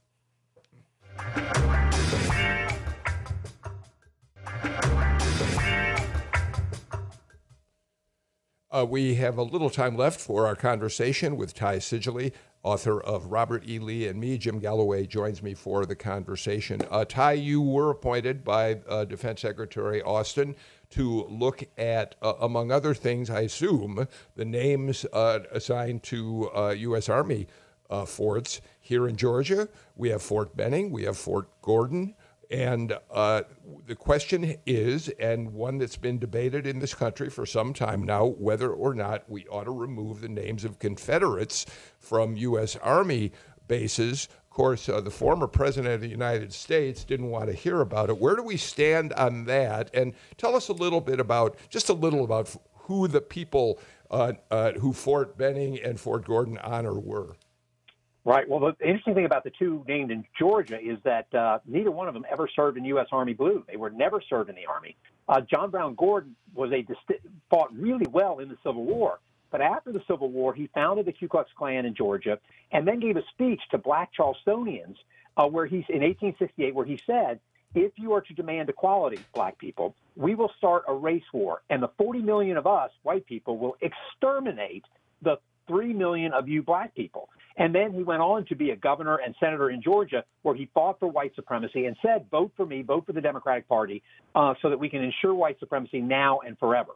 Uh, 8.79 8.85
we 8.85 9.15
have 9.15 9.39
a 9.39 9.43
little 9.43 9.71
time 9.71 9.97
left 9.97 10.21
for 10.21 10.47
our 10.47 10.55
conversation 10.55 11.37
with 11.37 11.53
Ty 11.55 11.81
Seidule, 11.81 12.31
author 12.63 13.01
of 13.01 13.27
Robert 13.27 13.67
E. 13.67 13.79
Lee 13.79 14.07
and 14.07 14.21
Me. 14.21 14.39
Jim 14.39 14.59
Galloway 14.61 15.07
joins 15.07 15.43
me 15.43 15.55
for 15.55 15.85
the 15.85 15.97
conversation. 15.97 16.83
Uh, 16.91 17.05
Ty, 17.05 17.33
you 17.33 17.61
were 17.61 17.91
appointed 17.91 18.45
by 18.45 18.81
uh, 18.89 19.05
Defense 19.05 19.41
Secretary 19.41 20.01
Austin 20.03 20.55
to 20.91 21.27
look 21.29 21.65
at, 21.77 22.15
uh, 22.23 22.35
among 22.41 22.71
other 22.71 22.95
things, 22.95 23.31
I 23.31 23.41
assume, 23.41 24.07
the 24.37 24.45
names 24.45 25.05
uh, 25.13 25.41
assigned 25.51 26.03
to 26.05 26.51
U.S. 26.77 27.09
Uh, 27.09 27.13
Army 27.15 27.47
forts 28.07 28.61
here 28.89 29.07
in 29.07 29.17
Georgia. 29.17 29.69
We 29.97 30.09
have 30.09 30.23
Fort 30.23 30.57
Benning, 30.57 30.91
we 30.91 31.05
have 31.05 31.19
Fort 31.19 31.49
Gordon. 31.61 32.15
And 32.51 32.97
uh, 33.11 33.43
the 33.87 33.95
question 33.95 34.57
is, 34.65 35.11
and 35.21 35.53
one 35.53 35.77
that's 35.77 35.99
been 35.99 36.19
debated 36.19 36.67
in 36.67 36.79
this 36.79 36.95
country 36.95 37.29
for 37.29 37.45
some 37.45 37.75
time 37.75 38.03
now, 38.03 38.25
whether 38.25 38.73
or 38.73 38.95
not 38.95 39.29
we 39.29 39.47
ought 39.49 39.65
to 39.65 39.71
remove 39.71 40.23
the 40.23 40.31
names 40.31 40.65
of 40.65 40.79
Confederates 40.79 41.67
from 41.99 42.39
U.S. 42.39 42.77
Army 42.77 43.33
bases. 43.67 44.29
Of 44.45 44.49
course, 44.49 44.89
uh, 44.89 45.03
the 45.03 45.11
former 45.11 45.47
president 45.47 45.95
of 45.95 46.01
the 46.01 46.09
United 46.09 46.55
States 46.55 47.05
didn't 47.05 47.29
want 47.29 47.49
to 47.49 47.53
hear 47.53 47.83
about 47.83 48.09
it. 48.09 48.19
Where 48.19 48.37
do 48.37 48.43
we 48.43 48.57
stand 48.57 49.13
on 49.13 49.45
that? 49.45 49.91
And 49.93 50.15
tell 50.39 50.57
us 50.57 50.69
a 50.69 50.73
little 50.73 51.03
bit 51.03 51.21
about, 51.21 51.59
just 51.69 51.91
a 51.91 51.93
little 51.93 52.25
about 52.25 52.57
who 52.73 53.07
the 53.07 53.21
people 53.21 53.79
uh, 54.11 54.33
uh 54.51 54.73
who 54.73 54.95
Fort 54.95 55.37
Benning 55.37 55.79
and 55.85 56.01
Fort 56.01 56.25
Gordon 56.25 56.57
honor 56.57 56.99
were. 56.99 57.37
Right. 58.29 58.47
Well, 58.47 58.61
the 58.61 58.87
interesting 58.87 59.15
thing 59.15 59.25
about 59.25 59.43
the 59.43 59.53
two 59.59 59.83
named 59.89 60.11
in 60.11 60.23
Georgia 60.39 60.79
is 60.79 60.99
that 61.05 61.35
uh, 61.35 61.61
neither 61.65 61.91
one 61.91 62.09
of 62.09 62.15
them 62.15 62.27
ever 62.31 62.47
served 62.55 62.77
in 62.77 62.85
U.S. 62.85 63.07
Army 63.11 63.33
Blue. 63.33 63.65
They 63.67 63.77
were 63.77 63.89
never 63.89 64.21
served 64.21 64.51
in 64.51 64.55
the 64.55 64.67
Army. 64.67 64.97
Uh, 65.27 65.41
John 65.41 65.71
Brown 65.71 65.95
Gordon 65.95 66.37
was 66.55 66.71
a 66.71 66.85
fought 67.49 67.73
really 67.73 68.07
well 68.07 68.41
in 68.41 68.51
the 68.51 68.59
Civil 68.63 68.85
War, 68.85 69.21
but 69.51 69.63
after 69.63 69.93
the 69.93 70.03
Civil 70.07 70.31
War, 70.31 70.53
he 70.53 70.69
founded 70.75 71.07
the 71.07 71.13
Ku 71.15 71.27
Klux 71.27 71.51
Klan 71.57 71.87
in 71.87 71.95
Georgia, 71.95 72.39
and 72.71 72.87
then 72.87 73.01
gave 73.01 73.17
a 73.17 73.23
speech 73.33 73.63
to 73.71 73.79
Black 73.79 74.11
Charlestonians, 74.15 74.97
uh, 75.39 75.47
where 75.47 75.65
he's 75.65 75.87
in 75.89 76.03
1868, 76.03 76.75
where 76.75 76.85
he 76.85 77.01
said, 77.07 77.41
"If 77.75 77.93
you 77.97 78.13
are 78.13 78.21
to 78.21 78.35
demand 78.35 78.69
equality, 78.69 79.21
Black 79.33 79.57
people, 79.57 79.95
we 80.17 80.35
will 80.35 80.53
start 80.59 80.85
a 80.87 80.93
race 80.93 81.33
war, 81.33 81.63
and 81.71 81.83
the 81.83 81.89
40 81.97 82.21
million 82.21 82.59
of 82.59 82.67
us, 82.67 82.91
white 83.05 83.25
people, 83.25 83.57
will 83.57 83.79
exterminate 83.81 84.85
the 85.23 85.39
3 85.69 85.93
million 85.93 86.33
of 86.33 86.49
you 86.49 86.63
black 86.63 86.95
people. 86.95 87.29
And 87.59 87.75
then 87.75 87.93
he 87.93 88.05
went 88.05 88.23
on 88.23 88.47
to 88.47 88.55
be 88.55 88.71
a 88.71 88.77
governor 88.77 89.17
and 89.17 89.35
senator 89.41 89.71
in 89.71 89.83
Georgia, 89.83 90.25
where 90.43 90.55
he 90.55 90.71
fought 90.73 90.99
for 91.01 91.09
white 91.09 91.35
supremacy 91.35 91.87
and 91.87 91.97
said, 92.01 92.27
vote 92.31 92.53
for 92.57 92.65
me, 92.65 92.83
vote 92.83 93.05
for 93.05 93.13
the 93.13 93.21
Democratic 93.21 93.69
Party, 93.69 94.03
uh, 94.35 94.55
so 94.63 94.71
that 94.71 94.79
we 94.79 94.89
can 94.89 95.03
ensure 95.03 95.35
white 95.35 95.59
supremacy 95.59 96.01
now 96.01 96.39
and 96.47 96.57
forever. 96.59 96.93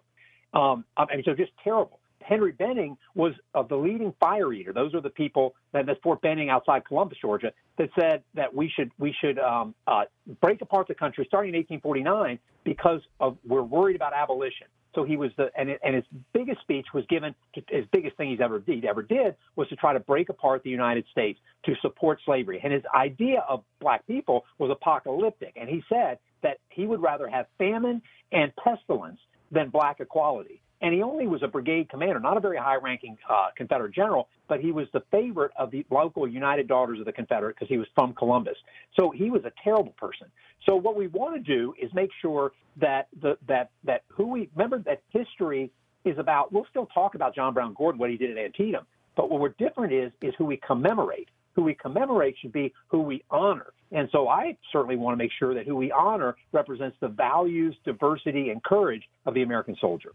Um, 0.55 0.85
so 1.25 1.35
just 1.35 1.53
terrible. 1.65 1.99
Henry 2.21 2.53
Benning 2.53 2.97
was 3.17 3.33
uh, 3.55 3.65
the 3.65 3.75
leading 3.75 4.15
fire 4.21 4.53
eater. 4.53 4.73
Those 4.73 4.95
are 4.95 5.01
the 5.01 5.11
people 5.11 5.55
that 5.73 5.87
that's 5.87 5.99
Fort 6.03 6.21
Benning 6.21 6.51
outside 6.51 6.85
Columbus, 6.85 7.19
Georgia, 7.21 7.53
that 7.79 7.91
said 7.99 8.23
that 8.35 8.55
we 8.55 8.71
should 8.75 8.93
we 8.99 9.15
should 9.21 9.41
um, 9.41 9.75
uh, 9.89 10.05
break 10.41 10.63
apart 10.63 10.87
the 10.87 10.95
country 10.95 11.25
starting 11.27 11.53
in 11.53 11.59
1849 11.59 12.39
because 12.65 13.01
of 13.19 13.39
we're 13.45 13.63
worried 13.63 13.97
about 13.97 14.13
abolition. 14.13 14.69
So 14.95 15.05
he 15.05 15.17
was 15.17 15.31
the 15.37 15.51
and 15.57 15.71
and 15.83 15.95
his 15.95 16.05
biggest 16.33 16.61
speech 16.61 16.87
was 16.93 17.05
given 17.09 17.35
to, 17.55 17.63
his 17.69 17.87
biggest 17.93 18.17
thing 18.17 18.31
he's 18.31 18.41
ever 18.41 18.59
did 18.59 18.85
ever 18.85 19.03
did 19.03 19.37
was 19.57 19.69
to 19.69 19.77
try 19.77 19.93
to 19.93 20.01
break 20.01 20.29
apart 20.29 20.63
the 20.63 20.71
United 20.71 21.05
States 21.11 21.39
to 21.65 21.75
support 21.81 22.21
slavery. 22.25 22.61
And 22.63 22.73
his 22.73 22.83
idea 22.95 23.45
of 23.49 23.65
black 23.81 24.07
people 24.07 24.45
was 24.59 24.71
apocalyptic. 24.71 25.55
And 25.57 25.69
he 25.69 25.83
said 25.89 26.19
that 26.43 26.59
he 26.71 26.87
would 26.87 27.01
rather 27.01 27.29
have 27.29 27.47
famine 27.59 28.03
and 28.33 28.53
pestilence 28.57 29.21
than 29.51 29.71
black 29.71 30.01
equality 30.01 30.62
and 30.83 30.93
he 30.93 31.03
only 31.03 31.27
was 31.29 31.43
a 31.43 31.49
brigade 31.49 31.89
commander, 31.89 32.19
not 32.19 32.37
a 32.37 32.41
very 32.41 32.59
high-ranking 32.59 33.17
uh, 33.31 33.47
Confederate 33.57 33.95
general, 33.95 34.29
but 34.49 34.61
he 34.61 34.73
was 34.73 34.89
the 34.93 35.03
favorite 35.13 35.53
of 35.57 35.71
the 35.71 35.87
local 35.91 36.27
United 36.29 36.67
Daughters 36.67 36.99
of 36.99 37.07
the 37.07 37.13
Confederate 37.13 37.55
because 37.55 37.69
he 37.69 37.79
was 37.79 37.87
from 37.95 38.13
Columbus. 38.15 38.57
So 38.99 39.11
he 39.11 39.31
was 39.31 39.45
a 39.45 39.53
terrible 39.63 39.93
person. 39.93 40.27
So 40.67 40.77
what 40.77 40.97
we 40.97 41.07
want 41.07 41.35
to 41.35 41.41
do 41.41 41.75
is 41.81 41.93
make 41.95 42.11
sure 42.21 42.53
that 42.77 43.09
the 43.21 43.39
that 43.47 43.71
that 43.85 44.03
who 44.09 44.27
we 44.27 44.51
remember 44.55 44.79
that 44.81 45.03
history 45.11 45.71
is 46.05 46.19
about. 46.19 46.53
We'll 46.53 46.67
still 46.69 46.87
talk 46.87 47.15
about 47.15 47.35
John 47.35 47.55
Brown 47.55 47.75
Gordon, 47.75 47.99
what 47.99 48.11
he 48.11 48.17
did 48.17 48.37
at 48.37 48.45
Antietam, 48.45 48.87
but 49.17 49.31
what 49.31 49.41
we're 49.41 49.51
different 49.51 49.93
is 49.93 50.13
is 50.21 50.35
who 50.37 50.45
we 50.45 50.57
commemorate. 50.57 51.29
Who 51.55 51.63
we 51.63 51.75
commemorate 51.75 52.37
should 52.41 52.53
be 52.53 52.73
who 52.89 53.03
we 53.03 53.23
honor. 53.31 53.73
And 53.93 54.09
so 54.11 54.27
I 54.27 54.57
certainly 54.73 54.97
want 54.97 55.13
to 55.13 55.19
make 55.19 55.33
sure 55.39 55.55
that 55.55 55.67
who 55.67 55.77
we 55.77 55.93
honor 55.93 56.35
represents 56.51 56.97
the 57.01 57.09
values, 57.09 57.77
diversity, 57.85 58.49
and 58.49 58.63
courage 58.65 59.03
of 59.27 59.35
the 59.35 59.43
American 59.43 59.77
soldier. 59.79 60.13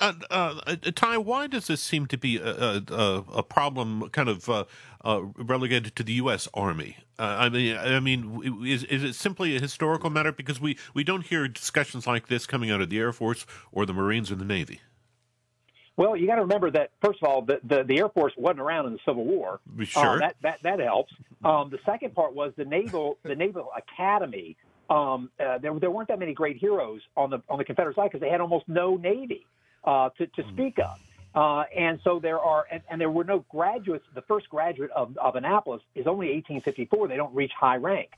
Uh, 0.00 0.14
uh, 0.30 0.60
uh, 0.66 0.76
Ty, 0.94 1.18
why 1.18 1.46
does 1.46 1.66
this 1.66 1.82
seem 1.82 2.06
to 2.06 2.16
be 2.16 2.38
a, 2.38 2.82
a, 2.88 3.24
a 3.34 3.42
problem, 3.42 4.08
kind 4.10 4.30
of 4.30 4.48
uh, 4.48 4.64
uh, 5.04 5.20
relegated 5.36 5.94
to 5.96 6.02
the 6.02 6.14
U.S. 6.14 6.48
Army? 6.54 6.96
Uh, 7.18 7.36
I 7.38 7.48
mean, 7.50 7.76
I 7.76 8.00
mean, 8.00 8.64
is 8.66 8.84
is 8.84 9.04
it 9.04 9.14
simply 9.14 9.56
a 9.56 9.60
historical 9.60 10.08
matter? 10.08 10.32
Because 10.32 10.58
we, 10.58 10.78
we 10.94 11.04
don't 11.04 11.26
hear 11.26 11.46
discussions 11.48 12.06
like 12.06 12.28
this 12.28 12.46
coming 12.46 12.70
out 12.70 12.80
of 12.80 12.88
the 12.88 12.98
Air 12.98 13.12
Force 13.12 13.44
or 13.72 13.84
the 13.84 13.92
Marines 13.92 14.32
or 14.32 14.36
the 14.36 14.44
Navy. 14.44 14.80
Well, 15.96 16.16
you 16.16 16.26
got 16.26 16.36
to 16.36 16.42
remember 16.42 16.70
that 16.70 16.92
first 17.02 17.18
of 17.22 17.28
all, 17.28 17.42
the, 17.42 17.60
the, 17.62 17.84
the 17.84 17.98
Air 17.98 18.08
Force 18.08 18.32
wasn't 18.38 18.60
around 18.60 18.86
in 18.86 18.94
the 18.94 19.00
Civil 19.04 19.26
War. 19.26 19.60
Sure, 19.84 20.18
that 20.18 20.36
that 20.40 20.60
that 20.62 20.80
helps. 20.80 21.12
Um, 21.44 21.68
the 21.68 21.78
second 21.84 22.14
part 22.14 22.34
was 22.34 22.54
the 22.56 22.64
naval 22.64 23.18
the 23.22 23.36
Naval 23.36 23.68
Academy. 23.76 24.56
Um, 24.90 25.30
there 25.38 25.78
there 25.78 25.90
weren't 25.90 26.08
that 26.08 26.18
many 26.18 26.34
great 26.34 26.56
heroes 26.56 27.00
on 27.16 27.30
the 27.30 27.40
on 27.48 27.58
the 27.58 27.64
Confederate 27.64 27.94
side 27.94 28.10
because 28.10 28.20
they 28.20 28.28
had 28.28 28.40
almost 28.40 28.68
no 28.68 28.96
Navy 28.96 29.46
uh, 29.84 30.10
to, 30.18 30.26
to 30.26 30.42
speak 30.52 30.78
of. 30.78 30.98
Uh, 31.34 31.62
and 31.76 32.00
so 32.02 32.18
there 32.18 32.40
are, 32.40 32.66
and, 32.72 32.82
and, 32.90 33.00
there 33.00 33.10
were 33.10 33.22
no 33.22 33.44
graduates. 33.48 34.04
The 34.14 34.22
first 34.22 34.48
graduate 34.48 34.90
of, 34.90 35.16
of 35.16 35.36
Annapolis 35.36 35.80
is 35.94 36.08
only 36.08 36.26
1854. 36.34 37.06
They 37.06 37.16
don't 37.16 37.34
reach 37.34 37.52
high 37.58 37.76
rank. 37.76 38.10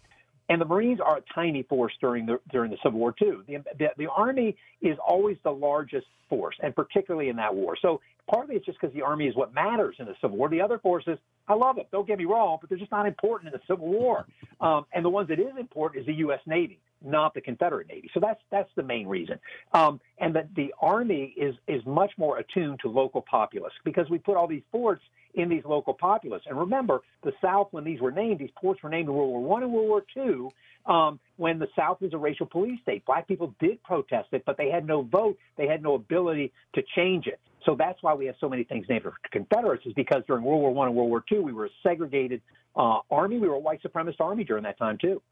And 0.49 0.61
the 0.61 0.65
Marines 0.65 0.99
are 0.99 1.19
a 1.19 1.23
tiny 1.35 1.63
force 1.63 1.93
during 2.01 2.27
the 2.27 2.41
during 2.51 2.71
the 2.71 2.79
Civil 2.83 2.99
War 2.99 3.13
too. 3.13 3.45
The, 3.47 3.59
the, 3.79 3.89
the 3.97 4.11
Army 4.11 4.57
is 4.81 4.99
always 4.99 5.37
the 5.45 5.53
largest 5.53 6.07
force, 6.29 6.57
and 6.63 6.75
particularly 6.75 7.29
in 7.29 7.37
that 7.37 7.55
war. 7.55 7.77
So 7.81 8.01
partly 8.29 8.57
it's 8.57 8.67
just 8.67 8.81
because 8.81 8.95
the 8.95 9.03
Army 9.03 9.29
is 9.29 9.37
what 9.37 9.55
matters 9.55 9.97
in 9.99 10.07
the 10.07 10.17
Civil 10.21 10.37
War. 10.37 10.49
The 10.49 10.61
other 10.61 10.79
forces, 10.79 11.19
I 11.49 11.55
love 11.55 11.77
them. 11.77 11.87
Don't 11.91 12.07
get 12.07 12.19
me 12.19 12.25
wrong, 12.25 12.59
but 12.61 12.71
they're 12.71 12.79
just 12.79 12.93
not 12.93 13.07
important 13.07 13.53
in 13.53 13.59
the 13.59 13.73
Civil 13.73 13.89
War. 13.89 14.27
Um, 14.61 14.87
and 14.93 15.05
the 15.05 15.09
ones 15.09 15.29
that 15.29 15.41
is 15.41 15.53
important 15.59 16.01
is 16.01 16.07
the 16.07 16.15
U.S. 16.15 16.41
Navy 16.47 16.79
not 17.05 17.35
the 17.35 17.41
Confederate 17.41 17.89
Navy. 17.89 18.11
So 18.15 18.21
that's 18.21 18.41
that's 18.51 18.71
the 18.77 18.83
main 18.83 19.07
reason. 19.07 19.39
Um, 19.73 20.01
and 20.19 20.35
that 20.35 20.55
the 20.55 20.73
Army 20.81 21.35
is 21.37 21.55
is 21.67 21.85
much 21.87 22.13
more 22.17 22.39
attuned 22.39 22.81
to 22.81 22.89
local 22.89 23.23
populace 23.23 23.73
because 23.85 24.09
we 24.11 24.19
put 24.19 24.37
all 24.37 24.47
these 24.47 24.63
forts 24.71 25.03
in 25.35 25.49
these 25.49 25.65
local 25.65 25.95
populace. 25.95 26.43
And 26.47 26.59
remember, 26.59 27.01
the 27.23 27.33
South, 27.41 27.69
when 27.71 27.85
these 27.85 28.01
were 28.01 28.11
named, 28.11 28.39
these 28.39 28.51
ports 28.61 28.83
were 28.83 28.91
named 28.91 29.09
in 29.09 29.15
World 29.15 29.31
War 29.31 29.43
One 29.43 29.63
and 29.63 29.73
World 29.73 29.89
War 29.89 30.05
Two. 30.13 30.51
Um, 30.85 31.21
when 31.37 31.59
the 31.61 31.69
South 31.77 32.01
was 32.01 32.13
a 32.13 32.19
racial 32.19 32.45
police 32.45 32.81
state, 32.83 33.07
black 33.07 33.29
people 33.29 33.55
did 33.61 33.83
protest 33.85 34.29
it, 34.33 34.43
but 34.45 34.57
they 34.57 34.69
had 34.69 34.85
no 34.85 35.03
vote. 35.03 35.39
They 35.57 35.69
had 35.69 35.81
no 35.81 35.95
ability 35.95 36.53
to 36.75 36.83
change 36.97 37.29
it. 37.29 37.39
So 37.65 37.77
that's 37.77 38.03
why 38.03 38.15
we 38.15 38.27
have 38.27 38.35
so 38.41 38.49
many 38.49 38.65
things 38.65 38.87
named 38.89 39.05
for 39.05 39.15
Confederates, 39.31 39.87
is 39.87 39.93
because 39.93 40.25
during 40.27 40.43
World 40.43 40.61
War 40.61 40.75
One 40.75 40.89
and 40.89 40.97
World 40.97 41.09
War 41.09 41.25
Two, 41.29 41.43
we 41.43 41.53
were 41.53 41.67
a 41.67 41.71
segregated 41.83 42.43
uh, 42.75 42.99
army. 43.11 43.39
We 43.39 43.49
were 43.49 43.55
a 43.55 43.61
white 43.61 43.81
supremacist 43.83 44.21
army 44.21 44.45
during 44.45 44.65
that 44.65 44.77
time 44.77 44.99
too. 44.99 45.23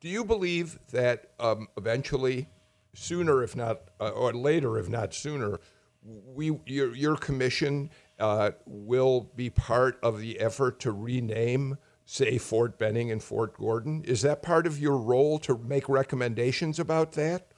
Do 0.00 0.08
you 0.08 0.24
believe 0.24 0.78
that 0.92 1.30
um, 1.40 1.68
eventually, 1.76 2.48
sooner 2.94 3.42
if 3.42 3.56
not, 3.56 3.80
uh, 4.00 4.10
or 4.10 4.32
later 4.32 4.78
if 4.78 4.88
not 4.88 5.12
sooner, 5.12 5.60
we 6.02 6.58
your 6.66 6.94
your 6.94 7.16
commission 7.16 7.90
uh, 8.18 8.52
will 8.64 9.30
be 9.34 9.50
part 9.50 9.98
of 10.02 10.20
the 10.20 10.38
effort 10.38 10.78
to 10.80 10.92
rename, 10.92 11.78
say, 12.06 12.38
Fort 12.38 12.78
Benning 12.78 13.10
and 13.10 13.22
Fort 13.22 13.56
Gordon? 13.56 14.04
Is 14.04 14.22
that 14.22 14.42
part 14.42 14.66
of 14.66 14.78
your 14.78 14.96
role 14.96 15.38
to 15.40 15.58
make 15.58 15.88
recommendations 15.88 16.78
about 16.78 17.12
that? 17.12 17.48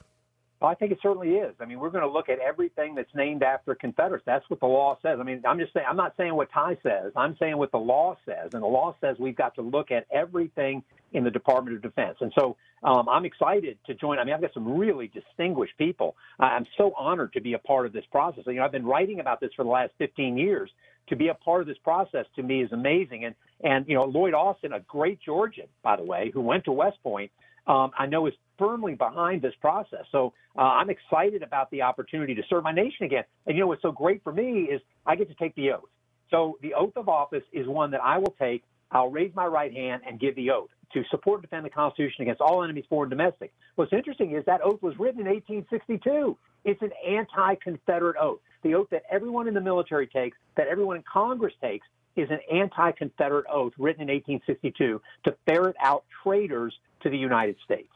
Well, 0.61 0.71
I 0.71 0.75
think 0.75 0.93
it 0.93 0.99
certainly 1.03 1.37
is. 1.37 1.55
I 1.59 1.65
mean, 1.65 1.81
we're 1.81 1.89
going 1.89 2.05
to 2.05 2.11
look 2.11 2.29
at 2.29 2.39
everything 2.39 2.95
that's 2.95 3.15
named 3.15 3.43
after 3.43 3.75
Confederates. 3.75 4.25
That's 4.27 4.45
what 4.51 4.61
the 4.61 4.67
law 4.67 4.99
says. 5.03 5.17
I 5.19 5.23
mean, 5.23 5.43
I'm 5.49 5.59
just 5.59 5.73
saying, 5.73 5.87
I'm 5.89 5.97
not 5.97 6.15
saying 6.19 6.35
what 6.35 6.53
Ty 6.53 6.77
says. 6.83 7.13
I'm 7.17 7.35
saying 7.39 7.57
what 7.57 7.73
the 7.73 7.79
law 7.79 8.17
says. 8.27 8.51
And 8.53 8.63
the 8.63 8.67
law 8.67 8.95
says 9.01 9.17
we've 9.19 9.37
got 9.37 9.55
to 9.55 9.63
look 9.63 9.91
at 9.91 10.07
everything 10.13 10.83
in 11.13 11.25
the 11.25 11.31
Department 11.31 11.77
of 11.77 11.83
Defense. 11.83 12.19
And 12.21 12.31
so 12.39 12.57
um, 12.83 13.09
I'm 13.09 13.25
excited 13.25 13.79
to 13.87 13.95
join. 13.95 14.19
I 14.19 14.25
mean, 14.25 14.35
I've 14.35 14.43
got 14.43 14.53
some 14.53 14.77
really 14.77 15.09
distinguished 15.09 15.79
people. 15.79 16.15
I'm 16.39 16.67
so 16.77 16.93
honored 16.97 17.33
to 17.33 17.41
be 17.41 17.55
a 17.55 17.59
part 17.59 17.87
of 17.87 17.95
this 17.95 18.05
process. 18.13 18.45
You 18.47 18.55
know, 18.55 18.65
I've 18.65 18.73
been 18.73 18.87
writing 18.87 19.21
about 19.21 19.41
this 19.41 19.51
for 19.57 19.65
the 19.65 19.71
last 19.71 19.93
15 19.97 20.37
years. 20.37 20.71
To 21.09 21.17
be 21.17 21.29
a 21.29 21.35
part 21.35 21.63
of 21.63 21.67
this 21.67 21.79
process 21.79 22.27
to 22.37 22.43
me 22.43 22.63
is 22.63 22.71
amazing. 22.71 23.25
And, 23.25 23.35
and 23.65 23.89
you 23.89 23.95
know, 23.95 24.05
Lloyd 24.05 24.35
Austin, 24.35 24.75
a 24.75 24.81
great 24.81 25.21
Georgian, 25.25 25.67
by 25.83 25.97
the 25.97 26.05
way, 26.05 26.31
who 26.33 26.43
went 26.43 26.65
to 26.67 26.73
West 26.73 26.99
Point, 27.03 27.33
um, 27.67 27.91
I 27.99 28.07
know 28.07 28.27
is 28.27 28.35
firmly 28.61 28.95
behind 28.95 29.41
this 29.43 29.55
process. 29.61 30.05
So 30.13 30.35
uh, 30.57 30.61
I'm 30.61 30.91
excited 30.91 31.43
about 31.43 31.71
the 31.71 31.83
opportunity 31.83 32.35
to 32.35 32.43
serve 32.49 32.63
my 32.63 32.73
nation 32.73 33.07
again. 33.07 33.25
And 33.47 33.57
you 33.57 33.63
know 33.63 33.69
what's 33.69 33.83
so 33.83 33.91
great 33.91 34.23
for 34.23 34.33
me 34.33 34.65
is 34.65 34.81
I 35.07 35.17
get 35.17 35.29
to 35.29 35.35
take 35.35 35.55
the 35.57 35.73
oath. 35.73 35.89
So 36.31 36.59
the 36.63 36.75
oath 36.75 36.97
of 36.97 37.09
office 37.09 37.43
is 37.53 37.67
one 37.67 37.91
that 37.93 38.03
I 38.03 38.19
will 38.19 38.35
take. 38.39 38.63
I'll 38.93 39.11
raise 39.11 39.35
my 39.35 39.47
right 39.47 39.73
hand 39.73 40.03
and 40.07 40.21
give 40.21 40.37
the 40.37 40.51
oath 40.51 40.69
to 40.93 41.03
support 41.11 41.39
and 41.39 41.43
defend 41.43 41.65
the 41.65 41.71
Constitution 41.71 42.23
against 42.23 42.41
all 42.41 42.63
enemies, 42.63 42.85
foreign 42.89 43.11
and 43.11 43.19
domestic. 43.19 43.53
What's 43.77 43.93
interesting 43.93 44.37
is 44.37 44.45
that 44.45 44.61
oath 44.63 44.83
was 44.83 44.95
written 44.99 45.21
in 45.21 45.27
1862. 45.27 46.37
It's 46.65 46.83
an 46.83 46.91
anti-Confederate 47.09 48.17
oath. 48.21 48.41
The 48.63 48.75
oath 48.75 48.89
that 48.91 49.03
everyone 49.11 49.49
in 49.49 49.55
the 49.55 49.61
military 49.61 50.07
takes, 50.07 50.37
that 50.57 50.69
everyone 50.69 50.97
in 50.97 51.05
Congress 51.11 51.55
takes, 51.63 51.87
is 52.17 52.29
an 52.31 52.41
anti-Confederate 52.53 53.47
oath 53.51 53.73
written 53.79 54.03
in 54.03 54.09
1862 54.09 55.01
to 55.25 55.37
ferret 55.47 55.77
out 55.81 56.05
traitors 56.23 56.75
to 57.03 57.09
the 57.09 57.17
United 57.17 57.57
States. 57.65 57.89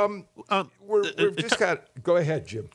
Um, 0.00 0.26
um 0.48 0.70
we're, 0.80 1.04
uh, 1.04 1.10
we've 1.18 1.36
just 1.36 1.58
got. 1.58 1.84
Go 2.02 2.16
ahead, 2.16 2.46
Jim. 2.46 2.68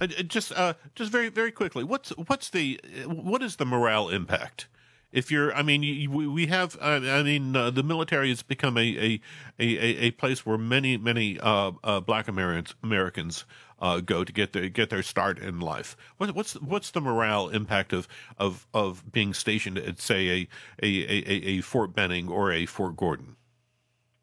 Uh, 0.00 0.06
just, 0.06 0.52
uh, 0.52 0.74
just 0.94 1.10
very, 1.10 1.30
very 1.30 1.50
quickly. 1.50 1.82
What's, 1.82 2.10
what's 2.10 2.50
the, 2.50 2.78
what 3.06 3.42
is 3.42 3.56
the 3.56 3.64
morale 3.64 4.10
impact? 4.10 4.68
If 5.10 5.30
you're, 5.30 5.54
I 5.54 5.62
mean, 5.62 5.82
you, 5.82 6.10
we 6.10 6.46
have, 6.48 6.76
uh, 6.78 7.00
I 7.02 7.22
mean, 7.22 7.56
uh, 7.56 7.70
the 7.70 7.82
military 7.82 8.28
has 8.28 8.42
become 8.42 8.76
a 8.76 8.80
a, 8.82 9.20
a, 9.58 10.06
a 10.06 10.10
place 10.10 10.44
where 10.44 10.58
many, 10.58 10.98
many 10.98 11.38
uh, 11.40 11.72
uh 11.82 12.00
Black 12.00 12.28
Americans 12.28 12.74
Americans 12.82 13.46
uh, 13.78 14.00
go 14.00 14.24
to 14.24 14.32
get 14.32 14.52
their 14.52 14.68
get 14.68 14.90
their 14.90 15.02
start 15.02 15.38
in 15.38 15.60
life. 15.60 15.96
What, 16.18 16.34
what's 16.34 16.54
what's 16.60 16.90
the 16.90 17.00
morale 17.00 17.48
impact 17.48 17.94
of 17.94 18.08
of 18.36 18.66
of 18.74 19.10
being 19.10 19.32
stationed 19.32 19.78
at, 19.78 20.00
say, 20.00 20.28
a 20.28 20.48
a, 20.82 20.88
a, 20.88 21.48
a 21.56 21.60
Fort 21.62 21.94
Benning 21.94 22.28
or 22.28 22.52
a 22.52 22.66
Fort 22.66 22.96
Gordon? 22.96 23.36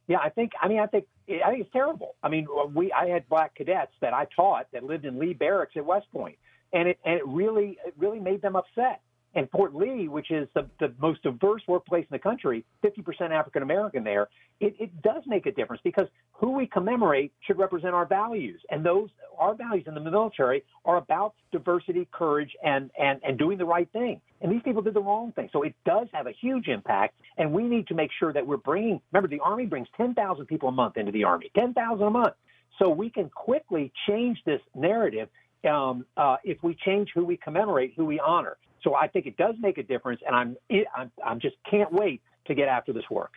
Yeah, 0.07 0.17
I 0.19 0.29
think. 0.29 0.51
I 0.61 0.67
mean, 0.67 0.79
I 0.79 0.87
think. 0.87 1.05
I 1.29 1.49
think 1.49 1.61
it's 1.61 1.71
terrible. 1.71 2.15
I 2.21 2.29
mean, 2.29 2.47
uh, 2.53 2.67
we. 2.67 2.91
I 2.91 3.07
had 3.07 3.27
black 3.29 3.55
cadets 3.55 3.93
that 4.01 4.13
I 4.13 4.27
taught 4.35 4.67
that 4.73 4.83
lived 4.83 5.05
in 5.05 5.19
Lee 5.19 5.33
Barracks 5.33 5.73
at 5.75 5.85
West 5.85 6.07
Point, 6.11 6.37
and 6.73 6.89
it 6.89 6.99
and 7.05 7.15
it 7.15 7.27
really 7.27 7.77
it 7.85 7.93
really 7.97 8.19
made 8.19 8.41
them 8.41 8.55
upset. 8.55 9.01
And 9.35 9.49
Fort 9.49 9.73
Lee, 9.73 10.07
which 10.07 10.29
is 10.31 10.47
the, 10.53 10.67
the 10.79 10.93
most 11.01 11.23
diverse 11.23 11.61
workplace 11.67 12.03
in 12.03 12.13
the 12.15 12.19
country, 12.19 12.63
50% 12.83 13.31
African 13.31 13.63
American 13.63 14.03
there, 14.03 14.29
it, 14.59 14.75
it 14.79 15.01
does 15.01 15.23
make 15.25 15.45
a 15.45 15.51
difference 15.51 15.81
because 15.83 16.07
who 16.33 16.51
we 16.51 16.67
commemorate 16.67 17.33
should 17.41 17.57
represent 17.57 17.93
our 17.93 18.05
values. 18.05 18.61
And 18.69 18.85
those, 18.85 19.09
our 19.37 19.55
values 19.55 19.85
in 19.87 19.95
the 19.95 19.99
military 19.99 20.63
are 20.85 20.97
about 20.97 21.33
diversity, 21.51 22.07
courage, 22.11 22.51
and, 22.63 22.91
and, 22.99 23.19
and 23.23 23.37
doing 23.39 23.57
the 23.57 23.65
right 23.65 23.91
thing. 23.91 24.21
And 24.41 24.51
these 24.51 24.61
people 24.63 24.81
did 24.81 24.93
the 24.93 25.01
wrong 25.01 25.31
thing. 25.31 25.49
So 25.51 25.63
it 25.63 25.73
does 25.85 26.07
have 26.13 26.27
a 26.27 26.33
huge 26.39 26.67
impact. 26.67 27.15
And 27.37 27.51
we 27.51 27.63
need 27.63 27.87
to 27.87 27.95
make 27.95 28.11
sure 28.19 28.33
that 28.33 28.45
we're 28.45 28.57
bringing, 28.57 29.01
remember, 29.11 29.29
the 29.29 29.41
Army 29.43 29.65
brings 29.65 29.87
10,000 29.97 30.45
people 30.45 30.69
a 30.69 30.71
month 30.71 30.97
into 30.97 31.11
the 31.11 31.23
Army, 31.23 31.49
10,000 31.55 32.05
a 32.05 32.09
month. 32.09 32.33
So 32.79 32.89
we 32.89 33.09
can 33.09 33.29
quickly 33.29 33.91
change 34.07 34.39
this 34.45 34.61
narrative 34.75 35.29
um, 35.65 36.05
uh, 36.17 36.37
if 36.43 36.61
we 36.63 36.75
change 36.85 37.09
who 37.13 37.25
we 37.25 37.37
commemorate, 37.37 37.93
who 37.95 38.05
we 38.05 38.19
honor. 38.19 38.57
So 38.83 38.95
I 38.95 39.07
think 39.07 39.25
it 39.25 39.37
does 39.37 39.55
make 39.59 39.77
a 39.77 39.83
difference, 39.83 40.21
and 40.25 40.35
I'm 40.35 40.57
I'm, 40.95 41.11
I'm 41.25 41.39
just 41.39 41.55
can't 41.69 41.91
wait 41.91 42.21
to 42.45 42.55
get 42.55 42.67
after 42.67 42.91
this 42.91 43.09
work. 43.09 43.33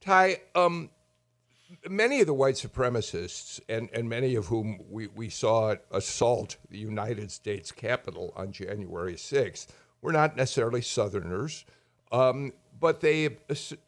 Ty, 0.00 0.38
um, 0.54 0.90
many 1.88 2.20
of 2.20 2.26
the 2.26 2.34
white 2.34 2.54
supremacists, 2.54 3.60
and, 3.68 3.88
and 3.92 4.08
many 4.08 4.34
of 4.34 4.46
whom 4.46 4.80
we, 4.88 5.06
we 5.08 5.28
saw 5.28 5.76
assault 5.90 6.56
the 6.70 6.78
United 6.78 7.30
States 7.30 7.72
Capitol 7.72 8.32
on 8.36 8.52
January 8.52 9.14
6th, 9.14 9.68
were 10.00 10.12
not 10.12 10.36
necessarily 10.36 10.80
Southerners, 10.80 11.64
um, 12.12 12.52
but 12.80 13.00
they, 13.00 13.36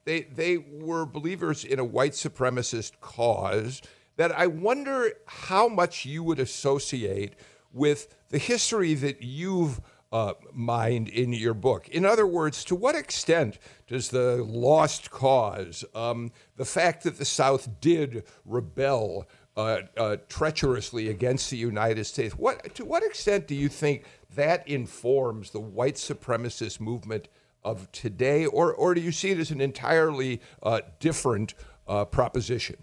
they, 0.04 0.22
they 0.22 0.58
were 0.58 1.06
believers 1.06 1.64
in 1.64 1.78
a 1.78 1.84
white 1.84 2.12
supremacist 2.12 3.00
cause 3.00 3.80
that 4.16 4.32
I 4.32 4.46
wonder 4.46 5.12
how 5.26 5.68
much 5.68 6.04
you 6.04 6.22
would 6.22 6.38
associate 6.38 7.34
with 7.72 8.14
the 8.30 8.38
history 8.38 8.94
that 8.94 9.22
you've 9.22 9.80
uh, 10.12 10.34
mined 10.52 11.08
in 11.08 11.32
your 11.32 11.54
book. 11.54 11.88
In 11.88 12.04
other 12.04 12.26
words, 12.26 12.64
to 12.64 12.74
what 12.74 12.94
extent 12.96 13.58
does 13.86 14.08
the 14.08 14.42
lost 14.42 15.10
cause, 15.10 15.84
um, 15.94 16.32
the 16.56 16.64
fact 16.64 17.04
that 17.04 17.18
the 17.18 17.24
South 17.24 17.80
did 17.80 18.24
rebel 18.44 19.28
uh, 19.56 19.82
uh, 19.96 20.16
treacherously 20.28 21.08
against 21.08 21.50
the 21.50 21.56
United 21.56 22.04
States, 22.04 22.34
what 22.34 22.74
to 22.74 22.84
what 22.84 23.02
extent 23.02 23.46
do 23.46 23.54
you 23.54 23.68
think 23.68 24.04
that 24.34 24.66
informs 24.66 25.50
the 25.50 25.60
white 25.60 25.96
supremacist 25.96 26.80
movement 26.80 27.28
of 27.62 27.90
today, 27.92 28.46
or 28.46 28.72
or 28.72 28.94
do 28.94 29.00
you 29.00 29.12
see 29.12 29.30
it 29.30 29.38
as 29.38 29.50
an 29.50 29.60
entirely 29.60 30.40
uh, 30.62 30.80
different 30.98 31.54
uh, 31.86 32.04
proposition? 32.04 32.76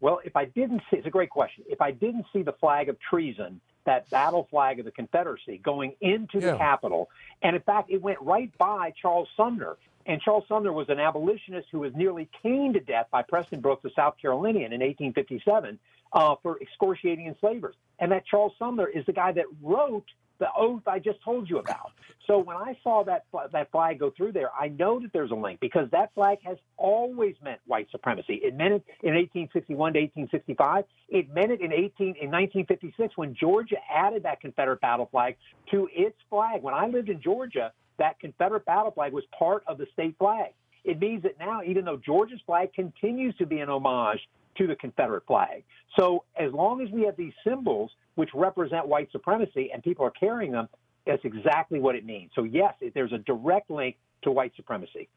Well, 0.00 0.20
if 0.24 0.36
I 0.36 0.44
didn't 0.44 0.82
see, 0.90 0.98
it's 0.98 1.06
a 1.06 1.10
great 1.10 1.30
question. 1.30 1.64
If 1.68 1.80
I 1.80 1.90
didn't 1.90 2.26
see 2.32 2.42
the 2.42 2.52
flag 2.52 2.88
of 2.88 2.98
treason 3.00 3.60
that 3.86 4.10
battle 4.10 4.46
flag 4.50 4.78
of 4.78 4.84
the 4.84 4.90
Confederacy 4.90 5.58
going 5.58 5.94
into 6.00 6.40
the 6.40 6.56
Capitol. 6.56 7.08
And 7.40 7.56
in 7.56 7.62
fact, 7.62 7.90
it 7.90 8.02
went 8.02 8.20
right 8.20 8.50
by 8.58 8.92
Charles 9.00 9.28
Sumner. 9.36 9.78
And 10.04 10.20
Charles 10.20 10.44
Sumner 10.48 10.72
was 10.72 10.88
an 10.88 11.00
abolitionist 11.00 11.68
who 11.72 11.80
was 11.80 11.94
nearly 11.94 12.28
caned 12.42 12.74
to 12.74 12.80
death 12.80 13.06
by 13.10 13.22
Preston 13.22 13.60
Brooks, 13.60 13.84
a 13.84 13.90
South 13.94 14.16
Carolinian, 14.20 14.72
in 14.72 14.80
1857 14.80 15.78
uh, 16.12 16.34
for 16.42 16.60
excoriating 16.60 17.26
enslavers. 17.26 17.74
And 17.98 18.12
that 18.12 18.26
Charles 18.26 18.52
Sumner 18.58 18.86
is 18.86 19.06
the 19.06 19.12
guy 19.12 19.32
that 19.32 19.46
wrote 19.62 20.06
the 20.38 20.48
oath 20.56 20.82
I 20.86 20.98
just 20.98 21.22
told 21.22 21.48
you 21.48 21.58
about. 21.58 21.92
So 22.26 22.38
when 22.38 22.56
I 22.56 22.76
saw 22.82 23.04
that 23.04 23.24
that 23.52 23.70
flag 23.70 24.00
go 24.00 24.10
through 24.10 24.32
there, 24.32 24.50
I 24.58 24.68
know 24.68 24.98
that 25.00 25.12
there's 25.12 25.30
a 25.30 25.36
link 25.36 25.60
because 25.60 25.88
that 25.92 26.12
flag 26.14 26.38
has 26.42 26.56
always 26.76 27.36
meant 27.42 27.60
white 27.66 27.88
supremacy. 27.92 28.34
It 28.42 28.56
meant 28.56 28.74
it 28.74 28.84
in 29.02 29.14
1861 29.14 29.92
to 29.92 30.00
1865. 30.00 30.84
It 31.08 31.32
meant 31.32 31.52
it 31.52 31.60
in 31.60 31.72
18 31.72 32.16
in 32.20 32.30
1956 32.30 33.16
when 33.16 33.34
Georgia 33.34 33.76
added 33.92 34.24
that 34.24 34.40
Confederate 34.40 34.80
battle 34.80 35.08
flag 35.10 35.36
to 35.70 35.88
its 35.92 36.16
flag. 36.28 36.62
When 36.62 36.74
I 36.74 36.88
lived 36.88 37.10
in 37.10 37.22
Georgia, 37.22 37.72
that 37.98 38.18
Confederate 38.18 38.64
battle 38.64 38.90
flag 38.90 39.12
was 39.12 39.24
part 39.38 39.62
of 39.68 39.78
the 39.78 39.86
state 39.92 40.16
flag. 40.18 40.52
It 40.84 41.00
means 41.00 41.22
that 41.22 41.38
now, 41.38 41.62
even 41.64 41.84
though 41.84 41.96
Georgia's 41.96 42.40
flag 42.44 42.72
continues 42.72 43.36
to 43.36 43.46
be 43.46 43.60
an 43.60 43.68
homage 43.68 44.20
to 44.58 44.66
the 44.66 44.76
Confederate 44.76 45.26
flag. 45.26 45.64
So 45.98 46.24
as 46.36 46.52
long 46.52 46.80
as 46.80 46.90
we 46.90 47.02
have 47.02 47.16
these 47.16 47.32
symbols 47.46 47.90
which 48.16 48.30
represent 48.34 48.88
white 48.88 49.10
supremacy 49.12 49.70
and 49.72 49.82
people 49.82 50.04
are 50.04 50.10
carrying 50.10 50.52
them, 50.52 50.68
that's 51.06 51.24
exactly 51.24 51.78
what 51.78 51.94
it 51.94 52.04
means. 52.04 52.32
So 52.34 52.42
yes, 52.42 52.74
there's 52.94 53.12
a 53.12 53.18
direct 53.18 53.70
link 53.70 53.96
to 54.22 54.32
white 54.32 54.52
supremacy. 54.56 55.08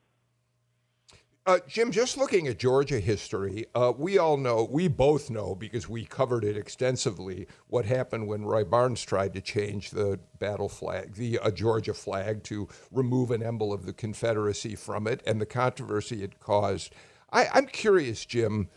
Uh, 1.45 1.57
Jim, 1.67 1.89
just 1.91 2.15
looking 2.15 2.47
at 2.47 2.59
Georgia 2.59 2.99
history, 2.99 3.65
uh, 3.73 3.91
we 3.97 4.19
all 4.19 4.37
know, 4.37 4.67
we 4.69 4.87
both 4.87 5.31
know 5.31 5.55
because 5.55 5.89
we 5.89 6.05
covered 6.05 6.43
it 6.43 6.55
extensively, 6.55 7.47
what 7.67 7.85
happened 7.85 8.27
when 8.27 8.45
Roy 8.45 8.63
Barnes 8.63 9.01
tried 9.01 9.33
to 9.33 9.41
change 9.41 9.89
the 9.89 10.19
battle 10.37 10.69
flag, 10.69 11.15
the 11.15 11.39
uh, 11.39 11.49
Georgia 11.49 11.95
flag, 11.95 12.43
to 12.43 12.67
remove 12.91 13.31
an 13.31 13.41
emblem 13.41 13.71
of 13.71 13.87
the 13.87 13.93
Confederacy 13.93 14.75
from 14.75 15.07
it 15.07 15.23
and 15.25 15.41
the 15.41 15.45
controversy 15.47 16.23
it 16.23 16.39
caused. 16.39 16.93
I, 17.31 17.47
I'm 17.51 17.65
curious, 17.65 18.25
Jim, 18.25 18.69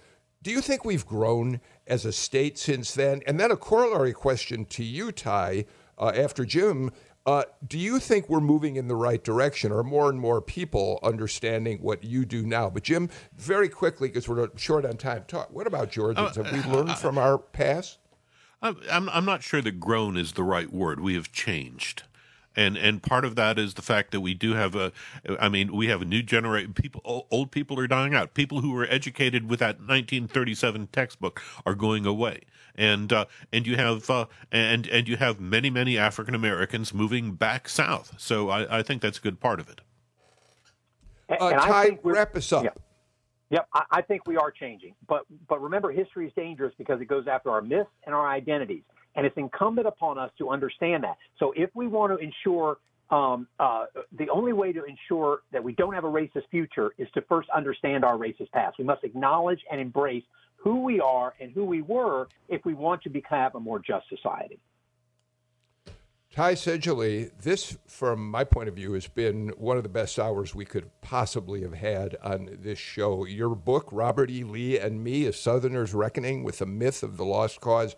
do 0.43 0.51
you 0.51 0.61
think 0.61 0.85
we've 0.85 1.07
grown 1.07 1.61
as 1.87 2.05
a 2.05 2.13
state 2.13 2.59
since 2.59 2.93
then? 2.95 3.23
And 3.27 3.39
then 3.39 3.51
a 3.51 3.57
corollary 3.57 4.13
question 4.13 4.65
to 4.67 4.85
you, 4.85 5.13
Ty, 5.13 5.67
uh, 5.99 6.13
after 6.15 6.45
Jim. 6.45 6.91
Uh, 7.25 7.45
do 7.65 7.79
you 7.79 8.01
think 8.01 8.29
we're 8.29 8.41
moving 8.41 8.75
in 8.75 8.89
the 8.89 8.97
right 8.97 9.23
direction? 9.23 9.71
Are 9.71 9.85
more 9.85 10.11
and 10.11 10.19
more 10.19 10.43
people 10.43 10.99
understanding 11.05 11.79
what 11.79 12.03
you 12.03 12.25
do 12.25 12.45
now? 12.45 12.69
But 12.69 12.83
Jim, 12.83 13.11
very 13.37 13.69
quickly, 13.69 14.09
because 14.09 14.29
we're 14.29 14.49
short 14.57 14.85
on 14.85 14.97
time, 14.97 15.25
talk. 15.29 15.53
What 15.53 15.69
about 15.69 15.93
Georgians? 15.93 16.35
Have 16.35 16.51
we 16.51 16.61
learned 16.73 16.91
uh, 16.91 16.95
from 16.95 17.19
our 17.19 17.39
past? 17.39 17.99
I'm 18.61 19.09
I'm 19.09 19.25
not 19.25 19.43
sure 19.45 19.63
that 19.63 19.79
"grown" 19.79 20.17
is 20.17 20.33
the 20.33 20.43
right 20.43 20.73
word. 20.73 20.99
We 20.99 21.15
have 21.15 21.31
changed. 21.31 22.05
And 22.57 22.77
and 22.77 23.03
part 23.03 23.25
of 23.25 23.37
that 23.37 23.59
is 23.59 23.75
the 23.75 23.83
fact 23.83 24.11
that 24.11 24.21
we 24.21 24.35
do 24.35 24.55
have 24.55 24.75
a 24.75 24.93
i 25.41 25.49
mean 25.49 25.75
we 25.75 25.89
have 25.89 26.03
a 26.03 26.05
new 26.05 26.23
generation 26.23 26.73
people 26.73 27.01
old 27.31 27.51
people 27.51 27.79
are 27.79 27.87
dying 27.87 28.15
out. 28.15 28.35
People 28.35 28.61
who 28.61 28.73
were 28.73 28.87
educated 28.89 29.49
with 29.49 29.61
that 29.61 29.77
1937 29.77 30.89
textbook 30.93 31.43
are 31.65 31.75
going 31.75 32.07
away. 32.07 32.41
And 32.75 33.13
uh, 33.13 33.27
and 33.53 33.67
you 33.67 33.77
have 33.77 34.09
uh, 34.09 34.27
and 34.51 34.87
and 34.87 35.07
you 35.07 35.19
have 35.19 35.39
many 35.39 35.69
many 35.69 35.99
african 35.99 36.35
americans 36.35 36.95
moving 36.95 37.33
back 37.33 37.69
south. 37.69 38.15
So 38.17 38.49
I, 38.49 38.79
I 38.79 38.83
think 38.83 39.03
that's 39.03 39.19
a 39.19 39.21
good 39.21 39.41
part 39.41 39.61
of 39.61 39.69
it. 39.69 39.83
Uh, 41.29 41.51
Ty, 41.51 41.99
wrap 42.03 42.35
us 42.35 42.51
up. 42.53 42.65
Yeah. 42.65 42.71
Yep, 43.51 43.69
I, 43.75 43.83
I 43.91 44.03
think 44.03 44.27
we 44.27 44.39
are 44.39 44.51
changing, 44.51 44.95
but 45.07 45.25
but 45.47 45.61
remember, 45.61 45.91
history 45.91 46.27
is 46.27 46.33
dangerous 46.35 46.73
because 46.79 47.03
it 47.03 47.05
goes 47.05 47.27
after 47.27 47.51
our 47.51 47.61
myths 47.61 47.91
and 48.07 48.15
our 48.15 48.27
identities. 48.27 48.85
And 49.15 49.27
it's 49.27 49.37
incumbent 49.37 49.87
upon 49.87 50.19
us 50.19 50.31
to 50.39 50.51
understand 50.51 51.05
that. 51.05 51.17
So 51.39 51.53
if 51.57 51.71
we 51.75 51.87
want 51.87 52.13
to 52.13 52.25
ensure 52.25 52.79
um, 53.11 53.47
uh, 53.61 53.85
the 54.19 54.31
only 54.31 54.55
way 54.55 54.73
to 54.73 54.85
ensure 54.85 55.43
that 55.53 55.63
we 55.63 55.75
don't 55.75 55.93
have 55.93 56.05
a 56.05 56.11
racist 56.11 56.49
future 56.51 56.93
is 56.97 57.09
to 57.13 57.21
first 57.23 57.49
understand 57.55 58.05
our 58.05 58.17
racist 58.17 58.51
past. 58.53 58.79
We 58.79 58.85
must 58.85 59.05
acknowledge 59.05 59.61
and 59.71 59.81
embrace 59.81 60.25
who 60.57 60.83
we 60.83 60.99
are 60.99 61.35
and 61.39 61.53
who 61.53 61.65
we 61.65 61.83
were 61.83 62.29
if 62.49 62.65
we 62.65 62.73
want 62.73 63.03
to 63.03 63.11
become 63.11 63.51
a 63.55 63.61
more 63.61 63.81
just 63.81 64.09
society. 64.09 64.59
Ty 66.35 66.55
Seidule, 66.55 67.29
this, 67.43 67.77
from 67.87 68.31
my 68.31 68.45
point 68.45 68.71
of 68.71 68.75
view, 68.75 68.95
has 68.95 69.07
been 69.07 69.49
one 69.59 69.77
of 69.77 69.83
the 69.83 69.91
best 69.91 70.19
hours 70.19 70.55
we 70.55 70.65
could 70.65 70.89
possibly 71.03 71.61
have 71.61 71.75
had 71.75 72.17
on 72.23 72.49
this 72.63 72.79
show. 72.79 73.27
Your 73.27 73.55
book, 73.55 73.91
Robert 73.93 74.31
E. 74.31 74.43
Lee 74.43 74.79
and 74.79 75.05
Me, 75.05 75.27
A 75.27 75.33
Southerner's 75.35 75.93
Reckoning 75.93 76.43
with 76.43 76.61
the 76.61 76.65
Myth 76.65 77.03
of 77.03 77.19
the 77.19 77.25
Lost 77.27 77.61
Cause, 77.61 77.97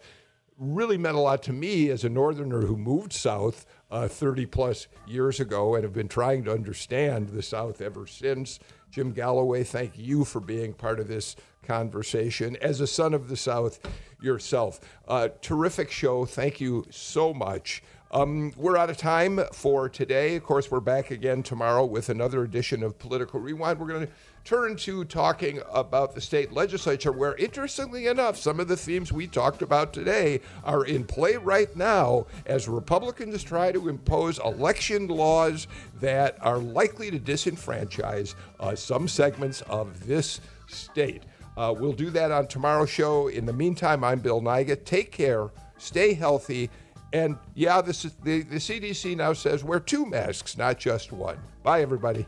really 0.58 0.96
meant 0.96 1.16
a 1.16 1.20
lot 1.20 1.42
to 1.42 1.52
me 1.52 1.90
as 1.90 2.04
a 2.04 2.08
northerner 2.08 2.62
who 2.62 2.76
moved 2.76 3.12
south 3.12 3.66
uh, 3.90 4.08
30 4.08 4.46
plus 4.46 4.88
years 5.06 5.40
ago 5.40 5.74
and 5.74 5.84
have 5.84 5.92
been 5.92 6.08
trying 6.08 6.44
to 6.44 6.52
understand 6.52 7.28
the 7.28 7.42
south 7.42 7.80
ever 7.80 8.06
since. 8.06 8.58
Jim 8.90 9.12
galloway 9.12 9.64
thank 9.64 9.98
you 9.98 10.24
for 10.24 10.40
being 10.40 10.72
part 10.72 11.00
of 11.00 11.08
this 11.08 11.34
conversation. 11.64 12.56
As 12.60 12.80
a 12.80 12.86
son 12.86 13.14
of 13.14 13.28
the 13.28 13.36
south 13.36 13.80
yourself 14.20 14.80
uh, 15.08 15.28
terrific 15.42 15.90
show. 15.90 16.24
Thank 16.24 16.60
you 16.60 16.84
so 16.90 17.34
much 17.34 17.82
um, 18.14 18.52
we're 18.56 18.76
out 18.76 18.90
of 18.90 18.96
time 18.96 19.40
for 19.52 19.88
today. 19.88 20.36
Of 20.36 20.44
course, 20.44 20.70
we're 20.70 20.78
back 20.78 21.10
again 21.10 21.42
tomorrow 21.42 21.84
with 21.84 22.08
another 22.10 22.44
edition 22.44 22.84
of 22.84 22.96
Political 22.96 23.40
Rewind. 23.40 23.80
We're 23.80 23.88
going 23.88 24.06
to 24.06 24.12
turn 24.44 24.76
to 24.76 25.04
talking 25.04 25.60
about 25.72 26.14
the 26.14 26.20
state 26.20 26.52
legislature, 26.52 27.10
where, 27.10 27.34
interestingly 27.34 28.06
enough, 28.06 28.36
some 28.36 28.60
of 28.60 28.68
the 28.68 28.76
themes 28.76 29.12
we 29.12 29.26
talked 29.26 29.62
about 29.62 29.92
today 29.92 30.40
are 30.62 30.84
in 30.84 31.02
play 31.02 31.34
right 31.36 31.74
now 31.74 32.26
as 32.46 32.68
Republicans 32.68 33.42
try 33.42 33.72
to 33.72 33.88
impose 33.88 34.38
election 34.38 35.08
laws 35.08 35.66
that 35.98 36.36
are 36.40 36.58
likely 36.58 37.10
to 37.10 37.18
disenfranchise 37.18 38.36
uh, 38.60 38.76
some 38.76 39.08
segments 39.08 39.60
of 39.62 40.06
this 40.06 40.40
state. 40.68 41.24
Uh, 41.56 41.74
we'll 41.76 41.92
do 41.92 42.10
that 42.10 42.30
on 42.30 42.46
tomorrow's 42.46 42.90
show. 42.90 43.26
In 43.26 43.44
the 43.44 43.52
meantime, 43.52 44.04
I'm 44.04 44.20
Bill 44.20 44.40
Nigut. 44.40 44.84
Take 44.84 45.10
care, 45.10 45.50
stay 45.78 46.14
healthy 46.14 46.70
and 47.14 47.38
yeah, 47.54 47.80
this 47.80 48.04
is, 48.04 48.12
the, 48.24 48.42
the 48.42 48.56
CDC 48.56 49.16
now 49.16 49.32
says 49.32 49.62
wear 49.62 49.78
two 49.78 50.04
masks, 50.04 50.58
not 50.58 50.78
just 50.78 51.12
one. 51.12 51.38
Bye, 51.62 51.80
everybody. 51.80 52.26